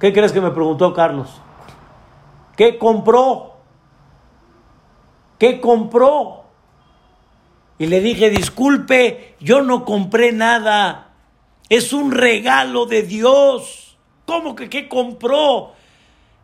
¿Qué 0.00 0.12
crees 0.12 0.32
que 0.32 0.40
me 0.40 0.50
preguntó 0.50 0.92
Carlos? 0.94 1.28
¿Qué 2.56 2.78
compró? 2.78 3.54
¿Qué 5.38 5.60
compró? 5.60 6.47
Y 7.78 7.86
le 7.86 8.00
dije, 8.00 8.30
disculpe, 8.30 9.34
yo 9.40 9.62
no 9.62 9.84
compré 9.84 10.32
nada. 10.32 11.12
Es 11.68 11.92
un 11.92 12.10
regalo 12.10 12.86
de 12.86 13.02
Dios. 13.02 13.96
¿Cómo 14.26 14.56
que 14.56 14.68
qué 14.68 14.88
compró? 14.88 15.72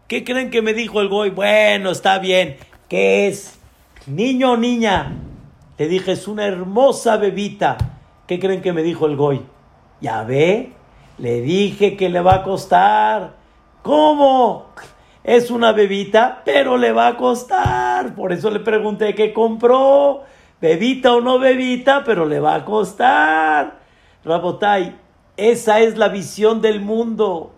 ¿Qué 0.06 0.22
creen 0.22 0.50
que 0.50 0.62
me 0.62 0.74
dijo 0.74 1.00
el 1.00 1.08
goy? 1.08 1.30
Bueno, 1.30 1.90
está 1.90 2.18
bien. 2.18 2.56
¿Qué 2.88 3.26
es? 3.26 3.58
Niño 4.06 4.52
o 4.52 4.56
niña. 4.56 5.12
Le 5.76 5.88
dije, 5.88 6.12
es 6.12 6.28
una 6.28 6.46
hermosa 6.46 7.16
bebita. 7.16 7.78
¿Qué 8.28 8.38
creen 8.38 8.62
que 8.62 8.72
me 8.72 8.82
dijo 8.82 9.06
el 9.06 9.16
goy? 9.16 9.42
Ya 10.00 10.22
ve, 10.22 10.72
le 11.18 11.40
dije 11.40 11.96
que 11.96 12.08
le 12.10 12.20
va 12.20 12.36
a 12.36 12.42
costar. 12.44 13.34
¿Cómo? 13.82 14.66
Es 15.24 15.50
una 15.50 15.72
bebita, 15.72 16.42
pero 16.44 16.76
le 16.76 16.92
va 16.92 17.08
a 17.08 17.16
costar. 17.16 18.14
Por 18.14 18.32
eso 18.32 18.50
le 18.50 18.60
pregunté 18.60 19.14
qué 19.14 19.32
compró 19.32 20.22
bebita 20.64 21.12
o 21.12 21.20
no 21.20 21.38
bebita, 21.38 22.04
pero 22.04 22.24
le 22.24 22.40
va 22.40 22.54
a 22.54 22.64
costar. 22.64 23.80
Rabotai, 24.24 24.96
esa 25.36 25.80
es 25.80 25.98
la 25.98 26.08
visión 26.08 26.62
del 26.62 26.80
mundo. 26.80 27.54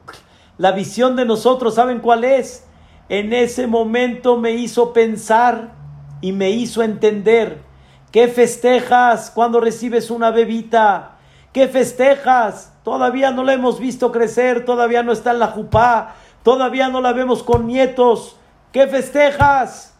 La 0.59 0.73
visión 0.73 1.15
de 1.15 1.25
nosotros, 1.25 1.77
¿saben 1.77 2.01
cuál 2.01 2.25
es? 2.25 2.67
En 3.09 3.33
ese 3.33 3.69
momento 3.69 4.39
me 4.39 4.55
hizo 4.55 4.93
pensar 4.93 5.71
y 6.21 6.33
me 6.33 6.51
hizo 6.51 6.83
entender. 6.83 7.61
¿Qué 8.11 8.27
festejas 8.27 9.31
cuando 9.31 9.61
recibes 9.61 10.11
una 10.11 10.33
bebita? 10.33 11.19
¿Qué 11.53 11.69
festejas? 11.69 12.77
Todavía 12.83 13.31
no 13.31 13.45
la 13.45 13.53
hemos 13.53 13.79
visto 13.79 14.11
crecer, 14.11 14.65
todavía 14.65 15.05
no 15.05 15.13
está 15.13 15.31
en 15.31 15.39
la 15.39 15.49
jupá, 15.49 16.17
todavía 16.43 16.89
no 16.89 17.01
la 17.01 17.13
vemos 17.13 17.45
con 17.45 17.69
nietos. 17.69 18.37
¿Qué 18.73 18.89
festejas? 18.89 19.95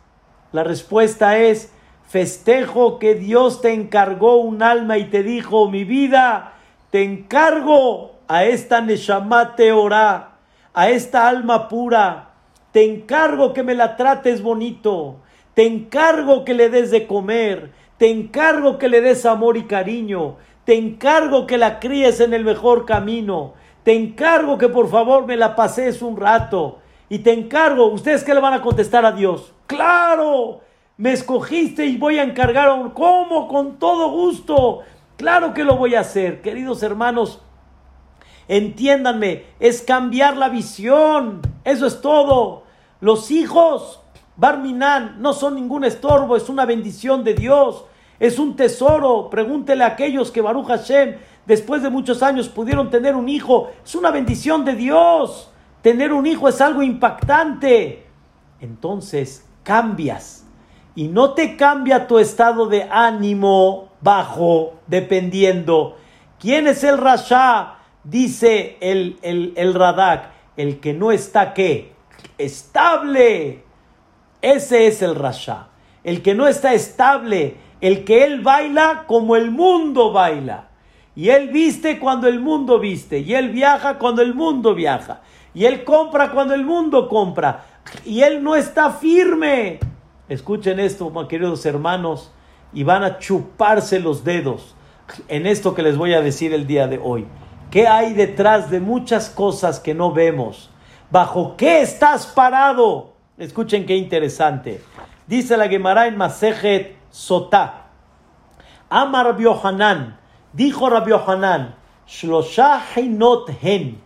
La 0.51 0.65
respuesta 0.65 1.39
es, 1.39 1.71
festejo 2.07 2.99
que 2.99 3.15
Dios 3.15 3.61
te 3.61 3.73
encargó 3.73 4.37
un 4.37 4.63
alma 4.63 4.99
y 4.99 5.05
te 5.05 5.23
dijo, 5.23 5.69
mi 5.69 5.85
vida, 5.85 6.55
te 6.91 7.03
encargo 7.03 8.17
a 8.29 8.45
esta 8.45 8.81
Neshamate 8.81 9.73
Orá, 9.73 10.37
a 10.73 10.91
esta 10.91 11.29
alma 11.29 11.69
pura, 11.69 12.31
te 12.73 12.85
encargo 12.85 13.53
que 13.53 13.63
me 13.63 13.75
la 13.75 13.97
trates 13.97 14.43
bonito, 14.43 15.17
te 15.55 15.67
encargo 15.67 16.45
que 16.45 16.55
le 16.55 16.69
des 16.69 16.91
de 16.91 17.07
comer, 17.07 17.73
te 17.97 18.11
encargo 18.11 18.79
que 18.79 18.89
le 18.89 19.01
des 19.01 19.25
amor 19.27 19.57
y 19.57 19.65
cariño, 19.65 20.37
te 20.65 20.77
encargo 20.77 21.47
que 21.47 21.59
la 21.59 21.81
críes 21.81 22.21
en 22.21 22.35
el 22.35 22.45
mejor 22.45 22.85
camino, 22.85 23.55
te 23.83 23.95
encargo 23.95 24.59
que 24.59 24.69
por 24.69 24.89
favor 24.89 25.27
me 25.27 25.37
la 25.37 25.57
pases 25.57 26.03
un 26.03 26.17
rato, 26.17 26.79
y 27.09 27.21
te 27.21 27.33
encargo, 27.33 27.87
¿ustedes 27.87 28.25
qué 28.25 28.35
le 28.35 28.41
van 28.41 28.55
a 28.55 28.63
contestar 28.63 29.07
a 29.07 29.13
Dios? 29.13 29.55
Claro, 29.67 30.61
me 30.99 31.13
escogiste 31.13 31.87
y 31.87 31.97
voy 31.97 32.19
a 32.19 32.23
encargar 32.23 32.69
a. 32.69 32.95
¿Cómo? 32.95 33.49
Con 33.49 33.79
todo 33.79 34.11
gusto. 34.11 34.81
Claro 35.17 35.55
que 35.55 35.65
lo 35.65 35.77
voy 35.77 35.95
a 35.95 36.01
hacer, 36.01 36.43
queridos 36.43 36.83
hermanos. 36.83 37.41
Entiéndanme, 38.49 39.45
es 39.61 39.83
cambiar 39.83 40.37
la 40.37 40.49
visión. 40.49 41.43
Eso 41.65 41.87
es 41.87 42.01
todo. 42.01 42.63
Los 43.01 43.31
hijos, 43.31 44.01
Barminan, 44.37 45.21
no 45.21 45.33
son 45.33 45.57
ningún 45.57 45.85
estorbo, 45.85 46.37
es 46.37 46.49
una 46.49 46.65
bendición 46.65 47.25
de 47.25 47.35
Dios. 47.35 47.85
Es 48.19 48.39
un 48.39 48.57
tesoro. 48.57 49.29
Pregúntele 49.29 49.85
a 49.85 49.89
aquellos 49.89 50.31
que 50.31 50.41
Baruch 50.41 50.69
Hashem, 50.69 51.17
después 51.45 51.83
de 51.83 51.91
muchos 51.91 52.23
años, 52.23 52.49
pudieron 52.49 52.89
tener 52.89 53.17
un 53.17 53.29
hijo. 53.29 53.71
Es 53.85 53.95
una 53.95 54.11
bendición 54.11 54.65
de 54.65 54.75
Dios. 54.75 55.51
Tener 55.83 56.13
un 56.13 56.27
hijo 56.27 56.49
es 56.49 56.61
algo 56.63 56.83
impactante. 56.83 58.07
Entonces, 58.61 59.47
cambias 59.63 60.46
y 60.97 61.09
no 61.09 61.35
te 61.35 61.57
cambia 61.57 62.07
tu 62.07 62.19
estado 62.19 62.67
de 62.67 62.89
ánimo 62.91 63.91
bajo, 64.01 64.77
dependiendo. 64.87 65.97
¿Quién 66.41 66.67
es 66.67 66.83
el 66.85 66.97
Rasha? 66.97 67.75
Dice 68.03 68.79
el, 68.81 69.19
el, 69.21 69.53
el 69.57 69.75
Radak, 69.75 70.31
el 70.57 70.81
que 70.81 70.95
no 70.95 71.13
está 71.13 71.53
qué? 71.53 71.93
Estable. 72.39 73.63
Ese 74.41 74.87
es 74.87 75.03
el 75.03 75.15
Rasha. 75.15 75.69
El 76.03 76.23
que 76.23 76.35
no 76.35 76.49
está 76.49 76.73
estable, 76.73 77.57
el 77.83 78.05
que 78.05 78.25
él 78.25 78.41
baila 78.41 79.05
como 79.07 79.37
el 79.37 79.51
mundo 79.51 80.13
baila. 80.13 80.69
Y 81.15 81.29
él 81.29 81.49
viste 81.49 81.99
cuando 81.99 82.27
el 82.27 82.41
mundo 82.41 82.79
viste. 82.79 83.19
Y 83.19 83.35
él 83.35 83.51
viaja 83.51 83.99
cuando 83.99 84.23
el 84.23 84.35
mundo 84.35 84.75
viaja. 84.75 85.21
Y 85.53 85.67
él 85.67 85.85
compra 85.85 86.31
cuando 86.31 86.55
el 86.55 86.65
mundo 86.65 87.09
compra. 87.09 87.65
Y 88.07 88.23
él 88.23 88.43
no 88.43 88.55
está 88.55 88.91
firme. 88.91 89.81
Escuchen 90.29 90.81
esto, 90.81 91.13
queridos 91.29 91.65
hermanos, 91.67 92.33
y 92.73 92.83
van 92.83 93.05
a 93.05 93.19
chuparse 93.19 94.01
los 94.01 94.25
dedos 94.25 94.75
en 95.29 95.47
esto 95.47 95.75
que 95.75 95.83
les 95.83 95.97
voy 95.97 96.15
a 96.15 96.21
decir 96.21 96.53
el 96.53 96.67
día 96.67 96.89
de 96.89 96.99
hoy. 96.99 97.27
¿Qué 97.71 97.87
hay 97.87 98.13
detrás 98.13 98.71
de 98.71 98.81
muchas 98.81 99.31
cosas 99.31 99.79
que 99.79 99.95
no 99.95 100.13
vemos? 100.13 100.71
¿Bajo 101.11 101.57
qué 101.57 101.81
estás 101.81 102.27
parado? 102.27 103.13
Escuchen 103.39 103.87
qué 103.87 103.97
interesante. 103.97 104.83
Dice 105.27 105.57
la 105.57 105.69
Gemara 105.69 106.07
en 106.07 106.17
Masejet 106.17 106.97
Sotá. 107.11 107.87
Amar 108.89 109.27
Rabbi 109.27 109.45
Yohanan. 109.45 110.19
Dijo 110.53 110.89
Rabbi 110.91 111.11
Yohanan. 111.11 111.75
Shlosha 112.09 112.83
hen. 112.95 114.01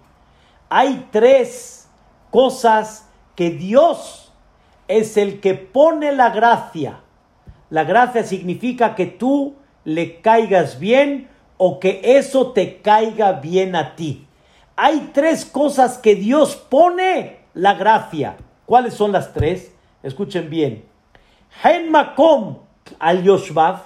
Hay 0.68 1.09
tres 1.11 1.89
cosas 2.31 3.09
que 3.35 3.51
Dios 3.51 4.30
es 4.99 5.16
el 5.16 5.41
que 5.41 5.55
pone 5.55 6.12
la 6.12 6.30
gracia. 6.30 7.01
La 7.70 7.84
gracia 7.84 8.24
significa 8.24 8.95
que 8.95 9.07
tú 9.07 9.55
le 9.84 10.20
caigas 10.20 10.78
bien 10.78 11.28
o 11.57 11.78
que 11.78 12.01
eso 12.03 12.53
te 12.53 12.80
caiga 12.80 13.32
bien 13.32 13.76
a 13.76 13.95
ti. 13.95 14.26
Hay 14.76 15.11
tres 15.12 15.45
cosas 15.45 15.99
que 15.99 16.14
Dios 16.14 16.57
pone 16.57 17.41
la 17.55 17.74
gracia. 17.74 18.36
¿Cuáles 18.66 18.95
son 18.95 19.12
las 19.12 19.32
tres? 19.32 19.72
Escuchen 20.03 20.51
bien. 20.51 20.84
Hen 21.62 21.91
makom 21.91 22.59
al 22.99 23.22
yoshvav, 23.22 23.82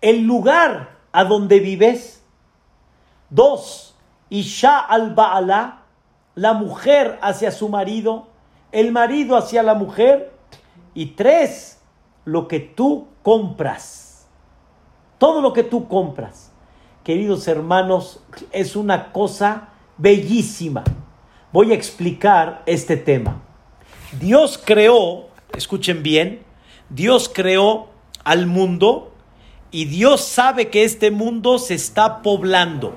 el 0.00 0.22
lugar 0.22 0.96
a 1.12 1.24
donde 1.24 1.60
vives. 1.60 2.24
Dos, 3.28 3.94
isha 4.28 4.78
al 4.78 5.14
baala, 5.14 5.82
la 6.34 6.54
mujer 6.54 7.18
hacia 7.22 7.50
su 7.50 7.68
marido, 7.68 8.29
el 8.72 8.92
marido 8.92 9.36
hacia 9.36 9.62
la 9.62 9.74
mujer. 9.74 10.32
Y 10.94 11.06
tres, 11.06 11.80
lo 12.24 12.48
que 12.48 12.60
tú 12.60 13.08
compras. 13.22 14.26
Todo 15.18 15.40
lo 15.40 15.52
que 15.52 15.62
tú 15.62 15.88
compras. 15.88 16.52
Queridos 17.04 17.48
hermanos, 17.48 18.20
es 18.52 18.76
una 18.76 19.12
cosa 19.12 19.68
bellísima. 19.96 20.84
Voy 21.52 21.72
a 21.72 21.74
explicar 21.74 22.62
este 22.66 22.96
tema. 22.96 23.42
Dios 24.20 24.60
creó, 24.62 25.28
escuchen 25.56 26.02
bien, 26.02 26.42
Dios 26.88 27.30
creó 27.32 27.88
al 28.24 28.46
mundo 28.46 29.12
y 29.70 29.84
Dios 29.84 30.22
sabe 30.22 30.68
que 30.68 30.84
este 30.84 31.10
mundo 31.10 31.58
se 31.58 31.74
está 31.74 32.22
poblando. 32.22 32.92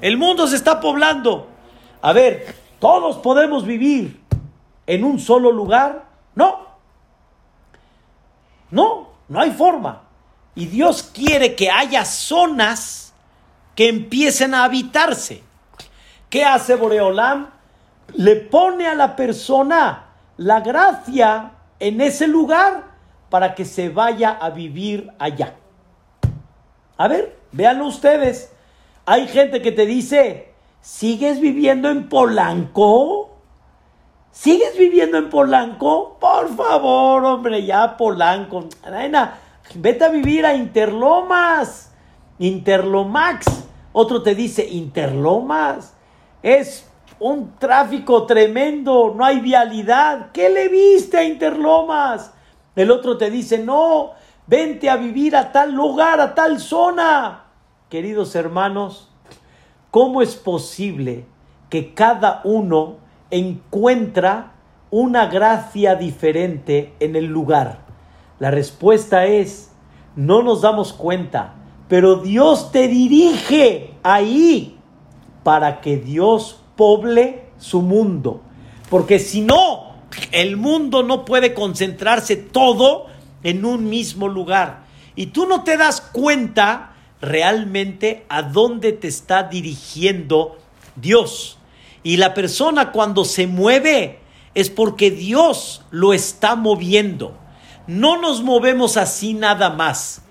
El 0.00 0.16
mundo 0.16 0.46
se 0.46 0.56
está 0.56 0.80
poblando. 0.80 1.48
A 2.00 2.12
ver, 2.12 2.54
¿todos 2.78 3.16
podemos 3.16 3.64
vivir 3.66 4.20
en 4.88 5.04
un 5.04 5.20
solo 5.20 5.52
lugar? 5.52 6.06
No. 6.34 6.66
No, 8.70 9.10
no 9.28 9.40
hay 9.40 9.50
forma. 9.52 10.02
Y 10.54 10.66
Dios 10.66 11.02
quiere 11.02 11.54
que 11.54 11.70
haya 11.70 12.04
zonas 12.06 13.12
que 13.74 13.88
empiecen 13.88 14.54
a 14.54 14.64
habitarse. 14.64 15.42
¿Qué 16.30 16.42
hace 16.42 16.74
Boreolam? 16.74 17.50
Le 18.14 18.36
pone 18.36 18.88
a 18.88 18.94
la 18.94 19.14
persona 19.14 20.06
la 20.38 20.60
gracia 20.60 21.52
en 21.78 22.00
ese 22.00 22.26
lugar 22.26 22.84
para 23.28 23.54
que 23.54 23.66
se 23.66 23.90
vaya 23.90 24.30
a 24.30 24.48
vivir 24.48 25.10
allá. 25.18 25.54
A 26.96 27.08
ver, 27.08 27.38
véanlo 27.52 27.86
ustedes. 27.86 28.52
Hay 29.04 29.28
gente 29.28 29.60
que 29.60 29.70
te 29.70 29.84
dice, 29.84 30.54
¿sigues 30.80 31.40
viviendo 31.40 31.90
en 31.90 32.08
Polanco? 32.08 33.27
¿Sigues 34.30 34.76
viviendo 34.78 35.18
en 35.18 35.30
Polanco? 35.30 36.16
Por 36.20 36.54
favor, 36.54 37.24
hombre, 37.24 37.64
ya 37.64 37.96
Polanco. 37.96 38.66
vete 39.74 40.04
a 40.04 40.08
vivir 40.10 40.46
a 40.46 40.54
Interlomas, 40.54 41.92
Interlomax. 42.38 43.46
Otro 43.92 44.22
te 44.22 44.34
dice, 44.34 44.66
Interlomas. 44.66 45.94
Es 46.42 46.88
un 47.18 47.56
tráfico 47.58 48.26
tremendo, 48.26 49.12
no 49.16 49.24
hay 49.24 49.40
vialidad. 49.40 50.30
¿Qué 50.32 50.50
le 50.50 50.68
viste 50.68 51.16
a 51.16 51.24
Interlomas? 51.24 52.32
El 52.76 52.90
otro 52.90 53.16
te 53.18 53.30
dice, 53.30 53.58
no, 53.58 54.12
vente 54.46 54.88
a 54.88 54.96
vivir 54.96 55.34
a 55.34 55.50
tal 55.50 55.72
lugar, 55.72 56.20
a 56.20 56.34
tal 56.34 56.60
zona. 56.60 57.44
Queridos 57.88 58.34
hermanos, 58.36 59.08
¿cómo 59.90 60.22
es 60.22 60.36
posible 60.36 61.24
que 61.70 61.92
cada 61.94 62.40
uno 62.44 63.07
encuentra 63.30 64.54
una 64.90 65.26
gracia 65.26 65.94
diferente 65.94 66.94
en 67.00 67.16
el 67.16 67.26
lugar? 67.26 67.80
La 68.38 68.50
respuesta 68.50 69.26
es, 69.26 69.72
no 70.16 70.42
nos 70.42 70.62
damos 70.62 70.92
cuenta, 70.92 71.54
pero 71.88 72.16
Dios 72.16 72.70
te 72.72 72.88
dirige 72.88 73.94
ahí 74.02 74.78
para 75.42 75.80
que 75.80 75.96
Dios 75.96 76.60
poble 76.76 77.46
su 77.58 77.82
mundo. 77.82 78.42
Porque 78.90 79.18
si 79.18 79.40
no, 79.40 79.94
el 80.32 80.56
mundo 80.56 81.02
no 81.02 81.24
puede 81.24 81.54
concentrarse 81.54 82.36
todo 82.36 83.06
en 83.42 83.64
un 83.64 83.88
mismo 83.88 84.28
lugar. 84.28 84.84
Y 85.16 85.26
tú 85.26 85.46
no 85.46 85.64
te 85.64 85.76
das 85.76 86.00
cuenta 86.00 86.92
realmente 87.20 88.24
a 88.28 88.42
dónde 88.42 88.92
te 88.92 89.08
está 89.08 89.42
dirigiendo 89.42 90.58
Dios. 90.96 91.57
Y 92.02 92.16
la 92.16 92.34
persona 92.34 92.92
cuando 92.92 93.24
se 93.24 93.46
mueve 93.46 94.20
es 94.54 94.70
porque 94.70 95.10
Dios 95.10 95.84
lo 95.90 96.12
está 96.12 96.56
moviendo. 96.56 97.36
No 97.86 98.20
nos 98.20 98.42
movemos 98.42 98.96
así 98.96 99.34
nada 99.34 99.70
más. 99.70 100.22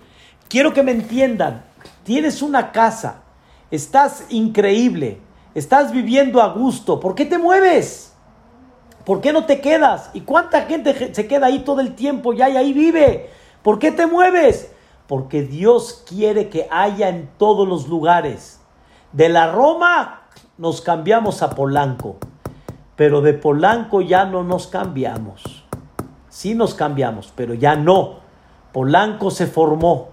Quiero 0.47 0.73
que 0.73 0.83
me 0.83 0.91
entiendan. 0.91 1.65
Tienes 2.03 2.41
una 2.41 2.71
casa 2.71 3.23
estás 3.71 4.25
increíble, 4.29 5.19
estás 5.53 5.91
viviendo 5.91 6.41
a 6.41 6.49
gusto, 6.49 6.99
¿por 6.99 7.15
qué 7.15 7.25
te 7.25 7.37
mueves? 7.37 8.13
¿Por 9.05 9.21
qué 9.21 9.31
no 9.31 9.45
te 9.45 9.61
quedas? 9.61 10.09
¿Y 10.13 10.21
cuánta 10.21 10.63
gente 10.63 11.13
se 11.13 11.27
queda 11.27 11.47
ahí 11.47 11.59
todo 11.59 11.79
el 11.79 11.95
tiempo 11.95 12.33
ya 12.33 12.49
y 12.49 12.57
ahí 12.57 12.73
vive? 12.73 13.29
¿Por 13.63 13.79
qué 13.79 13.91
te 13.91 14.05
mueves? 14.05 14.71
Porque 15.07 15.43
Dios 15.43 16.03
quiere 16.05 16.49
que 16.49 16.67
haya 16.69 17.07
en 17.07 17.29
todos 17.37 17.65
los 17.65 17.87
lugares. 17.87 18.59
De 19.13 19.29
la 19.29 19.49
Roma 19.49 20.26
nos 20.57 20.81
cambiamos 20.81 21.43
a 21.43 21.51
Polanco, 21.51 22.17
pero 22.95 23.21
de 23.21 23.33
Polanco 23.33 24.01
ya 24.01 24.25
no 24.25 24.43
nos 24.43 24.67
cambiamos. 24.67 25.65
Sí 26.29 26.55
nos 26.55 26.73
cambiamos, 26.73 27.31
pero 27.35 27.53
ya 27.53 27.75
no. 27.75 28.15
Polanco 28.73 29.31
se 29.31 29.47
formó 29.47 30.09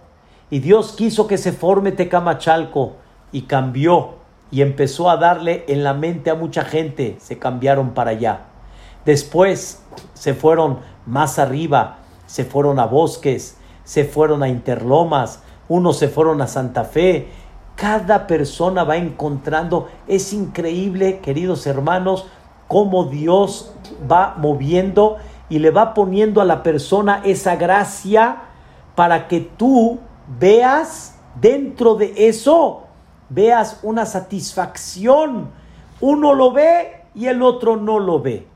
y 0.51 0.61
Dios 0.61 0.93
quiso 0.93 1.27
que 1.27 1.39
se 1.39 1.53
forme 1.53 1.93
Tecamachalco 1.93 2.97
y 3.33 3.43
cambió 3.43 4.15
y 4.51 4.63
empezó 4.63 5.11
a 5.11 5.17
darle 5.17 5.65
en 5.69 5.83
la 5.83 5.95
mente 5.95 6.31
a 6.31 6.35
mucha 6.35 6.65
gente, 6.65 7.17
se 7.19 7.39
cambiaron 7.39 7.91
para 7.91 8.13
allá. 8.13 8.43
Después 9.05 9.83
se 10.13 10.35
fueron 10.35 10.79
más 11.07 11.39
arriba, 11.39 11.99
se 12.27 12.45
fueron 12.45 12.79
a 12.79 12.87
Bosques, 12.87 13.57
se 13.85 14.05
fueron 14.05 14.43
a 14.43 14.49
Interlomas, 14.49 15.43
unos 15.69 15.99
se 15.99 16.09
fueron 16.09 16.41
a 16.41 16.47
Santa 16.47 16.85
Fe. 16.85 17.29
Cada 17.77 18.27
persona 18.27 18.85
va 18.85 18.97
encontrando, 18.97 19.89
es 20.07 20.33
increíble, 20.33 21.19
queridos 21.21 21.67
hermanos, 21.67 22.27
cómo 22.69 23.05
Dios 23.05 23.75
va 24.11 24.35
moviendo 24.39 25.17
y 25.49 25.59
le 25.59 25.71
va 25.71 25.93
poniendo 25.93 26.41
a 26.41 26.45
la 26.45 26.63
persona 26.63 27.21
esa 27.25 27.57
gracia 27.57 28.43
para 28.95 29.29
que 29.29 29.41
tú 29.41 29.99
veas 30.39 31.19
dentro 31.41 31.97
de 31.97 32.29
eso 32.29 32.85
veas 33.29 33.81
una 33.83 34.07
satisfacción. 34.07 35.51
Uno 36.01 36.35
lo 36.35 36.53
ve 36.53 37.03
y 37.15 37.27
el 37.27 37.43
otro 37.43 37.77
no 37.77 37.99
lo 37.99 38.21
ve. 38.21 38.47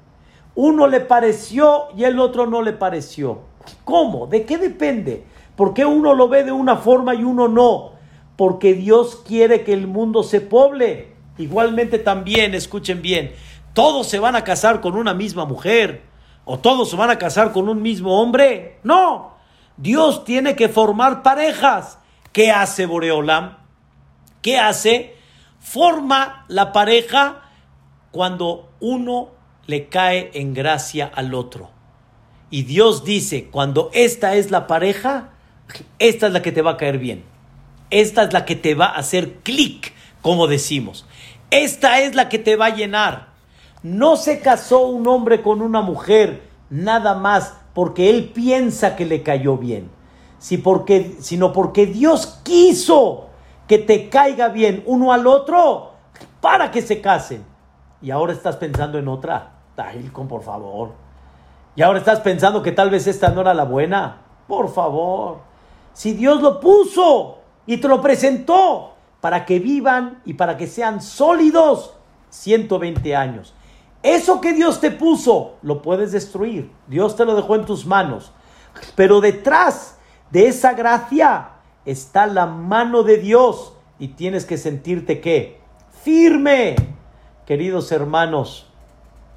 Uno 0.54 0.86
le 0.86 1.00
pareció 1.00 1.86
y 1.96 2.04
el 2.04 2.18
otro 2.18 2.46
no 2.46 2.62
le 2.62 2.72
pareció. 2.72 3.40
¿Cómo? 3.84 4.26
¿De 4.26 4.44
qué 4.44 4.58
depende? 4.58 5.24
¿Por 5.56 5.74
qué 5.74 5.84
uno 5.84 6.14
lo 6.14 6.28
ve 6.28 6.44
de 6.44 6.52
una 6.52 6.76
forma 6.76 7.14
y 7.14 7.24
uno 7.24 7.48
no? 7.48 7.97
Porque 8.38 8.74
Dios 8.74 9.16
quiere 9.26 9.64
que 9.64 9.72
el 9.72 9.88
mundo 9.88 10.22
se 10.22 10.40
poble. 10.40 11.08
Igualmente 11.38 11.98
también, 11.98 12.54
escuchen 12.54 13.02
bien, 13.02 13.34
todos 13.74 14.06
se 14.06 14.20
van 14.20 14.36
a 14.36 14.44
casar 14.44 14.80
con 14.80 14.94
una 14.94 15.12
misma 15.12 15.44
mujer 15.44 16.02
o 16.44 16.60
todos 16.60 16.88
se 16.88 16.94
van 16.94 17.10
a 17.10 17.18
casar 17.18 17.50
con 17.50 17.68
un 17.68 17.82
mismo 17.82 18.22
hombre. 18.22 18.78
No, 18.84 19.34
Dios 19.76 20.24
tiene 20.24 20.54
que 20.54 20.68
formar 20.68 21.24
parejas. 21.24 21.98
¿Qué 22.30 22.52
hace 22.52 22.86
Boreolam? 22.86 23.58
¿Qué 24.40 24.56
hace? 24.56 25.16
Forma 25.58 26.44
la 26.46 26.72
pareja 26.72 27.42
cuando 28.12 28.70
uno 28.78 29.30
le 29.66 29.88
cae 29.88 30.30
en 30.34 30.54
gracia 30.54 31.10
al 31.12 31.34
otro. 31.34 31.70
Y 32.50 32.62
Dios 32.62 33.02
dice, 33.02 33.48
cuando 33.50 33.90
esta 33.92 34.36
es 34.36 34.52
la 34.52 34.68
pareja, 34.68 35.30
esta 35.98 36.28
es 36.28 36.32
la 36.32 36.40
que 36.40 36.52
te 36.52 36.62
va 36.62 36.70
a 36.72 36.76
caer 36.76 36.98
bien. 36.98 37.24
Esta 37.90 38.24
es 38.24 38.32
la 38.32 38.44
que 38.44 38.56
te 38.56 38.74
va 38.74 38.86
a 38.86 38.98
hacer 38.98 39.36
clic, 39.36 39.92
como 40.20 40.46
decimos. 40.46 41.06
Esta 41.50 42.00
es 42.00 42.14
la 42.14 42.28
que 42.28 42.38
te 42.38 42.56
va 42.56 42.66
a 42.66 42.74
llenar. 42.74 43.28
No 43.82 44.16
se 44.16 44.40
casó 44.40 44.86
un 44.86 45.06
hombre 45.06 45.40
con 45.40 45.62
una 45.62 45.80
mujer 45.80 46.42
nada 46.68 47.14
más 47.14 47.54
porque 47.72 48.10
él 48.10 48.30
piensa 48.34 48.96
que 48.96 49.06
le 49.06 49.22
cayó 49.22 49.56
bien, 49.56 49.90
sino 50.38 51.52
porque 51.52 51.86
Dios 51.86 52.40
quiso 52.42 53.28
que 53.66 53.78
te 53.78 54.08
caiga 54.08 54.48
bien 54.48 54.82
uno 54.86 55.12
al 55.12 55.26
otro 55.26 55.92
para 56.40 56.70
que 56.70 56.82
se 56.82 57.00
casen. 57.00 57.44
Y 58.02 58.10
ahora 58.10 58.32
estás 58.32 58.56
pensando 58.56 58.98
en 58.98 59.08
otra. 59.08 59.52
Dahilcon, 59.76 60.28
por 60.28 60.42
favor. 60.42 60.92
Y 61.76 61.82
ahora 61.82 62.00
estás 62.00 62.20
pensando 62.20 62.62
que 62.62 62.72
tal 62.72 62.90
vez 62.90 63.06
esta 63.06 63.30
no 63.30 63.40
era 63.40 63.54
la 63.54 63.64
buena. 63.64 64.22
Por 64.46 64.72
favor. 64.72 65.38
Si 65.92 66.12
Dios 66.12 66.40
lo 66.42 66.60
puso 66.60 67.38
y 67.68 67.76
te 67.76 67.86
lo 67.86 68.00
presentó 68.00 68.94
para 69.20 69.44
que 69.44 69.58
vivan 69.58 70.22
y 70.24 70.34
para 70.34 70.56
que 70.56 70.66
sean 70.66 71.02
sólidos 71.02 71.92
120 72.30 73.14
años. 73.14 73.52
Eso 74.02 74.40
que 74.40 74.54
Dios 74.54 74.80
te 74.80 74.90
puso, 74.90 75.56
lo 75.60 75.82
puedes 75.82 76.10
destruir. 76.10 76.72
Dios 76.86 77.14
te 77.14 77.26
lo 77.26 77.36
dejó 77.36 77.56
en 77.56 77.66
tus 77.66 77.84
manos. 77.84 78.32
Pero 78.94 79.20
detrás 79.20 79.98
de 80.30 80.48
esa 80.48 80.72
gracia 80.72 81.50
está 81.84 82.26
la 82.26 82.46
mano 82.46 83.02
de 83.02 83.18
Dios 83.18 83.74
y 83.98 84.08
tienes 84.08 84.46
que 84.46 84.56
sentirte 84.56 85.20
que 85.20 85.60
firme. 86.02 86.74
Queridos 87.44 87.92
hermanos, 87.92 88.66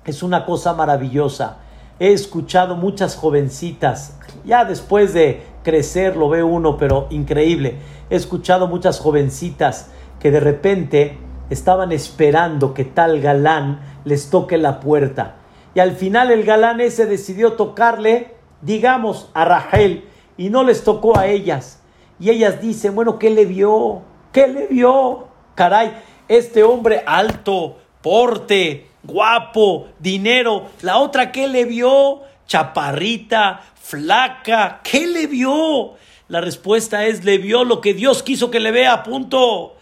es 0.06 0.24
una 0.24 0.46
cosa 0.46 0.72
maravillosa. 0.72 1.58
He 2.02 2.14
escuchado 2.14 2.76
muchas 2.76 3.16
jovencitas, 3.16 4.18
ya 4.44 4.66
después 4.66 5.14
de 5.14 5.44
crecer 5.62 6.18
lo 6.18 6.30
ve 6.30 6.42
uno, 6.42 6.76
pero 6.76 7.06
increíble. 7.12 7.76
He 8.10 8.16
escuchado 8.16 8.66
muchas 8.66 9.00
jovencitas 9.00 9.92
que 10.20 10.32
de 10.32 10.40
repente 10.40 11.20
estaban 11.52 11.92
esperando 11.92 12.74
que 12.74 12.86
tal 12.86 13.22
galán 13.22 13.82
les 14.04 14.32
toque 14.32 14.58
la 14.58 14.80
puerta. 14.80 15.36
Y 15.76 15.80
al 15.80 15.92
final 15.92 16.32
el 16.32 16.44
galán 16.44 16.82
ese 16.82 17.06
decidió 17.06 17.54
tocarle, 17.54 18.34
digamos, 18.64 19.30
a 19.36 19.46
Rachel, 19.46 20.06
y 20.38 20.50
no 20.50 20.64
les 20.64 20.84
tocó 20.84 21.20
a 21.20 21.28
ellas. 21.28 21.84
Y 22.20 22.32
ellas 22.32 22.62
dicen, 22.62 22.96
bueno, 22.96 23.20
¿qué 23.20 23.30
le 23.30 23.46
vio? 23.46 24.02
¿Qué 24.32 24.48
le 24.48 24.66
vio? 24.66 25.28
Caray, 25.54 26.02
este 26.28 26.64
hombre 26.64 27.04
alto, 27.06 27.78
porte, 28.02 28.88
guapo, 29.04 29.90
dinero. 30.00 30.70
La 30.82 30.98
otra, 30.98 31.32
¿qué 31.32 31.48
le 31.48 31.66
vio? 31.66 32.22
Chaparrita, 32.48 33.62
flaca. 33.82 34.82
¿Qué 34.84 35.08
le 35.08 35.28
vio? 35.28 35.96
La 36.28 36.42
respuesta 36.42 37.06
es, 37.06 37.24
le 37.26 37.38
vio 37.38 37.64
lo 37.64 37.82
que 37.82 37.94
Dios 37.94 38.24
quiso 38.24 38.52
que 38.52 38.60
le 38.60 38.72
vea, 38.72 39.04
punto. 39.04 39.76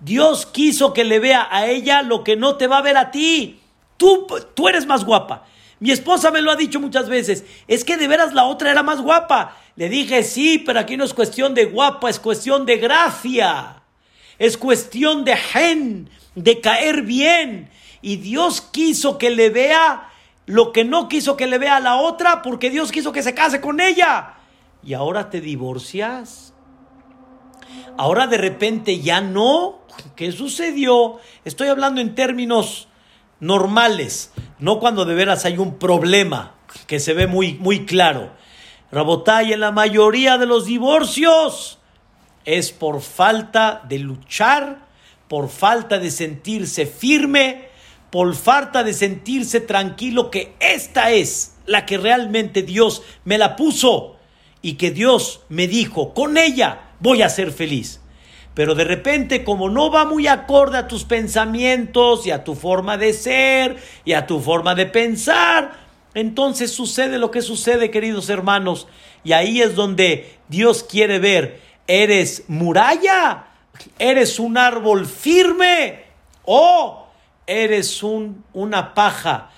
Dios 0.00 0.46
quiso 0.46 0.92
que 0.92 1.04
le 1.04 1.20
vea 1.20 1.46
a 1.50 1.66
ella 1.66 2.02
lo 2.02 2.24
que 2.24 2.36
no 2.36 2.56
te 2.56 2.66
va 2.66 2.78
a 2.78 2.82
ver 2.82 2.96
a 2.96 3.10
ti. 3.10 3.60
Tú, 3.96 4.26
tú 4.54 4.68
eres 4.68 4.86
más 4.86 5.04
guapa. 5.04 5.46
Mi 5.78 5.90
esposa 5.90 6.30
me 6.30 6.42
lo 6.42 6.50
ha 6.50 6.56
dicho 6.56 6.80
muchas 6.80 7.08
veces. 7.08 7.44
Es 7.66 7.84
que 7.84 7.96
de 7.96 8.08
veras 8.08 8.34
la 8.34 8.44
otra 8.44 8.70
era 8.70 8.82
más 8.82 9.00
guapa. 9.00 9.56
Le 9.76 9.88
dije, 9.88 10.22
sí, 10.22 10.58
pero 10.58 10.80
aquí 10.80 10.96
no 10.96 11.04
es 11.04 11.14
cuestión 11.14 11.54
de 11.54 11.64
guapa, 11.66 12.10
es 12.10 12.20
cuestión 12.20 12.66
de 12.66 12.76
gracia. 12.76 13.82
Es 14.38 14.56
cuestión 14.56 15.24
de 15.24 15.36
gen, 15.36 16.10
de 16.34 16.60
caer 16.60 17.02
bien. 17.02 17.70
Y 18.02 18.16
Dios 18.16 18.60
quiso 18.60 19.16
que 19.16 19.30
le 19.30 19.50
vea 19.50 20.10
lo 20.46 20.72
que 20.72 20.84
no 20.84 21.08
quiso 21.08 21.36
que 21.36 21.46
le 21.46 21.58
vea 21.58 21.76
a 21.76 21.80
la 21.80 21.96
otra 21.96 22.42
porque 22.42 22.68
Dios 22.68 22.90
quiso 22.90 23.12
que 23.12 23.22
se 23.22 23.34
case 23.34 23.60
con 23.60 23.80
ella. 23.80 24.34
Y 24.82 24.94
ahora 24.94 25.30
te 25.30 25.40
divorcias. 25.40 26.52
Ahora 27.96 28.26
de 28.26 28.38
repente 28.38 29.00
ya 29.00 29.20
no. 29.20 29.82
¿Qué 30.16 30.32
sucedió? 30.32 31.18
Estoy 31.44 31.68
hablando 31.68 32.00
en 32.00 32.14
términos 32.14 32.88
normales, 33.40 34.32
no 34.58 34.78
cuando 34.78 35.04
de 35.04 35.14
veras 35.14 35.44
hay 35.44 35.58
un 35.58 35.78
problema 35.78 36.54
que 36.86 37.00
se 37.00 37.12
ve 37.12 37.26
muy, 37.26 37.54
muy 37.54 37.84
claro. 37.84 38.30
Rabotay, 38.92 39.52
en 39.52 39.60
la 39.60 39.72
mayoría 39.72 40.38
de 40.38 40.46
los 40.46 40.66
divorcios 40.66 41.78
es 42.44 42.72
por 42.72 43.00
falta 43.00 43.82
de 43.88 43.98
luchar, 43.98 44.86
por 45.28 45.48
falta 45.48 45.98
de 45.98 46.10
sentirse 46.10 46.86
firme, 46.86 47.68
por 48.12 48.34
falta 48.34 48.84
de 48.84 48.92
sentirse 48.92 49.58
tranquilo 49.58 50.30
que 50.30 50.52
esta 50.60 51.12
es 51.12 51.54
la 51.64 51.86
que 51.86 51.96
realmente 51.96 52.60
Dios 52.60 53.02
me 53.24 53.38
la 53.38 53.56
puso 53.56 54.16
y 54.60 54.74
que 54.74 54.90
Dios 54.90 55.40
me 55.48 55.66
dijo, 55.66 56.12
con 56.12 56.36
ella 56.36 56.90
voy 57.00 57.22
a 57.22 57.30
ser 57.30 57.52
feliz. 57.52 58.02
Pero 58.52 58.74
de 58.74 58.84
repente, 58.84 59.44
como 59.44 59.70
no 59.70 59.90
va 59.90 60.04
muy 60.04 60.26
acorde 60.26 60.76
a 60.76 60.88
tus 60.88 61.04
pensamientos 61.04 62.26
y 62.26 62.32
a 62.32 62.44
tu 62.44 62.54
forma 62.54 62.98
de 62.98 63.14
ser 63.14 63.78
y 64.04 64.12
a 64.12 64.26
tu 64.26 64.40
forma 64.40 64.74
de 64.74 64.84
pensar, 64.84 65.72
entonces 66.12 66.70
sucede 66.70 67.16
lo 67.16 67.30
que 67.30 67.40
sucede, 67.40 67.90
queridos 67.90 68.28
hermanos. 68.28 68.88
Y 69.24 69.32
ahí 69.32 69.62
es 69.62 69.74
donde 69.74 70.36
Dios 70.48 70.84
quiere 70.84 71.18
ver, 71.18 71.62
¿eres 71.86 72.44
muralla? 72.48 73.46
¿Eres 73.98 74.38
un 74.38 74.58
árbol 74.58 75.06
firme? 75.06 76.04
¿O 76.44 77.01
eres 77.46 78.02
un, 78.02 78.44
una 78.52 78.94
paja 78.94 79.50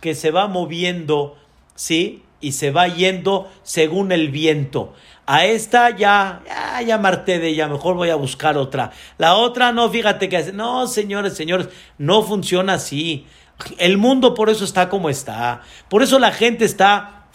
que 0.00 0.14
se 0.14 0.30
va 0.30 0.46
moviendo, 0.46 1.36
¿sí? 1.74 2.22
Y 2.40 2.52
se 2.52 2.70
va 2.70 2.88
yendo 2.88 3.50
según 3.62 4.12
el 4.12 4.30
viento. 4.30 4.94
A 5.26 5.44
esta 5.46 5.90
ya, 5.90 6.42
ya, 6.46 6.82
ya 6.82 6.98
marté 6.98 7.38
de 7.38 7.48
ella, 7.48 7.68
mejor 7.68 7.94
voy 7.94 8.10
a 8.10 8.16
buscar 8.16 8.58
otra. 8.58 8.90
La 9.18 9.36
otra 9.36 9.72
no, 9.72 9.88
fíjate 9.88 10.28
que 10.28 10.36
hace. 10.36 10.52
No, 10.52 10.86
señores, 10.86 11.34
señores, 11.34 11.68
no 11.98 12.22
funciona 12.22 12.74
así. 12.74 13.26
El 13.78 13.98
mundo 13.98 14.34
por 14.34 14.50
eso 14.50 14.64
está 14.64 14.88
como 14.88 15.08
está. 15.08 15.62
Por 15.88 16.02
eso 16.02 16.18
la 16.18 16.32
gente 16.32 16.64
está 16.64 17.26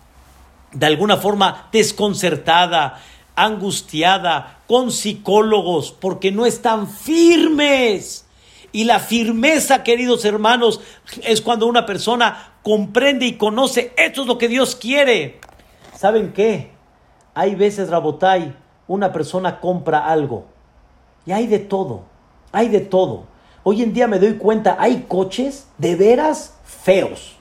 de 0.73 0.85
alguna 0.85 1.17
forma 1.17 1.69
desconcertada, 1.71 3.01
angustiada, 3.35 4.59
con 4.67 4.91
psicólogos, 4.91 5.91
porque 5.91 6.31
no 6.31 6.45
están 6.45 6.89
firmes. 6.89 8.26
Y 8.71 8.83
la 8.83 8.99
firmeza, 8.99 9.83
queridos 9.83 10.25
hermanos, 10.25 10.81
es 11.23 11.41
cuando 11.41 11.67
una 11.67 11.85
persona 11.85 12.53
comprende 12.63 13.25
y 13.25 13.37
conoce, 13.37 13.93
esto 13.97 14.21
es 14.21 14.27
lo 14.27 14.37
que 14.37 14.47
Dios 14.47 14.75
quiere. 14.75 15.39
¿Saben 15.95 16.33
qué? 16.33 16.71
Hay 17.33 17.55
veces, 17.55 17.89
Rabotai, 17.89 18.55
una 18.87 19.11
persona 19.11 19.59
compra 19.59 20.05
algo 20.05 20.45
y 21.25 21.31
hay 21.33 21.47
de 21.47 21.59
todo, 21.59 22.03
hay 22.51 22.69
de 22.69 22.79
todo. 22.79 23.25
Hoy 23.63 23.83
en 23.83 23.93
día 23.93 24.07
me 24.07 24.17
doy 24.17 24.37
cuenta, 24.37 24.77
hay 24.79 25.05
coches 25.07 25.67
de 25.77 25.95
veras 25.95 26.57
feos, 26.63 27.35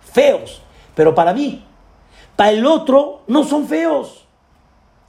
feos, 0.00 0.60
pero 0.94 1.14
para 1.14 1.32
mí, 1.32 1.64
para 2.34 2.50
el 2.50 2.66
otro 2.66 3.22
no 3.28 3.44
son 3.44 3.68
feos. 3.68 4.26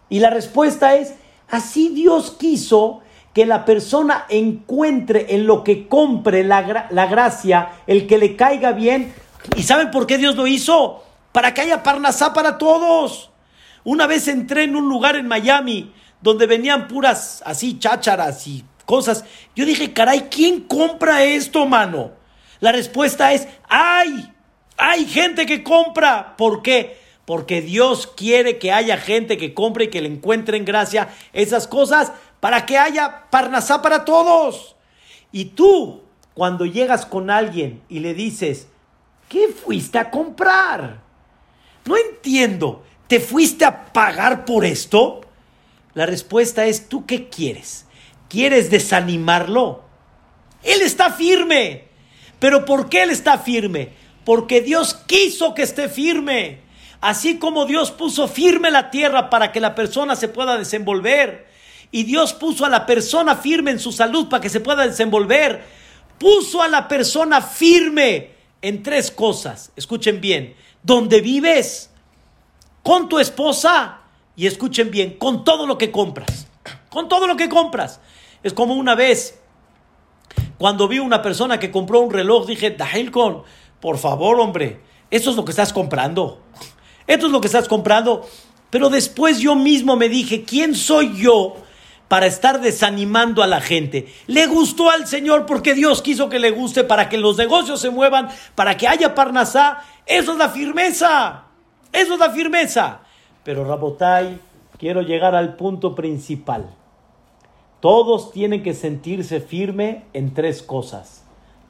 Y 0.10 0.20
la 0.20 0.30
respuesta 0.30 0.96
es, 0.96 1.16
así 1.50 1.90
Dios 1.90 2.32
quiso 2.32 3.02
que 3.40 3.46
la 3.46 3.64
persona 3.64 4.26
encuentre 4.28 5.28
en 5.30 5.48
lo 5.48 5.64
que 5.64 5.88
compre 5.88 6.44
la, 6.44 6.88
la 6.90 7.06
gracia, 7.06 7.70
el 7.88 8.06
que 8.06 8.18
le 8.18 8.36
caiga 8.36 8.74
bien. 8.74 9.14
¿Y 9.56 9.64
saben 9.64 9.92
por 9.92 10.08
qué 10.08 10.18
Dios 10.18 10.36
lo 10.36 10.46
hizo? 10.46 11.06
Para 11.32 11.54
que 11.54 11.62
haya 11.62 11.82
parnasá 11.82 12.34
para 12.34 12.58
todos. 12.58 13.32
Una 13.86 14.08
vez 14.08 14.28
entré 14.28 14.64
en 14.64 14.76
un 14.76 14.90
lugar 14.90 15.16
en 15.16 15.30
Miami 15.30 15.94
donde 16.20 16.48
venían 16.48 16.90
puras 16.90 17.42
así 17.46 17.80
chácharas 17.80 18.46
y 18.46 18.66
cosas. 18.86 19.24
Yo 19.56 19.66
dije, 19.66 19.94
caray, 19.94 20.28
¿quién 20.30 20.60
compra 20.60 21.24
esto, 21.24 21.66
mano? 21.66 22.12
La 22.60 22.74
respuesta 22.74 23.32
es, 23.32 23.48
¡ay! 23.70 24.34
Hay 24.76 25.06
gente 25.06 25.46
que 25.46 25.64
compra. 25.64 26.36
¿Por 26.36 26.62
qué? 26.62 26.98
Porque 27.24 27.62
Dios 27.62 28.06
quiere 28.06 28.58
que 28.58 28.74
haya 28.74 28.98
gente 28.98 29.38
que 29.38 29.54
compre 29.54 29.86
y 29.86 29.90
que 29.90 30.02
le 30.02 30.10
encuentren 30.10 30.66
gracia 30.66 31.08
esas 31.32 31.68
cosas 31.68 32.12
para 32.40 32.66
que 32.66 32.78
haya 32.78 33.30
parnasá 33.30 33.82
para 33.82 34.06
todos. 34.06 34.76
Y 35.32 35.46
tú, 35.46 36.04
cuando 36.34 36.66
llegas 36.66 37.06
con 37.06 37.30
alguien 37.30 37.82
y 37.90 38.00
le 38.00 38.14
dices, 38.14 38.68
¿qué 39.28 39.50
fuiste 39.50 39.98
a 39.98 40.10
comprar? 40.10 41.02
No 41.86 41.98
entiendo. 41.98 42.84
¿Te 43.08 43.20
fuiste 43.20 43.66
a 43.66 43.92
pagar 43.92 44.46
por 44.46 44.66
esto? 44.66 45.22
La 45.96 46.06
respuesta 46.06 46.66
es, 46.66 46.88
¿tú 46.88 47.06
qué 47.06 47.28
quieres? 47.30 47.86
¿Quieres 48.28 48.70
desanimarlo? 48.70 49.84
Él 50.64 50.82
está 50.82 51.12
firme. 51.12 51.86
¿Pero 52.40 52.66
por 52.66 52.90
qué 52.90 53.04
él 53.04 53.10
está 53.10 53.40
firme? 53.40 53.90
Porque 54.24 54.62
Dios 54.62 54.94
quiso 54.94 55.54
que 55.56 55.64
esté 55.64 55.90
firme. 55.90 56.62
Así 57.02 57.40
como 57.40 57.66
Dios 57.66 57.92
puso 57.92 58.28
firme 58.28 58.72
la 58.72 58.92
tierra 58.92 59.30
para 59.30 59.52
que 59.52 59.60
la 59.60 59.74
persona 59.74 60.16
se 60.16 60.28
pueda 60.28 60.58
desenvolver. 60.58 61.48
Y 61.92 62.04
Dios 62.04 62.34
puso 62.34 62.66
a 62.66 62.70
la 62.70 62.86
persona 62.86 63.36
firme 63.36 63.72
en 63.72 63.80
su 63.80 63.92
salud 63.92 64.28
para 64.30 64.42
que 64.42 64.50
se 64.50 64.60
pueda 64.60 64.86
desenvolver. 64.86 65.64
Puso 66.18 66.62
a 66.62 66.68
la 66.68 66.88
persona 66.88 67.42
firme 67.42 68.32
en 68.62 68.84
tres 68.84 69.10
cosas. 69.12 69.72
Escuchen 69.76 70.22
bien. 70.22 70.56
Donde 70.84 71.22
vives, 71.22 71.90
con 72.84 73.10
tu 73.10 73.20
esposa 73.20 74.02
y 74.36 74.48
escuchen 74.48 74.92
bien, 74.92 75.18
con 75.18 75.44
todo 75.44 75.68
lo 75.68 75.78
que 75.78 75.92
compras. 75.92 76.48
Con 76.90 77.10
todo 77.10 77.28
lo 77.28 77.36
que 77.36 77.50
compras. 77.50 78.00
Es 78.44 78.54
como 78.54 78.76
una 78.76 78.96
vez, 78.96 79.40
cuando 80.58 80.88
vi 80.88 81.00
una 81.00 81.22
persona 81.22 81.60
que 81.60 81.72
compró 81.72 82.00
un 82.00 82.12
reloj, 82.12 82.48
dije, 82.48 82.72
Dahilcon, 82.72 83.44
por 83.80 83.98
favor, 83.98 84.40
hombre, 84.40 84.80
eso 85.12 85.32
es 85.32 85.36
lo 85.36 85.44
que 85.44 85.52
estás 85.52 85.74
comprando. 85.74 86.42
Esto 87.08 87.26
es 87.26 87.32
lo 87.32 87.42
que 87.42 87.48
estás 87.48 87.68
comprando. 87.68 88.28
Pero 88.70 88.90
después 88.90 89.40
yo 89.40 89.56
mismo 89.56 89.96
me 89.96 90.10
dije, 90.10 90.44
¿quién 90.44 90.76
soy 90.76 91.18
yo 91.18 91.56
para 92.10 92.26
estar 92.26 92.60
desanimando 92.60 93.42
a 93.42 93.48
la 93.48 93.62
gente. 93.62 94.08
Le 94.28 94.48
gustó 94.48 94.90
al 94.90 95.08
Señor 95.08 95.46
porque 95.46 95.76
Dios 95.76 96.02
quiso 96.02 96.28
que 96.28 96.40
le 96.40 96.52
guste 96.52 96.84
para 96.84 97.08
que 97.08 97.18
los 97.18 97.38
negocios 97.38 97.80
se 97.80 97.92
muevan, 97.92 98.30
para 98.56 98.76
que 98.76 98.88
haya 98.88 99.16
parnasá. 99.16 99.84
Eso 100.06 100.34
es 100.34 100.38
la 100.38 100.50
firmeza. 100.50 101.46
Eso 101.94 102.16
es 102.16 102.20
la 102.20 102.32
firmeza. 102.32 103.02
Pero 103.44 103.64
Rabotai, 103.64 104.40
quiero 104.78 105.04
llegar 105.04 105.36
al 105.36 105.56
punto 105.56 105.96
principal. 105.96 106.72
Todos 107.80 108.32
tienen 108.32 108.64
que 108.64 108.74
sentirse 108.74 109.40
firme 109.40 110.04
en 110.14 110.34
tres 110.34 110.64
cosas. 110.64 111.24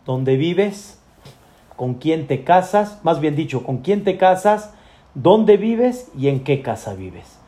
¿Dónde 0.05 0.37
vives? 0.37 0.99
¿Con 1.75 1.95
quién 1.95 2.27
te 2.27 2.45
casas? 2.45 2.99
Más 3.03 3.19
bien 3.19 3.35
dicho, 3.35 3.63
¿con 3.63 3.79
quién 3.79 4.05
te 4.05 4.17
casas? 4.17 4.73
¿Dónde 5.13 5.57
vives? 5.57 6.07
¿Y 6.17 6.29
en 6.29 6.45
qué 6.45 6.61
casa 6.61 6.93
vives? 6.93 7.38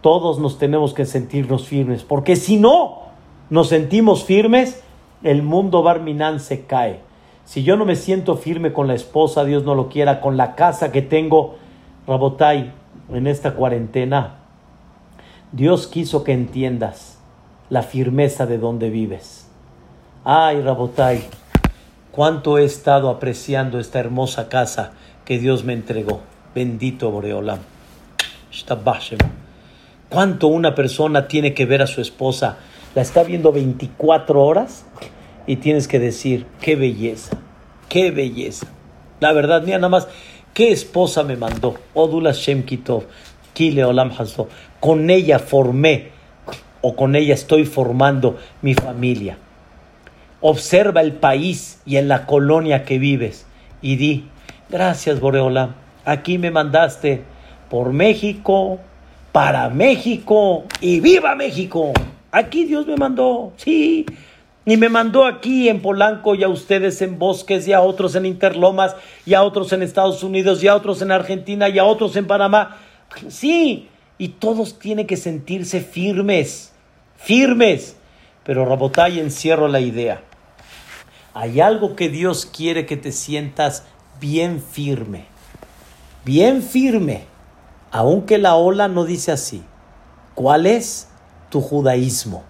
Todos 0.00 0.38
nos 0.38 0.58
tenemos 0.58 0.94
que 0.94 1.04
sentirnos 1.04 1.66
firmes, 1.66 2.04
porque 2.04 2.36
si 2.36 2.56
no 2.56 3.02
nos 3.50 3.68
sentimos 3.68 4.24
firmes, 4.24 4.82
el 5.22 5.42
mundo 5.42 5.82
barminán 5.82 6.40
se 6.40 6.64
cae. 6.64 7.00
Si 7.44 7.62
yo 7.62 7.76
no 7.76 7.84
me 7.84 7.96
siento 7.96 8.36
firme 8.36 8.72
con 8.72 8.86
la 8.86 8.94
esposa, 8.94 9.44
Dios 9.44 9.64
no 9.64 9.74
lo 9.74 9.88
quiera, 9.88 10.20
con 10.20 10.36
la 10.36 10.54
casa 10.54 10.92
que 10.92 11.02
tengo, 11.02 11.56
Rabotai, 12.06 12.72
en 13.12 13.26
esta 13.26 13.54
cuarentena, 13.54 14.36
Dios 15.52 15.86
quiso 15.86 16.22
que 16.22 16.32
entiendas 16.32 17.18
la 17.68 17.82
firmeza 17.82 18.46
de 18.46 18.58
donde 18.58 18.88
vives. 18.88 19.48
Ay, 20.24 20.60
Rabotai, 20.60 21.24
cuánto 22.12 22.58
he 22.58 22.64
estado 22.64 23.10
apreciando 23.10 23.78
esta 23.78 23.98
hermosa 23.98 24.48
casa 24.48 24.92
que 25.24 25.38
Dios 25.38 25.64
me 25.64 25.72
entregó. 25.72 26.20
Bendito 26.54 27.10
Boreolam. 27.10 27.58
¿Cuánto 30.10 30.48
una 30.48 30.74
persona 30.74 31.28
tiene 31.28 31.54
que 31.54 31.66
ver 31.66 31.82
a 31.82 31.86
su 31.86 32.00
esposa? 32.00 32.56
La 32.96 33.02
está 33.02 33.22
viendo 33.22 33.52
24 33.52 34.42
horas 34.42 34.84
y 35.46 35.56
tienes 35.56 35.86
que 35.86 36.00
decir, 36.00 36.46
qué 36.60 36.74
belleza, 36.74 37.38
qué 37.88 38.10
belleza. 38.10 38.66
La 39.20 39.32
verdad, 39.32 39.62
mira 39.62 39.78
nada 39.78 39.88
más, 39.88 40.08
qué 40.52 40.72
esposa 40.72 41.22
me 41.22 41.36
mandó. 41.36 41.76
Odula 41.94 42.32
Shem 42.32 42.64
Kitov, 42.64 43.04
Kile 43.54 43.84
Olam. 43.84 44.10
Con 44.80 45.10
ella 45.10 45.38
formé 45.38 46.08
o 46.80 46.96
con 46.96 47.14
ella 47.14 47.34
estoy 47.34 47.64
formando 47.64 48.36
mi 48.62 48.74
familia. 48.74 49.38
Observa 50.40 51.02
el 51.02 51.12
país 51.12 51.80
y 51.86 51.98
en 51.98 52.08
la 52.08 52.26
colonia 52.26 52.82
que 52.84 52.98
vives 52.98 53.46
y 53.80 53.94
di, 53.94 54.28
gracias 54.70 55.20
Boreolam, 55.20 55.74
aquí 56.04 56.36
me 56.38 56.50
mandaste 56.50 57.22
por 57.68 57.92
México, 57.92 58.80
para 59.32 59.68
México 59.68 60.64
y 60.80 61.00
viva 61.00 61.34
México. 61.34 61.92
Aquí 62.32 62.64
Dios 62.64 62.86
me 62.86 62.96
mandó, 62.96 63.52
sí. 63.56 64.06
Y 64.66 64.76
me 64.76 64.88
mandó 64.88 65.24
aquí 65.24 65.68
en 65.68 65.80
Polanco 65.80 66.34
y 66.34 66.44
a 66.44 66.48
ustedes 66.48 67.00
en 67.02 67.18
Bosques 67.18 67.66
y 67.66 67.72
a 67.72 67.80
otros 67.80 68.14
en 68.14 68.26
Interlomas 68.26 68.94
y 69.24 69.34
a 69.34 69.42
otros 69.42 69.72
en 69.72 69.82
Estados 69.82 70.22
Unidos 70.22 70.62
y 70.62 70.68
a 70.68 70.76
otros 70.76 71.00
en 71.02 71.10
Argentina 71.10 71.68
y 71.68 71.78
a 71.78 71.84
otros 71.84 72.14
en 72.16 72.26
Panamá. 72.26 72.76
Sí, 73.28 73.88
y 74.18 74.28
todos 74.28 74.78
tienen 74.78 75.06
que 75.06 75.16
sentirse 75.16 75.80
firmes, 75.80 76.72
firmes. 77.16 77.96
Pero 78.44 78.64
Rabotay 78.64 79.18
encierro 79.18 79.66
la 79.66 79.80
idea. 79.80 80.22
Hay 81.32 81.60
algo 81.60 81.96
que 81.96 82.08
Dios 82.08 82.44
quiere 82.46 82.86
que 82.86 82.96
te 82.96 83.12
sientas 83.12 83.84
bien 84.20 84.62
firme, 84.62 85.24
bien 86.24 86.62
firme 86.62 87.29
aunque 87.90 88.38
la 88.38 88.54
ola 88.54 88.88
no 88.88 89.04
dice 89.04 89.32
así. 89.32 89.62
¿Cuál 90.34 90.66
es 90.66 91.08
tu 91.50 91.60
judaísmo? 91.60 92.44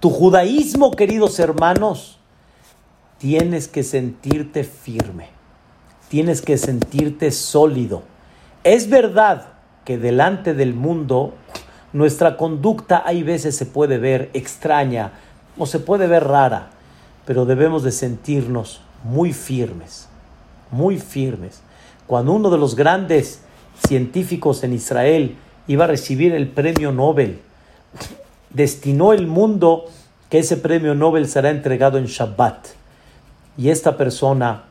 Tu 0.00 0.10
judaísmo, 0.10 0.92
queridos 0.92 1.38
hermanos, 1.38 2.18
tienes 3.18 3.68
que 3.68 3.82
sentirte 3.82 4.64
firme, 4.64 5.28
tienes 6.08 6.40
que 6.40 6.56
sentirte 6.56 7.30
sólido. 7.32 8.02
Es 8.64 8.88
verdad 8.88 9.48
que 9.84 9.98
delante 9.98 10.54
del 10.54 10.74
mundo 10.74 11.34
nuestra 11.92 12.36
conducta 12.36 13.02
hay 13.04 13.22
veces 13.22 13.56
se 13.56 13.66
puede 13.66 13.98
ver 13.98 14.30
extraña 14.34 15.12
o 15.58 15.66
se 15.66 15.80
puede 15.80 16.06
ver 16.06 16.24
rara, 16.24 16.70
pero 17.26 17.44
debemos 17.44 17.82
de 17.82 17.92
sentirnos 17.92 18.80
muy 19.02 19.32
firmes, 19.32 20.08
muy 20.70 20.98
firmes. 20.98 21.60
Cuando 22.06 22.32
uno 22.32 22.50
de 22.50 22.58
los 22.58 22.76
grandes 22.76 23.42
científicos 23.86 24.64
en 24.64 24.72
Israel 24.72 25.36
iba 25.66 25.84
a 25.84 25.88
recibir 25.88 26.34
el 26.34 26.48
premio 26.48 26.92
Nobel. 26.92 27.40
Destinó 28.50 29.12
el 29.12 29.26
mundo 29.26 29.84
que 30.30 30.38
ese 30.40 30.56
premio 30.56 30.94
Nobel 30.94 31.28
será 31.28 31.50
entregado 31.50 31.98
en 31.98 32.06
Shabbat. 32.06 32.68
Y 33.56 33.70
esta 33.70 33.96
persona 33.96 34.64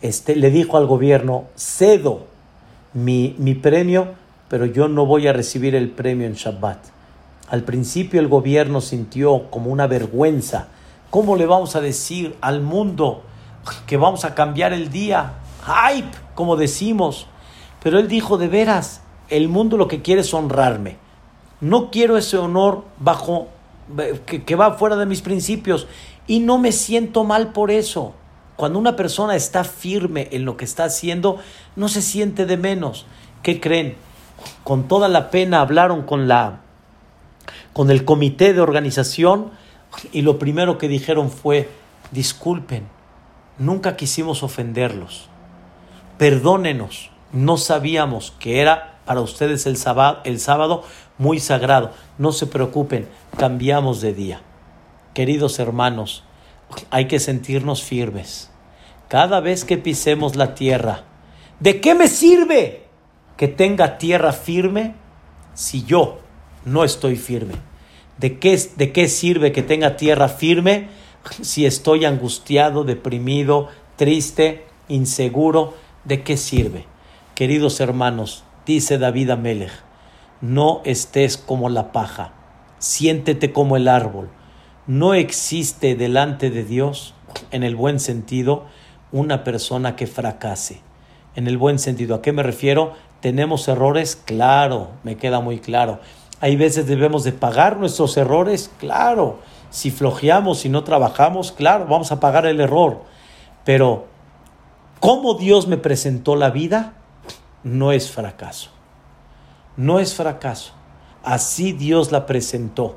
este, 0.00 0.36
le 0.36 0.50
dijo 0.50 0.76
al 0.76 0.86
gobierno, 0.86 1.44
cedo 1.56 2.26
mi, 2.92 3.34
mi 3.38 3.54
premio, 3.54 4.14
pero 4.48 4.66
yo 4.66 4.88
no 4.88 5.06
voy 5.06 5.26
a 5.26 5.32
recibir 5.32 5.74
el 5.74 5.90
premio 5.90 6.26
en 6.26 6.34
Shabbat. 6.34 6.78
Al 7.48 7.62
principio 7.62 8.20
el 8.20 8.28
gobierno 8.28 8.80
sintió 8.80 9.50
como 9.50 9.70
una 9.70 9.86
vergüenza. 9.86 10.68
¿Cómo 11.10 11.36
le 11.36 11.46
vamos 11.46 11.76
a 11.76 11.80
decir 11.80 12.36
al 12.40 12.60
mundo 12.60 13.22
que 13.86 13.96
vamos 13.96 14.24
a 14.24 14.34
cambiar 14.34 14.72
el 14.72 14.90
día? 14.90 15.34
Hype, 15.66 16.16
como 16.34 16.56
decimos. 16.56 17.26
Pero 17.84 17.98
él 17.98 18.08
dijo, 18.08 18.38
de 18.38 18.48
veras, 18.48 19.02
el 19.28 19.48
mundo 19.48 19.76
lo 19.76 19.86
que 19.86 20.02
quiere 20.02 20.22
es 20.22 20.32
honrarme. 20.34 20.96
No 21.60 21.90
quiero 21.90 22.16
ese 22.16 22.38
honor 22.38 22.82
bajo 22.98 23.48
que, 24.24 24.56
va 24.56 24.72
fuera 24.72 24.96
de 24.96 25.04
mis 25.04 25.20
principios 25.20 25.86
y 26.26 26.40
no 26.40 26.58
me 26.58 26.72
siento 26.72 27.24
mal 27.24 27.52
por 27.52 27.70
eso. 27.70 28.14
Cuando 28.56 28.78
una 28.78 28.96
persona 28.96 29.36
está 29.36 29.64
firme 29.64 30.28
en 30.32 30.46
lo 30.46 30.56
que 30.56 30.64
está 30.64 30.84
haciendo, 30.84 31.38
no 31.76 31.88
se 31.88 32.00
siente 32.00 32.46
de 32.46 32.56
menos. 32.56 33.04
¿Qué 33.42 33.60
creen? 33.60 33.96
Con 34.64 34.88
toda 34.88 35.08
la 35.08 35.30
pena 35.30 35.60
hablaron 35.60 36.02
con 36.02 36.26
la 36.26 36.60
con 37.74 37.90
el 37.90 38.04
comité 38.06 38.54
de 38.54 38.60
organización 38.60 39.50
y 40.12 40.22
lo 40.22 40.38
primero 40.38 40.78
que 40.78 40.88
dijeron 40.88 41.30
fue, 41.30 41.68
disculpen, 42.12 42.86
nunca 43.58 43.96
quisimos 43.96 44.42
ofenderlos. 44.42 45.28
Perdónenos 46.16 47.10
no 47.34 47.58
sabíamos 47.58 48.32
que 48.38 48.60
era 48.60 49.00
para 49.04 49.20
ustedes 49.20 49.66
el 49.66 49.76
sábado, 49.76 50.20
el 50.24 50.40
sábado 50.40 50.84
muy 51.18 51.40
sagrado. 51.40 51.90
No 52.16 52.32
se 52.32 52.46
preocupen, 52.46 53.08
cambiamos 53.36 54.00
de 54.00 54.14
día. 54.14 54.42
Queridos 55.12 55.58
hermanos, 55.58 56.24
hay 56.90 57.06
que 57.06 57.18
sentirnos 57.18 57.82
firmes. 57.82 58.50
Cada 59.08 59.40
vez 59.40 59.64
que 59.64 59.76
pisemos 59.76 60.36
la 60.36 60.54
tierra, 60.54 61.04
¿de 61.60 61.80
qué 61.80 61.94
me 61.94 62.08
sirve 62.08 62.84
que 63.36 63.48
tenga 63.48 63.98
tierra 63.98 64.32
firme 64.32 64.94
si 65.54 65.84
yo 65.84 66.20
no 66.64 66.84
estoy 66.84 67.16
firme? 67.16 67.54
¿De 68.18 68.38
qué, 68.38 68.58
¿De 68.76 68.92
qué 68.92 69.08
sirve 69.08 69.52
que 69.52 69.62
tenga 69.62 69.96
tierra 69.96 70.28
firme 70.28 70.88
si 71.42 71.66
estoy 71.66 72.04
angustiado, 72.04 72.84
deprimido, 72.84 73.68
triste, 73.96 74.66
inseguro? 74.88 75.74
¿De 76.04 76.22
qué 76.22 76.36
sirve? 76.36 76.93
Queridos 77.34 77.80
hermanos, 77.80 78.44
dice 78.64 78.96
David 78.96 79.30
Amelech, 79.30 79.72
no 80.40 80.82
estés 80.84 81.36
como 81.36 81.68
la 81.68 81.90
paja, 81.90 82.32
siéntete 82.78 83.52
como 83.52 83.76
el 83.76 83.88
árbol. 83.88 84.30
No 84.86 85.14
existe 85.14 85.96
delante 85.96 86.50
de 86.50 86.62
Dios, 86.62 87.12
en 87.50 87.64
el 87.64 87.74
buen 87.74 87.98
sentido, 87.98 88.66
una 89.10 89.42
persona 89.42 89.96
que 89.96 90.06
fracase. 90.06 90.80
En 91.34 91.48
el 91.48 91.58
buen 91.58 91.80
sentido, 91.80 92.14
¿a 92.14 92.22
qué 92.22 92.30
me 92.30 92.44
refiero? 92.44 92.92
¿Tenemos 93.18 93.66
errores? 93.66 94.14
Claro, 94.14 94.90
me 95.02 95.16
queda 95.16 95.40
muy 95.40 95.58
claro. 95.58 95.98
Hay 96.40 96.54
veces 96.54 96.86
debemos 96.86 97.24
de 97.24 97.32
pagar 97.32 97.78
nuestros 97.78 98.16
errores, 98.16 98.70
claro. 98.78 99.40
Si 99.70 99.90
flojeamos, 99.90 100.64
y 100.66 100.68
no 100.68 100.84
trabajamos, 100.84 101.50
claro, 101.50 101.86
vamos 101.86 102.12
a 102.12 102.20
pagar 102.20 102.46
el 102.46 102.60
error. 102.60 103.02
Pero, 103.64 104.06
¿cómo 105.00 105.34
Dios 105.34 105.66
me 105.66 105.78
presentó 105.78 106.36
la 106.36 106.50
vida? 106.50 106.92
No 107.64 107.90
es 107.92 108.10
fracaso. 108.10 108.70
No 109.76 109.98
es 109.98 110.14
fracaso. 110.14 110.72
Así 111.24 111.72
Dios 111.72 112.12
la 112.12 112.26
presentó. 112.26 112.96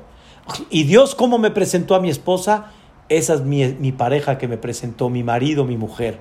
¿Y 0.70 0.84
Dios 0.84 1.14
cómo 1.14 1.38
me 1.38 1.50
presentó 1.50 1.94
a 1.94 2.00
mi 2.00 2.10
esposa? 2.10 2.72
Esa 3.08 3.34
es 3.34 3.40
mi, 3.40 3.92
pareja 3.92 4.38
que 4.38 4.48
me 4.48 4.58
presentó, 4.58 5.08
mi 5.08 5.22
marido, 5.22 5.64
mi 5.64 5.76
mujer. 5.76 6.20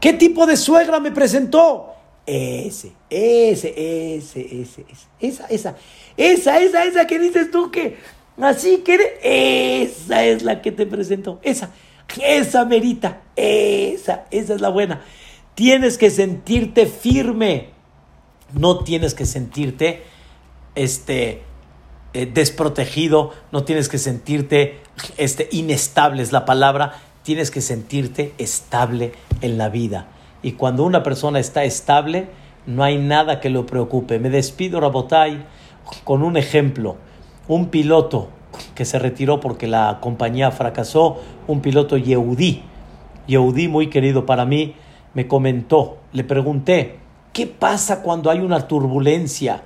¿Qué 0.00 0.12
tipo 0.12 0.46
de 0.46 0.56
suegra 0.56 1.00
me 1.00 1.10
presentó? 1.10 1.94
Ese, 2.26 2.92
ese, 3.08 4.16
ese, 4.16 4.60
ese, 4.60 4.84
esa, 5.18 5.46
esa, 5.46 5.76
esa, 6.18 6.60
esa, 6.60 6.84
esa 6.84 7.06
que 7.06 7.18
dices 7.18 7.50
tú 7.50 7.70
que 7.70 7.96
así 8.38 8.82
que 8.84 9.18
esa 9.82 10.24
es 10.24 10.42
la 10.42 10.60
que 10.60 10.70
te 10.70 10.84
presentó, 10.84 11.40
esa, 11.42 11.70
esa 12.22 12.66
merita, 12.66 13.22
esa, 13.34 14.26
esa 14.30 14.54
es 14.54 14.60
la 14.60 14.68
buena. 14.68 15.02
Tienes 15.54 15.96
que 15.96 16.10
sentirte 16.10 16.84
firme, 16.84 17.70
no 18.52 18.78
tienes 18.80 19.14
que 19.14 19.26
sentirte 19.26 20.02
este 20.74 21.42
eh, 22.14 22.26
desprotegido, 22.26 23.32
no 23.52 23.64
tienes 23.64 23.88
que 23.88 23.98
sentirte 23.98 24.80
este, 25.16 25.48
inestable, 25.52 26.22
es 26.22 26.32
la 26.32 26.44
palabra, 26.44 26.94
tienes 27.22 27.50
que 27.50 27.60
sentirte 27.60 28.32
estable 28.38 29.12
en 29.40 29.58
la 29.58 29.68
vida. 29.68 30.08
Y 30.42 30.52
cuando 30.52 30.84
una 30.84 31.02
persona 31.02 31.38
está 31.38 31.64
estable, 31.64 32.28
no 32.66 32.84
hay 32.84 32.98
nada 32.98 33.40
que 33.40 33.50
lo 33.50 33.66
preocupe. 33.66 34.18
Me 34.18 34.30
despido, 34.30 34.80
Rabotai, 34.80 35.44
con 36.04 36.22
un 36.22 36.36
ejemplo. 36.36 36.96
Un 37.48 37.68
piloto 37.68 38.28
que 38.74 38.84
se 38.84 38.98
retiró 38.98 39.40
porque 39.40 39.66
la 39.66 39.98
compañía 40.00 40.50
fracasó, 40.50 41.18
un 41.46 41.60
piloto 41.60 41.96
Yehudí, 41.96 42.62
Yehudí 43.26 43.68
muy 43.68 43.88
querido 43.90 44.26
para 44.26 44.44
mí, 44.44 44.74
me 45.14 45.26
comentó, 45.26 45.98
le 46.12 46.24
pregunté, 46.24 46.98
¿qué 47.32 47.46
pasa 47.46 48.02
cuando 48.02 48.30
hay 48.30 48.40
una 48.40 48.66
turbulencia? 48.66 49.62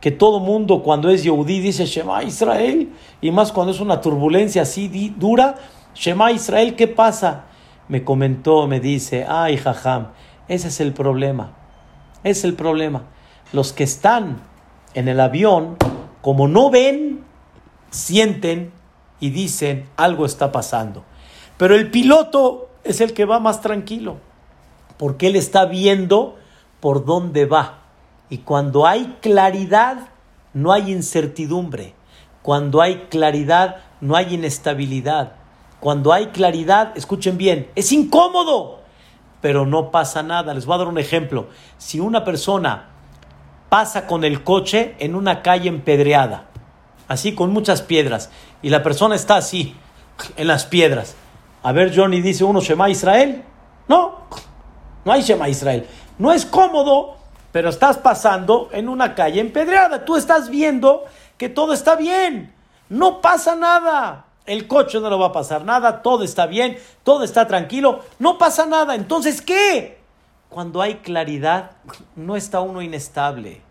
Que 0.00 0.10
todo 0.10 0.40
mundo 0.40 0.82
cuando 0.82 1.10
es 1.10 1.22
Yehudí 1.22 1.60
dice 1.60 1.86
Shema 1.86 2.22
Israel, 2.22 2.92
y 3.20 3.30
más 3.30 3.52
cuando 3.52 3.72
es 3.72 3.80
una 3.80 4.00
turbulencia 4.00 4.62
así 4.62 5.14
dura, 5.18 5.56
Shema 5.94 6.32
Israel, 6.32 6.76
¿qué 6.76 6.88
pasa? 6.88 7.44
Me 7.88 8.04
comentó, 8.04 8.66
me 8.66 8.80
dice, 8.80 9.26
ay 9.28 9.56
jajam, 9.56 10.08
ese 10.48 10.68
es 10.68 10.80
el 10.80 10.92
problema, 10.92 11.54
es 12.24 12.44
el 12.44 12.54
problema. 12.54 13.04
Los 13.52 13.72
que 13.72 13.84
están 13.84 14.38
en 14.94 15.08
el 15.08 15.20
avión, 15.20 15.76
como 16.22 16.48
no 16.48 16.70
ven, 16.70 17.24
sienten 17.90 18.72
y 19.20 19.30
dicen 19.30 19.86
algo 19.96 20.24
está 20.24 20.50
pasando. 20.52 21.04
Pero 21.56 21.74
el 21.74 21.90
piloto 21.90 22.70
es 22.84 23.00
el 23.00 23.12
que 23.12 23.26
va 23.26 23.38
más 23.38 23.60
tranquilo, 23.60 24.16
porque 24.96 25.26
él 25.26 25.36
está 25.36 25.66
viendo 25.66 26.38
por 26.80 27.04
dónde 27.04 27.46
va. 27.46 27.78
Y 28.28 28.38
cuando 28.38 28.86
hay 28.86 29.18
claridad, 29.20 30.08
no 30.52 30.72
hay 30.72 30.90
incertidumbre. 30.92 31.94
Cuando 32.42 32.80
hay 32.80 33.06
claridad, 33.10 33.76
no 34.00 34.16
hay 34.16 34.34
inestabilidad. 34.34 35.32
Cuando 35.80 36.12
hay 36.12 36.26
claridad, 36.26 36.92
escuchen 36.94 37.38
bien, 37.38 37.70
es 37.74 37.92
incómodo, 37.92 38.80
pero 39.40 39.66
no 39.66 39.90
pasa 39.90 40.22
nada. 40.22 40.54
Les 40.54 40.66
voy 40.66 40.74
a 40.74 40.78
dar 40.78 40.88
un 40.88 40.98
ejemplo. 40.98 41.48
Si 41.78 42.00
una 42.00 42.24
persona 42.24 42.88
pasa 43.68 44.06
con 44.06 44.24
el 44.24 44.44
coche 44.44 44.94
en 44.98 45.14
una 45.14 45.42
calle 45.42 45.68
empedreada, 45.68 46.46
así 47.08 47.34
con 47.34 47.50
muchas 47.50 47.82
piedras, 47.82 48.30
y 48.62 48.68
la 48.68 48.82
persona 48.82 49.14
está 49.14 49.36
así, 49.36 49.74
en 50.36 50.46
las 50.46 50.66
piedras. 50.66 51.16
A 51.62 51.72
ver, 51.72 51.94
Johnny 51.94 52.20
dice 52.20 52.44
uno, 52.44 52.60
Shema 52.60 52.90
Israel. 52.90 53.42
No, 53.88 54.18
no 55.04 55.12
hay 55.12 55.22
Shema 55.22 55.48
Israel. 55.48 55.86
No 56.20 56.32
es 56.32 56.44
cómodo, 56.44 57.16
pero 57.50 57.70
estás 57.70 57.96
pasando 57.96 58.68
en 58.72 58.90
una 58.90 59.14
calle 59.14 59.40
empedreada. 59.40 60.04
Tú 60.04 60.16
estás 60.16 60.50
viendo 60.50 61.06
que 61.38 61.48
todo 61.48 61.72
está 61.72 61.96
bien. 61.96 62.52
No 62.90 63.22
pasa 63.22 63.56
nada. 63.56 64.26
El 64.44 64.68
coche 64.68 65.00
no 65.00 65.08
lo 65.08 65.18
va 65.18 65.28
a 65.28 65.32
pasar 65.32 65.64
nada. 65.64 66.02
Todo 66.02 66.22
está 66.22 66.44
bien. 66.44 66.76
Todo 67.04 67.24
está 67.24 67.46
tranquilo. 67.46 68.00
No 68.18 68.36
pasa 68.36 68.66
nada. 68.66 68.94
Entonces, 68.94 69.40
¿qué? 69.40 69.98
Cuando 70.50 70.82
hay 70.82 70.96
claridad, 70.96 71.70
no 72.16 72.36
está 72.36 72.60
uno 72.60 72.82
inestable. 72.82 73.62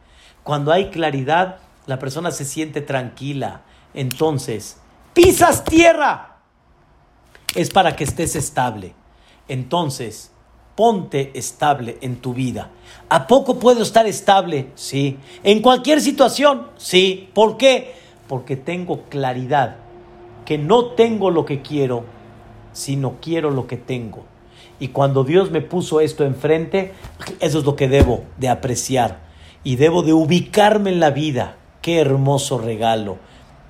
Cuando 0.42 0.72
hay 0.72 0.90
claridad, 0.90 1.58
la 1.86 2.00
persona 2.00 2.32
se 2.32 2.46
siente 2.46 2.82
tranquila. 2.82 3.62
Entonces, 3.94 4.78
pisas 5.14 5.64
tierra. 5.64 6.38
Es 7.54 7.70
para 7.70 7.96
que 7.96 8.06
estés 8.06 8.36
estable. 8.36 8.96
Entonces, 9.48 10.32
ponte 10.80 11.32
estable 11.34 11.98
en 12.00 12.22
tu 12.22 12.34
vida. 12.34 12.70
¿A 13.10 13.28
poco 13.28 13.60
puedo 13.60 13.82
estar 13.82 14.08
estable? 14.08 14.68
Sí. 14.76 15.18
¿En 15.44 15.62
cualquier 15.62 16.00
situación? 16.00 16.68
Sí. 16.78 17.28
¿Por 17.34 17.58
qué? 17.58 17.96
Porque 18.30 18.56
tengo 18.56 19.02
claridad. 19.10 19.76
Que 20.46 20.58
no 20.58 20.92
tengo 20.92 21.32
lo 21.32 21.44
que 21.44 21.62
quiero, 21.62 22.06
sino 22.72 23.16
quiero 23.20 23.52
lo 23.52 23.68
que 23.68 23.76
tengo. 23.76 24.24
Y 24.80 24.88
cuando 24.88 25.26
Dios 25.26 25.52
me 25.52 25.60
puso 25.60 26.00
esto 26.00 26.24
enfrente, 26.24 26.94
eso 27.42 27.60
es 27.60 27.66
lo 27.66 27.76
que 27.76 27.90
debo 27.90 28.24
de 28.38 28.48
apreciar. 28.48 29.20
Y 29.66 29.76
debo 29.76 30.02
de 30.02 30.14
ubicarme 30.14 30.92
en 30.92 31.02
la 31.02 31.10
vida 31.10 31.58
Qué 31.82 32.00
hermoso 32.00 32.58
regalo. 32.58 33.18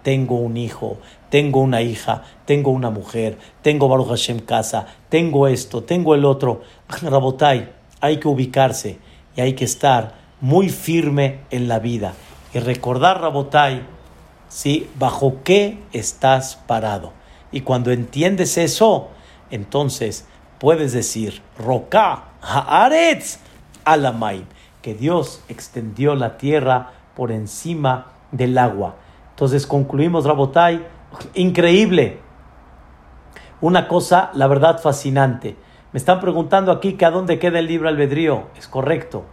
Tengo 0.03 0.35
un 0.35 0.57
hijo, 0.57 0.97
tengo 1.29 1.59
una 1.59 1.81
hija, 1.81 2.23
tengo 2.45 2.71
una 2.71 2.89
mujer, 2.89 3.37
tengo 3.61 3.87
Baruch 3.87 4.09
Hashem 4.09 4.39
casa, 4.39 4.87
tengo 5.09 5.47
esto, 5.47 5.83
tengo 5.83 6.15
el 6.15 6.25
otro. 6.25 6.61
Rabotai, 7.01 7.71
hay 8.01 8.17
que 8.17 8.27
ubicarse 8.27 8.99
y 9.35 9.41
hay 9.41 9.53
que 9.53 9.65
estar 9.65 10.15
muy 10.41 10.69
firme 10.69 11.41
en 11.51 11.67
la 11.67 11.79
vida. 11.79 12.13
Y 12.53 12.59
recordar, 12.59 13.21
Rabotai, 13.21 13.83
¿sí? 14.47 14.89
bajo 14.97 15.37
qué 15.43 15.79
estás 15.93 16.55
parado. 16.55 17.13
Y 17.51 17.61
cuando 17.61 17.91
entiendes 17.91 18.57
eso, 18.57 19.09
entonces 19.51 20.25
puedes 20.59 20.93
decir, 20.93 21.41
Roca, 21.57 22.25
Haaretz, 22.41 23.39
Alamaim, 23.85 24.45
que 24.81 24.93
Dios 24.93 25.41
extendió 25.49 26.15
la 26.15 26.37
tierra 26.37 26.93
por 27.15 27.31
encima 27.31 28.13
del 28.31 28.57
agua. 28.57 28.95
Entonces 29.31 29.65
concluimos, 29.65 30.25
Rabotai, 30.25 30.85
increíble. 31.33 32.19
Una 33.61 33.87
cosa, 33.87 34.31
la 34.33 34.47
verdad, 34.47 34.79
fascinante. 34.79 35.55
Me 35.91 35.97
están 35.97 36.19
preguntando 36.19 36.71
aquí 36.71 36.93
que 36.93 37.05
a 37.05 37.11
dónde 37.11 37.39
queda 37.39 37.59
el 37.59 37.67
libro 37.67 37.89
albedrío. 37.89 38.47
Es 38.57 38.67
correcto. 38.67 39.25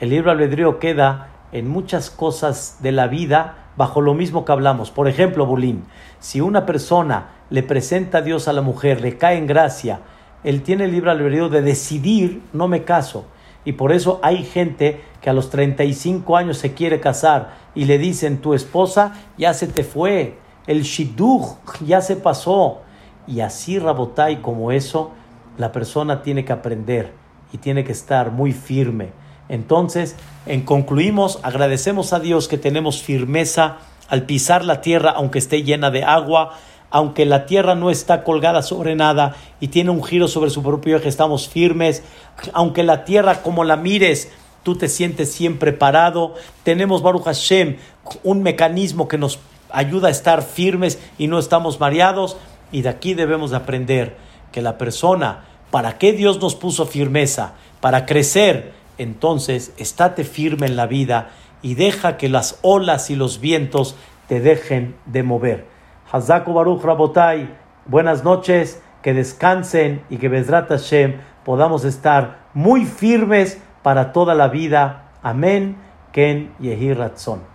El 0.00 0.10
libro 0.10 0.30
albedrío 0.30 0.78
queda 0.78 1.28
en 1.52 1.68
muchas 1.68 2.10
cosas 2.10 2.78
de 2.80 2.92
la 2.92 3.06
vida 3.06 3.70
bajo 3.76 4.00
lo 4.00 4.14
mismo 4.14 4.44
que 4.44 4.52
hablamos. 4.52 4.90
Por 4.90 5.08
ejemplo, 5.08 5.46
Bulín, 5.46 5.84
si 6.18 6.40
una 6.40 6.66
persona 6.66 7.28
le 7.48 7.62
presenta 7.62 8.18
a 8.18 8.22
Dios 8.22 8.48
a 8.48 8.52
la 8.52 8.62
mujer, 8.62 9.00
le 9.00 9.16
cae 9.16 9.38
en 9.38 9.46
gracia, 9.46 10.00
él 10.44 10.62
tiene 10.62 10.84
el 10.84 10.92
libre 10.92 11.10
albedrío 11.10 11.48
de 11.48 11.62
decidir, 11.62 12.42
no 12.52 12.68
me 12.68 12.84
caso. 12.84 13.26
Y 13.64 13.72
por 13.72 13.92
eso 13.92 14.20
hay 14.22 14.44
gente 14.44 15.02
que 15.20 15.30
a 15.30 15.34
los 15.34 15.50
35 15.50 16.36
años 16.36 16.58
se 16.58 16.72
quiere 16.72 17.00
casar 17.00 17.54
y 17.74 17.84
le 17.84 17.98
dicen, 17.98 18.40
tu 18.40 18.54
esposa 18.54 19.14
ya 19.36 19.52
se 19.54 19.66
te 19.66 19.84
fue, 19.84 20.38
el 20.70 20.84
shidduch 20.84 21.56
ya 21.84 22.00
se 22.00 22.14
pasó. 22.14 22.82
Y 23.26 23.40
así, 23.40 23.80
Rabotai, 23.80 24.40
como 24.40 24.70
eso, 24.70 25.10
la 25.58 25.72
persona 25.72 26.22
tiene 26.22 26.44
que 26.44 26.52
aprender 26.52 27.12
y 27.52 27.58
tiene 27.58 27.82
que 27.82 27.90
estar 27.90 28.30
muy 28.30 28.52
firme. 28.52 29.10
Entonces, 29.48 30.14
en 30.46 30.62
concluimos, 30.62 31.40
agradecemos 31.42 32.12
a 32.12 32.20
Dios 32.20 32.46
que 32.46 32.56
tenemos 32.56 33.02
firmeza 33.02 33.78
al 34.08 34.26
pisar 34.26 34.64
la 34.64 34.80
tierra, 34.80 35.10
aunque 35.10 35.40
esté 35.40 35.64
llena 35.64 35.90
de 35.90 36.04
agua, 36.04 36.52
aunque 36.90 37.26
la 37.26 37.46
tierra 37.46 37.74
no 37.74 37.90
está 37.90 38.22
colgada 38.22 38.62
sobre 38.62 38.94
nada 38.94 39.34
y 39.58 39.68
tiene 39.68 39.90
un 39.90 40.04
giro 40.04 40.28
sobre 40.28 40.50
su 40.50 40.62
propio 40.62 40.96
eje, 40.96 41.08
estamos 41.08 41.48
firmes, 41.48 42.04
aunque 42.52 42.84
la 42.84 43.04
tierra 43.04 43.42
como 43.42 43.64
la 43.64 43.76
mires, 43.76 44.30
tú 44.62 44.76
te 44.76 44.88
sientes 44.88 45.32
siempre 45.32 45.72
parado. 45.72 46.34
Tenemos 46.62 47.02
Baruch 47.02 47.24
Hashem, 47.24 47.76
un 48.22 48.44
mecanismo 48.44 49.08
que 49.08 49.18
nos 49.18 49.40
ayuda 49.72 50.08
a 50.08 50.10
estar 50.10 50.42
firmes 50.42 50.98
y 51.18 51.26
no 51.26 51.38
estamos 51.38 51.80
mareados. 51.80 52.36
Y 52.72 52.82
de 52.82 52.88
aquí 52.88 53.14
debemos 53.14 53.52
aprender 53.52 54.16
que 54.52 54.62
la 54.62 54.78
persona, 54.78 55.44
¿para 55.70 55.98
qué 55.98 56.12
Dios 56.12 56.40
nos 56.40 56.54
puso 56.54 56.86
firmeza? 56.86 57.54
Para 57.80 58.06
crecer. 58.06 58.72
Entonces, 58.98 59.72
estate 59.78 60.24
firme 60.24 60.66
en 60.66 60.76
la 60.76 60.86
vida 60.86 61.30
y 61.62 61.74
deja 61.74 62.16
que 62.16 62.28
las 62.28 62.58
olas 62.62 63.10
y 63.10 63.16
los 63.16 63.40
vientos 63.40 63.96
te 64.28 64.40
dejen 64.40 64.94
de 65.06 65.22
mover. 65.22 65.66
Hazaku 66.12 66.52
Baruch 66.52 66.82
Rabotai, 66.82 67.54
buenas 67.86 68.24
noches, 68.24 68.82
que 69.02 69.14
descansen 69.14 70.02
y 70.10 70.18
que 70.18 70.28
Bezrat 70.28 70.68
Hashem 70.68 71.20
podamos 71.44 71.84
estar 71.84 72.46
muy 72.54 72.84
firmes 72.84 73.58
para 73.82 74.12
toda 74.12 74.34
la 74.34 74.48
vida. 74.48 75.12
Amén. 75.22 75.76
Ken 76.12 76.52
Yehi 76.58 76.92
Ratzon. 76.92 77.49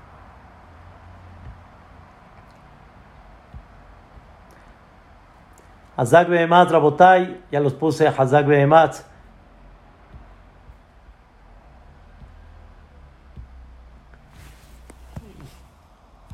Hazak 5.97 6.27
Behemat 6.29 6.69
Rabotai, 6.71 7.37
ya 7.51 7.59
los 7.59 7.73
puse 7.73 8.07
Hazak 8.07 8.45
Behemat. 8.45 9.14